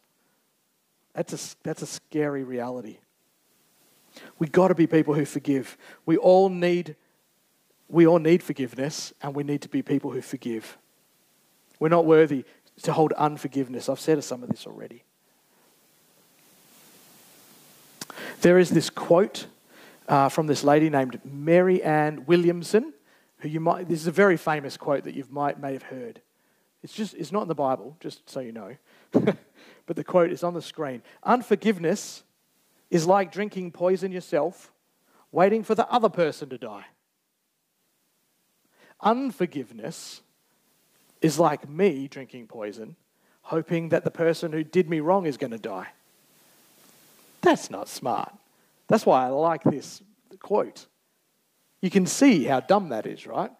That's 1.14 1.32
a, 1.32 1.56
that's 1.62 1.82
a 1.82 1.86
scary 1.86 2.42
reality. 2.42 2.98
We've 4.38 4.52
got 4.52 4.68
to 4.68 4.74
be 4.74 4.86
people 4.86 5.14
who 5.14 5.24
forgive. 5.24 5.76
We 6.06 6.16
all 6.16 6.48
need 6.48 6.96
we 7.88 8.06
all 8.06 8.18
need 8.18 8.42
forgiveness 8.42 9.12
and 9.22 9.34
we 9.34 9.44
need 9.44 9.60
to 9.62 9.68
be 9.68 9.82
people 9.82 10.10
who 10.10 10.22
forgive. 10.22 10.78
We're 11.78 11.90
not 11.90 12.06
worthy 12.06 12.44
to 12.82 12.92
hold 12.92 13.12
unforgiveness. 13.12 13.88
I've 13.88 14.00
said 14.00 14.22
some 14.24 14.42
of 14.42 14.48
this 14.48 14.66
already. 14.66 15.04
There 18.40 18.58
is 18.58 18.70
this 18.70 18.90
quote 18.90 19.46
uh, 20.08 20.28
from 20.28 20.46
this 20.46 20.64
lady 20.64 20.90
named 20.90 21.20
Marianne 21.24 22.26
Williamson, 22.26 22.94
who 23.38 23.48
you 23.48 23.60
might, 23.60 23.88
this 23.88 24.00
is 24.00 24.06
a 24.06 24.12
very 24.12 24.36
famous 24.36 24.76
quote 24.76 25.04
that 25.04 25.14
you 25.14 25.24
might, 25.30 25.60
may 25.60 25.72
have 25.72 25.84
heard. 25.84 26.20
It's 26.84 26.92
just, 26.92 27.14
it's 27.14 27.32
not 27.32 27.42
in 27.42 27.48
the 27.48 27.54
Bible, 27.54 27.96
just 27.98 28.28
so 28.28 28.40
you 28.40 28.52
know. 28.52 28.76
but 29.12 29.96
the 29.96 30.04
quote 30.04 30.30
is 30.30 30.44
on 30.44 30.52
the 30.52 30.60
screen. 30.60 31.02
Unforgiveness 31.22 32.22
is 32.90 33.06
like 33.06 33.32
drinking 33.32 33.72
poison 33.72 34.12
yourself, 34.12 34.70
waiting 35.32 35.64
for 35.64 35.74
the 35.74 35.88
other 35.90 36.10
person 36.10 36.50
to 36.50 36.58
die. 36.58 36.84
Unforgiveness 39.00 40.20
is 41.22 41.38
like 41.38 41.66
me 41.66 42.06
drinking 42.06 42.48
poison, 42.48 42.96
hoping 43.40 43.88
that 43.88 44.04
the 44.04 44.10
person 44.10 44.52
who 44.52 44.62
did 44.62 44.90
me 44.90 45.00
wrong 45.00 45.24
is 45.24 45.38
going 45.38 45.52
to 45.52 45.58
die. 45.58 45.88
That's 47.40 47.70
not 47.70 47.88
smart. 47.88 48.32
That's 48.88 49.06
why 49.06 49.24
I 49.24 49.28
like 49.28 49.62
this 49.64 50.02
quote. 50.40 50.86
You 51.80 51.88
can 51.88 52.04
see 52.04 52.44
how 52.44 52.60
dumb 52.60 52.90
that 52.90 53.06
is, 53.06 53.26
right? 53.26 53.50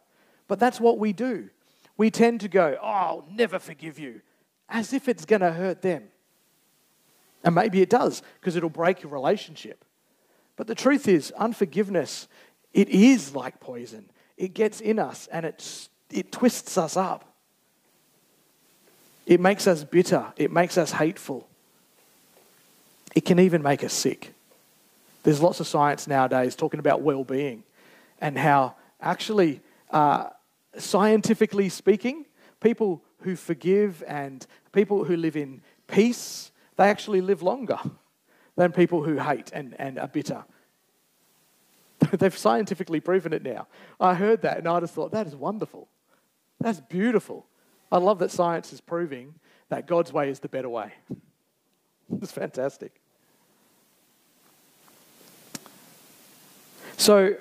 But 0.47 0.61
that's 0.61 0.79
what 0.79 0.99
we 0.99 1.15
do. 1.15 1.49
We 1.97 2.11
tend 2.11 2.41
to 2.41 2.49
go, 2.49 2.77
Oh, 2.81 2.87
I'll 2.87 3.29
never 3.31 3.59
forgive 3.59 3.99
you, 3.99 4.21
as 4.69 4.93
if 4.93 5.09
it's 5.09 5.25
going 5.25 5.43
to 5.43 5.53
hurt 5.53 5.83
them. 5.83 6.05
And 7.45 7.55
maybe 7.55 7.83
it 7.83 7.91
does, 7.91 8.23
because 8.41 8.57
it'll 8.57 8.71
break 8.71 9.03
your 9.03 9.13
relationship. 9.13 9.85
But 10.57 10.67
the 10.67 10.75
truth 10.75 11.09
is, 11.09 11.31
unforgiveness, 11.33 12.29
it 12.73 12.89
is 12.89 13.35
like 13.35 13.61
poison. 13.61 14.09
It 14.37 14.55
gets 14.55 14.81
in 14.81 14.99
us 14.99 15.29
and 15.31 15.47
it, 15.47 15.89
it 16.11 16.33
twists 16.33 16.79
us 16.79 16.97
up. 16.97 17.25
It 19.27 19.41
makes 19.41 19.67
us 19.67 19.85
bitter. 19.85 20.27
It 20.37 20.53
makes 20.53 20.77
us 20.77 20.93
hateful. 20.93 21.49
It 23.15 23.25
can 23.25 23.39
even 23.39 23.63
make 23.63 23.85
us 23.85 23.93
sick. 23.93 24.35
There's 25.23 25.41
lots 25.41 25.61
of 25.61 25.67
science 25.67 26.07
nowadays 26.07 26.57
talking 26.57 26.81
about 26.81 27.01
well 27.01 27.25
being 27.25 27.63
and 28.21 28.37
how, 28.37 28.75
actually, 29.01 29.61
uh, 29.91 30.29
scientifically 30.79 31.69
speaking, 31.69 32.27
people 32.61 33.03
who 33.21 33.37
forgive 33.37 34.03
and 34.07 34.47
people 34.73 35.05
who 35.05 35.17
live 35.17 35.37
in 35.37 35.63
peace, 35.87 36.51
they 36.77 36.89
actually 36.89 37.21
live 37.21 37.43
longer 37.43 37.79
than 38.57 38.73
people 38.73 39.03
who 39.03 39.19
hate 39.19 39.51
and, 39.53 39.75
and 39.79 39.99
are 39.99 40.09
bitter. 40.09 40.45
They've 42.13 42.37
scientifically 42.37 43.01
proven 43.01 43.33
it 43.33 43.43
now. 43.43 43.67
I 44.01 44.15
heard 44.15 44.43
that 44.43 44.59
and 44.59 44.69
I 44.69 44.81
just 44.81 44.95
thought, 44.95 45.13
that 45.13 45.27
is 45.27 45.35
wonderful. 45.35 45.89
That's 46.61 46.81
beautiful. 46.81 47.47
I 47.91 47.99
love 47.99 48.19
that 48.21 48.31
science 48.31 48.73
is 48.73 48.81
proving 48.81 49.35
that 49.69 49.87
God's 49.87 50.13
way 50.13 50.31
is 50.31 50.41
the 50.41 50.49
better 50.49 50.69
way. 50.69 50.93
It's 52.21 52.33
fantastic. 52.33 53.01
So, 56.99 57.35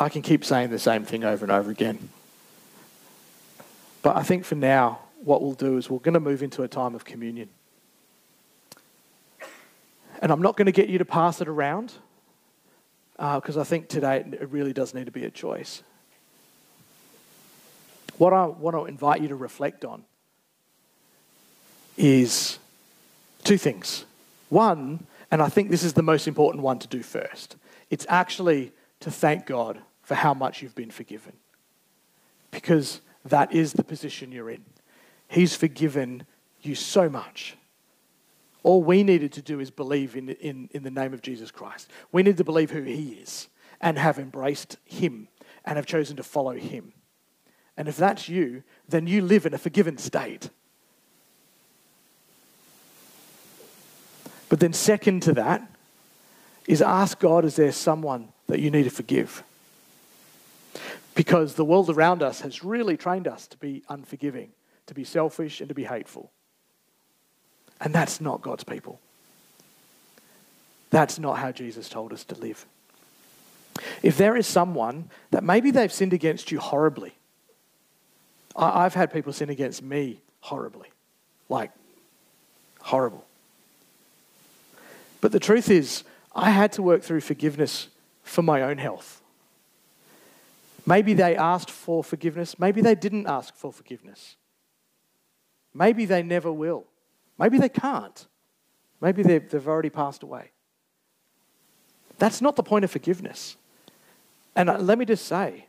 I 0.00 0.08
can 0.08 0.22
keep 0.22 0.46
saying 0.46 0.70
the 0.70 0.78
same 0.78 1.04
thing 1.04 1.24
over 1.24 1.44
and 1.44 1.52
over 1.52 1.70
again. 1.70 2.08
But 4.00 4.16
I 4.16 4.22
think 4.22 4.46
for 4.46 4.54
now, 4.54 5.00
what 5.22 5.42
we'll 5.42 5.52
do 5.52 5.76
is 5.76 5.90
we're 5.90 5.98
going 5.98 6.14
to 6.14 6.20
move 6.20 6.42
into 6.42 6.62
a 6.62 6.68
time 6.68 6.94
of 6.94 7.04
communion. 7.04 7.50
And 10.22 10.32
I'm 10.32 10.40
not 10.40 10.56
going 10.56 10.66
to 10.66 10.72
get 10.72 10.88
you 10.88 10.96
to 10.96 11.04
pass 11.04 11.42
it 11.42 11.48
around 11.48 11.92
because 13.18 13.58
uh, 13.58 13.60
I 13.60 13.64
think 13.64 13.88
today 13.88 14.24
it 14.32 14.48
really 14.50 14.72
does 14.72 14.94
need 14.94 15.04
to 15.04 15.12
be 15.12 15.26
a 15.26 15.30
choice. 15.30 15.82
What 18.16 18.32
I 18.32 18.46
want 18.46 18.76
to 18.76 18.86
invite 18.86 19.20
you 19.20 19.28
to 19.28 19.36
reflect 19.36 19.84
on 19.84 20.04
is 21.98 22.58
two 23.44 23.58
things. 23.58 24.06
One, 24.48 25.06
and 25.30 25.42
I 25.42 25.50
think 25.50 25.68
this 25.70 25.82
is 25.82 25.92
the 25.92 26.02
most 26.02 26.26
important 26.26 26.62
one 26.64 26.78
to 26.78 26.88
do 26.88 27.02
first. 27.02 27.56
It's 27.90 28.06
actually 28.08 28.72
to 29.00 29.10
thank 29.10 29.44
God 29.44 29.78
for 30.10 30.16
how 30.16 30.34
much 30.34 30.60
you've 30.60 30.74
been 30.74 30.90
forgiven. 30.90 31.34
Because 32.50 33.00
that 33.26 33.52
is 33.52 33.74
the 33.74 33.84
position 33.84 34.32
you're 34.32 34.50
in. 34.50 34.64
He's 35.28 35.54
forgiven 35.54 36.26
you 36.62 36.74
so 36.74 37.08
much. 37.08 37.56
All 38.64 38.82
we 38.82 39.04
needed 39.04 39.30
to 39.34 39.40
do 39.40 39.60
is 39.60 39.70
believe 39.70 40.16
in, 40.16 40.30
in, 40.30 40.68
in 40.72 40.82
the 40.82 40.90
name 40.90 41.14
of 41.14 41.22
Jesus 41.22 41.52
Christ. 41.52 41.88
We 42.10 42.24
need 42.24 42.38
to 42.38 42.42
believe 42.42 42.72
who 42.72 42.82
He 42.82 43.20
is 43.22 43.46
and 43.80 43.96
have 43.98 44.18
embraced 44.18 44.78
Him 44.84 45.28
and 45.64 45.76
have 45.76 45.86
chosen 45.86 46.16
to 46.16 46.24
follow 46.24 46.56
Him. 46.56 46.92
And 47.76 47.86
if 47.86 47.96
that's 47.96 48.28
you, 48.28 48.64
then 48.88 49.06
you 49.06 49.22
live 49.22 49.46
in 49.46 49.54
a 49.54 49.58
forgiven 49.58 49.96
state. 49.96 50.50
But 54.48 54.58
then, 54.58 54.72
second 54.72 55.22
to 55.22 55.34
that, 55.34 55.70
is 56.66 56.82
ask 56.82 57.20
God, 57.20 57.44
is 57.44 57.54
there 57.54 57.70
someone 57.70 58.32
that 58.48 58.58
you 58.58 58.72
need 58.72 58.82
to 58.82 58.90
forgive? 58.90 59.44
Because 61.14 61.54
the 61.54 61.64
world 61.64 61.90
around 61.90 62.22
us 62.22 62.40
has 62.40 62.64
really 62.64 62.96
trained 62.96 63.26
us 63.26 63.46
to 63.48 63.56
be 63.58 63.82
unforgiving, 63.88 64.50
to 64.86 64.94
be 64.94 65.04
selfish, 65.04 65.60
and 65.60 65.68
to 65.68 65.74
be 65.74 65.84
hateful. 65.84 66.30
And 67.80 67.94
that's 67.94 68.20
not 68.20 68.42
God's 68.42 68.64
people. 68.64 69.00
That's 70.90 71.18
not 71.18 71.38
how 71.38 71.52
Jesus 71.52 71.88
told 71.88 72.12
us 72.12 72.24
to 72.24 72.34
live. 72.34 72.66
If 74.02 74.16
there 74.16 74.36
is 74.36 74.46
someone 74.46 75.08
that 75.30 75.44
maybe 75.44 75.70
they've 75.70 75.92
sinned 75.92 76.12
against 76.12 76.50
you 76.50 76.58
horribly, 76.58 77.14
I've 78.56 78.94
had 78.94 79.12
people 79.12 79.32
sin 79.32 79.48
against 79.48 79.82
me 79.82 80.20
horribly, 80.40 80.88
like 81.48 81.70
horrible. 82.80 83.24
But 85.20 85.32
the 85.32 85.40
truth 85.40 85.70
is, 85.70 86.02
I 86.34 86.50
had 86.50 86.72
to 86.72 86.82
work 86.82 87.02
through 87.02 87.20
forgiveness 87.20 87.88
for 88.22 88.42
my 88.42 88.62
own 88.62 88.78
health. 88.78 89.19
Maybe 90.86 91.14
they 91.14 91.36
asked 91.36 91.70
for 91.70 92.02
forgiveness, 92.02 92.58
maybe 92.58 92.80
they 92.80 92.94
didn't 92.94 93.26
ask 93.26 93.54
for 93.54 93.72
forgiveness. 93.72 94.36
Maybe 95.74 96.04
they 96.04 96.22
never 96.22 96.52
will. 96.52 96.86
Maybe 97.38 97.58
they 97.58 97.68
can't. 97.68 98.26
Maybe 99.00 99.22
they've, 99.22 99.48
they've 99.48 99.68
already 99.68 99.90
passed 99.90 100.22
away. 100.22 100.50
That's 102.18 102.42
not 102.42 102.56
the 102.56 102.62
point 102.62 102.84
of 102.84 102.90
forgiveness. 102.90 103.56
And 104.54 104.68
uh, 104.68 104.78
let 104.78 104.98
me 104.98 105.04
just 105.04 105.26
say 105.26 105.66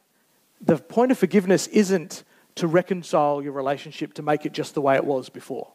the 0.59 0.77
point 0.77 1.11
of 1.11 1.17
forgiveness 1.17 1.67
isn't 1.67 2.23
to 2.55 2.67
reconcile 2.67 3.41
your 3.41 3.53
relationship 3.53 4.13
to 4.15 4.21
make 4.21 4.45
it 4.45 4.51
just 4.51 4.73
the 4.73 4.81
way 4.81 4.95
it 4.95 5.05
was 5.05 5.29
before. 5.29 5.71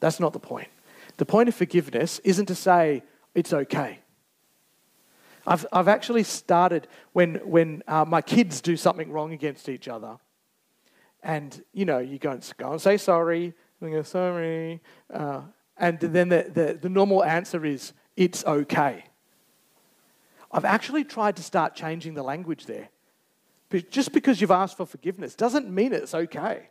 That's 0.00 0.20
not 0.20 0.32
the 0.32 0.38
point. 0.38 0.68
The 1.16 1.26
point 1.26 1.48
of 1.48 1.54
forgiveness 1.54 2.20
isn't 2.20 2.46
to 2.46 2.54
say 2.54 3.02
it's 3.34 3.52
okay. 3.52 4.01
I've, 5.46 5.66
I've 5.72 5.88
actually 5.88 6.22
started 6.22 6.86
when, 7.12 7.36
when 7.44 7.82
uh, 7.88 8.04
my 8.04 8.22
kids 8.22 8.60
do 8.60 8.76
something 8.76 9.10
wrong 9.10 9.32
against 9.32 9.68
each 9.68 9.88
other, 9.88 10.18
and 11.22 11.62
you 11.72 11.84
know, 11.84 11.98
you 11.98 12.18
go 12.18 12.30
and, 12.30 12.52
go 12.56 12.72
and 12.72 12.80
say 12.80 12.96
sorry, 12.96 13.54
and 13.80 13.92
go, 13.92 14.02
sorry, 14.02 14.80
uh, 15.12 15.42
and 15.76 15.98
then 15.98 16.28
the, 16.28 16.50
the, 16.52 16.78
the 16.80 16.88
normal 16.88 17.24
answer 17.24 17.64
is, 17.64 17.92
it's 18.16 18.44
okay. 18.44 19.04
I've 20.52 20.64
actually 20.64 21.04
tried 21.04 21.36
to 21.36 21.42
start 21.42 21.74
changing 21.74 22.14
the 22.14 22.22
language 22.22 22.66
there. 22.66 22.90
But 23.70 23.90
just 23.90 24.12
because 24.12 24.40
you've 24.40 24.50
asked 24.50 24.76
for 24.76 24.84
forgiveness 24.84 25.34
doesn't 25.34 25.68
mean 25.70 25.92
it's 25.92 26.14
okay. 26.14 26.68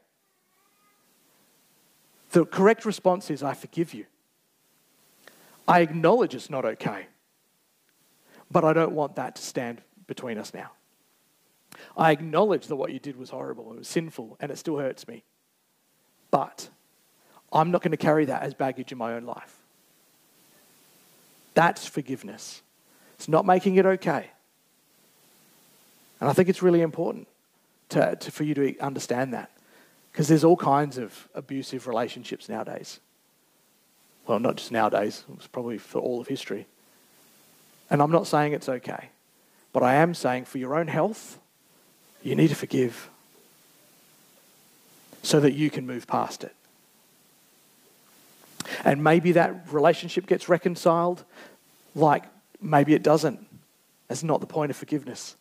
The 2.31 2.45
correct 2.45 2.85
response 2.85 3.29
is, 3.31 3.43
I 3.43 3.55
forgive 3.55 3.93
you. 3.93 4.05
I 5.67 5.81
acknowledge 5.81 6.35
it's 6.35 6.49
not 6.49 6.63
okay, 6.63 7.07
but 8.51 8.63
I 8.63 8.73
don't 8.73 8.93
want 8.93 9.15
that 9.15 9.35
to 9.35 9.41
stand 9.41 9.81
between 10.07 10.37
us 10.37 10.53
now. 10.53 10.71
I 11.95 12.11
acknowledge 12.11 12.67
that 12.67 12.75
what 12.75 12.91
you 12.91 12.99
did 12.99 13.15
was 13.15 13.29
horrible, 13.29 13.71
it 13.71 13.79
was 13.79 13.87
sinful, 13.87 14.37
and 14.39 14.51
it 14.51 14.57
still 14.57 14.77
hurts 14.77 15.07
me. 15.07 15.23
But 16.29 16.69
I'm 17.51 17.71
not 17.71 17.81
going 17.81 17.91
to 17.91 17.97
carry 17.97 18.25
that 18.25 18.43
as 18.43 18.53
baggage 18.53 18.91
in 18.91 18.97
my 18.97 19.13
own 19.13 19.25
life. 19.25 19.55
That's 21.53 21.85
forgiveness. 21.85 22.61
It's 23.15 23.27
not 23.27 23.45
making 23.45 23.75
it 23.75 23.85
okay. 23.85 24.31
And 26.19 26.29
I 26.29 26.33
think 26.33 26.49
it's 26.49 26.61
really 26.61 26.81
important 26.81 27.27
to, 27.89 28.15
to, 28.15 28.31
for 28.31 28.43
you 28.43 28.53
to 28.53 28.79
understand 28.79 29.33
that 29.33 29.51
because 30.11 30.27
there's 30.27 30.43
all 30.43 30.57
kinds 30.57 30.97
of 30.97 31.27
abusive 31.33 31.87
relationships 31.87 32.47
nowadays. 32.47 32.99
Well, 34.27 34.39
not 34.39 34.57
just 34.57 34.71
nowadays, 34.71 35.23
it's 35.33 35.47
probably 35.47 35.77
for 35.77 35.99
all 35.99 36.21
of 36.21 36.27
history. 36.27 36.67
And 37.91 38.01
I'm 38.01 38.09
not 38.09 38.25
saying 38.25 38.53
it's 38.53 38.67
okay, 38.67 39.09
but 39.73 39.83
I 39.83 39.93
am 39.95 40.15
saying 40.15 40.45
for 40.45 40.57
your 40.57 40.75
own 40.75 40.87
health, 40.87 41.37
you 42.23 42.35
need 42.35 42.47
to 42.47 42.55
forgive 42.55 43.09
so 45.21 45.39
that 45.39 45.53
you 45.53 45.69
can 45.69 45.85
move 45.85 46.07
past 46.07 46.43
it. 46.43 46.55
And 48.83 49.03
maybe 49.03 49.33
that 49.33 49.71
relationship 49.71 50.25
gets 50.25 50.49
reconciled 50.49 51.23
like 51.93 52.23
Maybe 52.61 52.93
it 52.93 53.01
doesn't. 53.01 53.45
That's 54.07 54.23
not 54.23 54.39
the 54.39 54.47
point 54.47 54.69
of 54.69 54.77
forgiveness. 54.77 55.35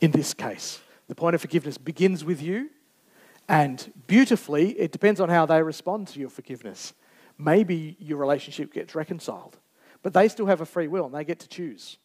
In 0.00 0.10
this 0.10 0.32
case, 0.32 0.80
the 1.06 1.14
point 1.14 1.34
of 1.34 1.42
forgiveness 1.42 1.76
begins 1.76 2.24
with 2.24 2.40
you, 2.40 2.70
and 3.46 3.92
beautifully, 4.06 4.70
it 4.70 4.90
depends 4.90 5.20
on 5.20 5.28
how 5.28 5.44
they 5.44 5.62
respond 5.62 6.08
to 6.08 6.20
your 6.20 6.30
forgiveness. 6.30 6.94
Maybe 7.38 7.96
your 8.00 8.16
relationship 8.16 8.72
gets 8.72 8.94
reconciled, 8.94 9.58
but 10.04 10.12
they 10.12 10.28
still 10.28 10.46
have 10.46 10.60
a 10.60 10.66
free 10.66 10.86
will 10.86 11.06
and 11.06 11.14
they 11.14 11.24
get 11.24 11.40
to 11.40 11.48
choose. 11.48 11.96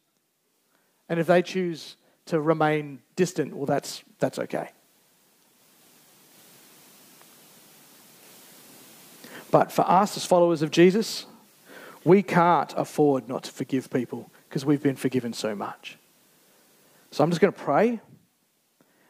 And 1.09 1.19
if 1.19 1.27
they 1.27 1.41
choose 1.41 1.97
to 2.27 2.39
remain 2.39 2.99
distant, 3.17 3.53
well, 3.53 3.65
that's, 3.65 4.03
that's 4.19 4.39
okay. 4.39 4.69
But 9.51 9.71
for 9.71 9.81
us 9.81 10.15
as 10.15 10.25
followers 10.25 10.61
of 10.61 10.71
Jesus, 10.71 11.25
we 12.05 12.23
can't 12.23 12.73
afford 12.77 13.27
not 13.27 13.43
to 13.43 13.51
forgive 13.51 13.89
people 13.89 14.31
because 14.47 14.65
we've 14.65 14.81
been 14.81 14.95
forgiven 14.95 15.33
so 15.33 15.53
much. 15.53 15.97
So 17.11 17.21
I'm 17.21 17.31
just 17.31 17.41
going 17.41 17.51
to 17.51 17.59
pray. 17.59 17.99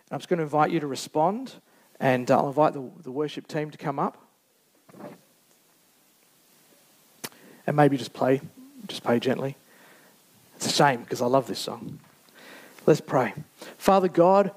I'm 0.10 0.18
just 0.18 0.30
going 0.30 0.38
to 0.38 0.44
invite 0.44 0.72
you 0.72 0.80
to 0.80 0.88
respond, 0.88 1.54
and 2.00 2.32
uh, 2.32 2.40
I'll 2.40 2.48
invite 2.48 2.74
the, 2.74 2.90
the 3.04 3.12
worship 3.12 3.48
team 3.48 3.70
to 3.70 3.78
come 3.78 4.00
up. 4.00 4.18
And 7.68 7.76
maybe 7.76 7.98
just 7.98 8.14
play, 8.14 8.42
just 8.90 9.04
play 9.04 9.20
gently. 9.20 9.56
It's 10.56 10.66
a 10.66 10.72
shame 10.72 11.02
because 11.02 11.22
I 11.22 11.28
love 11.28 11.48
this 11.48 11.60
song. 11.60 12.00
Let's 12.86 13.00
pray. 13.00 13.34
Father 13.78 14.10
God, 14.10 14.52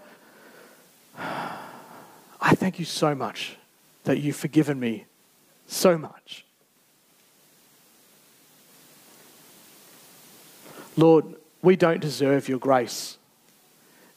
I 1.16 2.54
thank 2.54 2.78
you 2.78 2.84
so 2.84 3.14
much 3.14 3.56
that 4.04 4.18
you've 4.18 4.34
forgiven 4.34 4.80
me 4.80 5.06
so 5.68 5.96
much. 5.96 6.44
Lord, 10.96 11.24
we 11.62 11.76
don't 11.76 12.00
deserve 12.00 12.48
your 12.48 12.58
grace, 12.58 13.16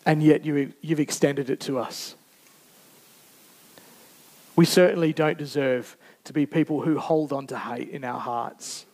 and 0.05 0.23
yet 0.23 0.43
you, 0.43 0.73
you've 0.81 0.99
extended 0.99 1.49
it 1.49 1.59
to 1.61 1.77
us. 1.77 2.15
We 4.55 4.65
certainly 4.65 5.13
don't 5.13 5.37
deserve 5.37 5.95
to 6.23 6.33
be 6.33 6.45
people 6.45 6.81
who 6.81 6.97
hold 6.97 7.31
on 7.31 7.47
to 7.47 7.59
hate 7.59 7.89
in 7.89 8.03
our 8.03 8.19
hearts 8.19 8.85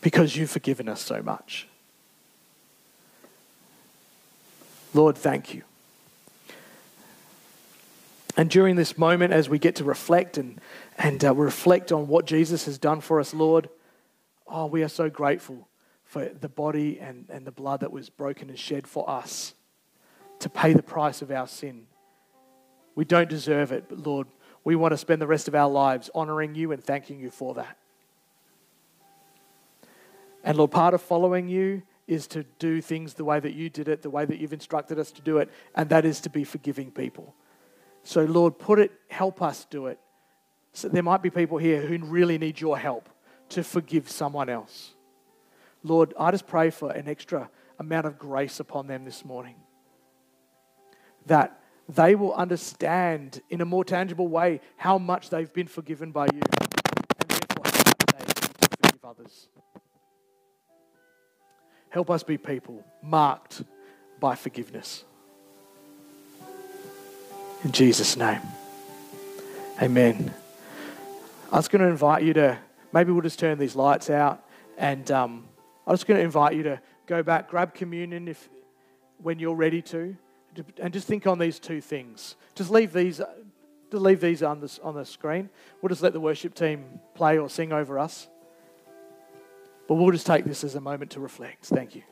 because 0.00 0.36
you've 0.36 0.50
forgiven 0.50 0.88
us 0.88 1.00
so 1.00 1.22
much. 1.22 1.66
Lord, 4.94 5.16
thank 5.16 5.54
you. 5.54 5.62
And 8.36 8.48
during 8.48 8.76
this 8.76 8.96
moment, 8.96 9.32
as 9.32 9.48
we 9.48 9.58
get 9.58 9.74
to 9.76 9.84
reflect 9.84 10.38
and, 10.38 10.60
and 10.96 11.24
uh, 11.24 11.34
reflect 11.34 11.90
on 11.90 12.06
what 12.06 12.24
Jesus 12.24 12.66
has 12.66 12.78
done 12.78 13.00
for 13.00 13.18
us, 13.18 13.34
Lord, 13.34 13.68
oh, 14.46 14.66
we 14.66 14.84
are 14.84 14.88
so 14.88 15.10
grateful 15.10 15.68
for 16.04 16.24
the 16.26 16.48
body 16.48 17.00
and, 17.00 17.26
and 17.30 17.44
the 17.44 17.50
blood 17.50 17.80
that 17.80 17.90
was 17.90 18.08
broken 18.08 18.48
and 18.48 18.58
shed 18.58 18.86
for 18.86 19.08
us 19.10 19.54
to 20.38 20.48
pay 20.48 20.72
the 20.72 20.82
price 20.82 21.20
of 21.20 21.30
our 21.32 21.48
sin. 21.48 21.86
We 22.94 23.04
don't 23.04 23.28
deserve 23.28 23.72
it, 23.72 23.86
but 23.88 24.06
Lord, 24.06 24.28
we 24.64 24.76
want 24.76 24.92
to 24.92 24.98
spend 24.98 25.20
the 25.20 25.26
rest 25.26 25.48
of 25.48 25.54
our 25.54 25.68
lives 25.68 26.08
honoring 26.14 26.54
you 26.54 26.72
and 26.72 26.82
thanking 26.82 27.20
you 27.20 27.30
for 27.30 27.54
that. 27.54 27.76
And 30.48 30.56
Lord, 30.56 30.70
part 30.70 30.94
of 30.94 31.02
following 31.02 31.46
you 31.46 31.82
is 32.06 32.26
to 32.28 32.42
do 32.58 32.80
things 32.80 33.12
the 33.12 33.22
way 33.22 33.38
that 33.38 33.52
you 33.52 33.68
did 33.68 33.86
it, 33.86 34.00
the 34.00 34.08
way 34.08 34.24
that 34.24 34.38
you've 34.38 34.54
instructed 34.54 34.98
us 34.98 35.12
to 35.12 35.20
do 35.20 35.36
it, 35.36 35.50
and 35.74 35.90
that 35.90 36.06
is 36.06 36.22
to 36.22 36.30
be 36.30 36.42
forgiving 36.42 36.90
people. 36.90 37.34
So, 38.02 38.24
Lord, 38.24 38.58
put 38.58 38.78
it, 38.78 38.92
help 39.08 39.42
us 39.42 39.66
do 39.68 39.88
it. 39.88 39.98
So 40.72 40.88
there 40.88 41.02
might 41.02 41.20
be 41.20 41.28
people 41.28 41.58
here 41.58 41.82
who 41.82 41.98
really 41.98 42.38
need 42.38 42.62
your 42.62 42.78
help 42.78 43.10
to 43.50 43.62
forgive 43.62 44.08
someone 44.08 44.48
else. 44.48 44.94
Lord, 45.82 46.14
I 46.18 46.30
just 46.30 46.46
pray 46.46 46.70
for 46.70 46.92
an 46.92 47.08
extra 47.08 47.50
amount 47.78 48.06
of 48.06 48.18
grace 48.18 48.58
upon 48.58 48.86
them 48.86 49.04
this 49.04 49.26
morning. 49.26 49.56
That 51.26 51.60
they 51.90 52.14
will 52.14 52.32
understand 52.32 53.42
in 53.50 53.60
a 53.60 53.66
more 53.66 53.84
tangible 53.84 54.28
way 54.28 54.62
how 54.78 54.96
much 54.96 55.28
they've 55.28 55.52
been 55.52 55.66
forgiven 55.66 56.10
by 56.10 56.24
you 56.32 56.40
and 56.40 57.28
therefore 57.28 57.64
how 57.66 58.18
they 58.18 58.24
forgive 58.32 59.04
others. 59.04 59.48
Help 61.90 62.10
us 62.10 62.22
be 62.22 62.38
people 62.38 62.84
marked 63.02 63.62
by 64.20 64.34
forgiveness. 64.34 65.04
In 67.64 67.72
Jesus' 67.72 68.16
name. 68.16 68.40
Amen. 69.80 70.32
I 71.50 71.56
was 71.56 71.68
going 71.68 71.82
to 71.82 71.88
invite 71.88 72.22
you 72.22 72.34
to 72.34 72.58
maybe 72.92 73.12
we'll 73.12 73.22
just 73.22 73.38
turn 73.38 73.58
these 73.58 73.76
lights 73.76 74.10
out 74.10 74.44
and. 74.76 75.10
Um, 75.10 75.44
I 75.88 75.90
was 75.90 76.04
going 76.04 76.18
to 76.18 76.24
invite 76.24 76.54
you 76.54 76.62
to 76.64 76.80
go 77.06 77.22
back, 77.22 77.48
grab 77.48 77.72
communion 77.72 78.28
if, 78.28 78.50
when 79.22 79.38
you're 79.38 79.54
ready 79.54 79.80
to, 79.80 80.14
and 80.78 80.92
just 80.92 81.06
think 81.06 81.26
on 81.26 81.38
these 81.38 81.58
two 81.58 81.80
things. 81.80 82.36
Just 82.54 82.70
leave 82.70 82.92
these, 82.92 83.22
to 83.90 83.98
leave 83.98 84.20
these 84.20 84.42
on 84.42 84.60
the, 84.60 84.78
on 84.82 84.94
the 84.94 85.06
screen. 85.06 85.48
We'll 85.80 85.88
just 85.88 86.02
let 86.02 86.12
the 86.12 86.20
worship 86.20 86.54
team 86.54 87.00
play 87.14 87.38
or 87.38 87.48
sing 87.48 87.72
over 87.72 87.98
us. 87.98 88.28
But 89.88 89.94
we'll 89.94 90.12
just 90.12 90.26
take 90.26 90.44
this 90.44 90.62
as 90.62 90.74
a 90.74 90.80
moment 90.80 91.12
to 91.12 91.20
reflect. 91.20 91.64
Thank 91.64 91.96
you. 91.96 92.02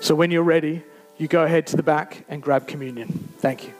So 0.00 0.16
when 0.16 0.32
you're 0.32 0.42
ready, 0.42 0.82
you 1.16 1.28
go 1.28 1.44
ahead 1.44 1.68
to 1.68 1.76
the 1.76 1.82
back 1.84 2.24
and 2.28 2.42
grab 2.42 2.66
communion. 2.66 3.28
Thank 3.38 3.68
you. 3.68 3.72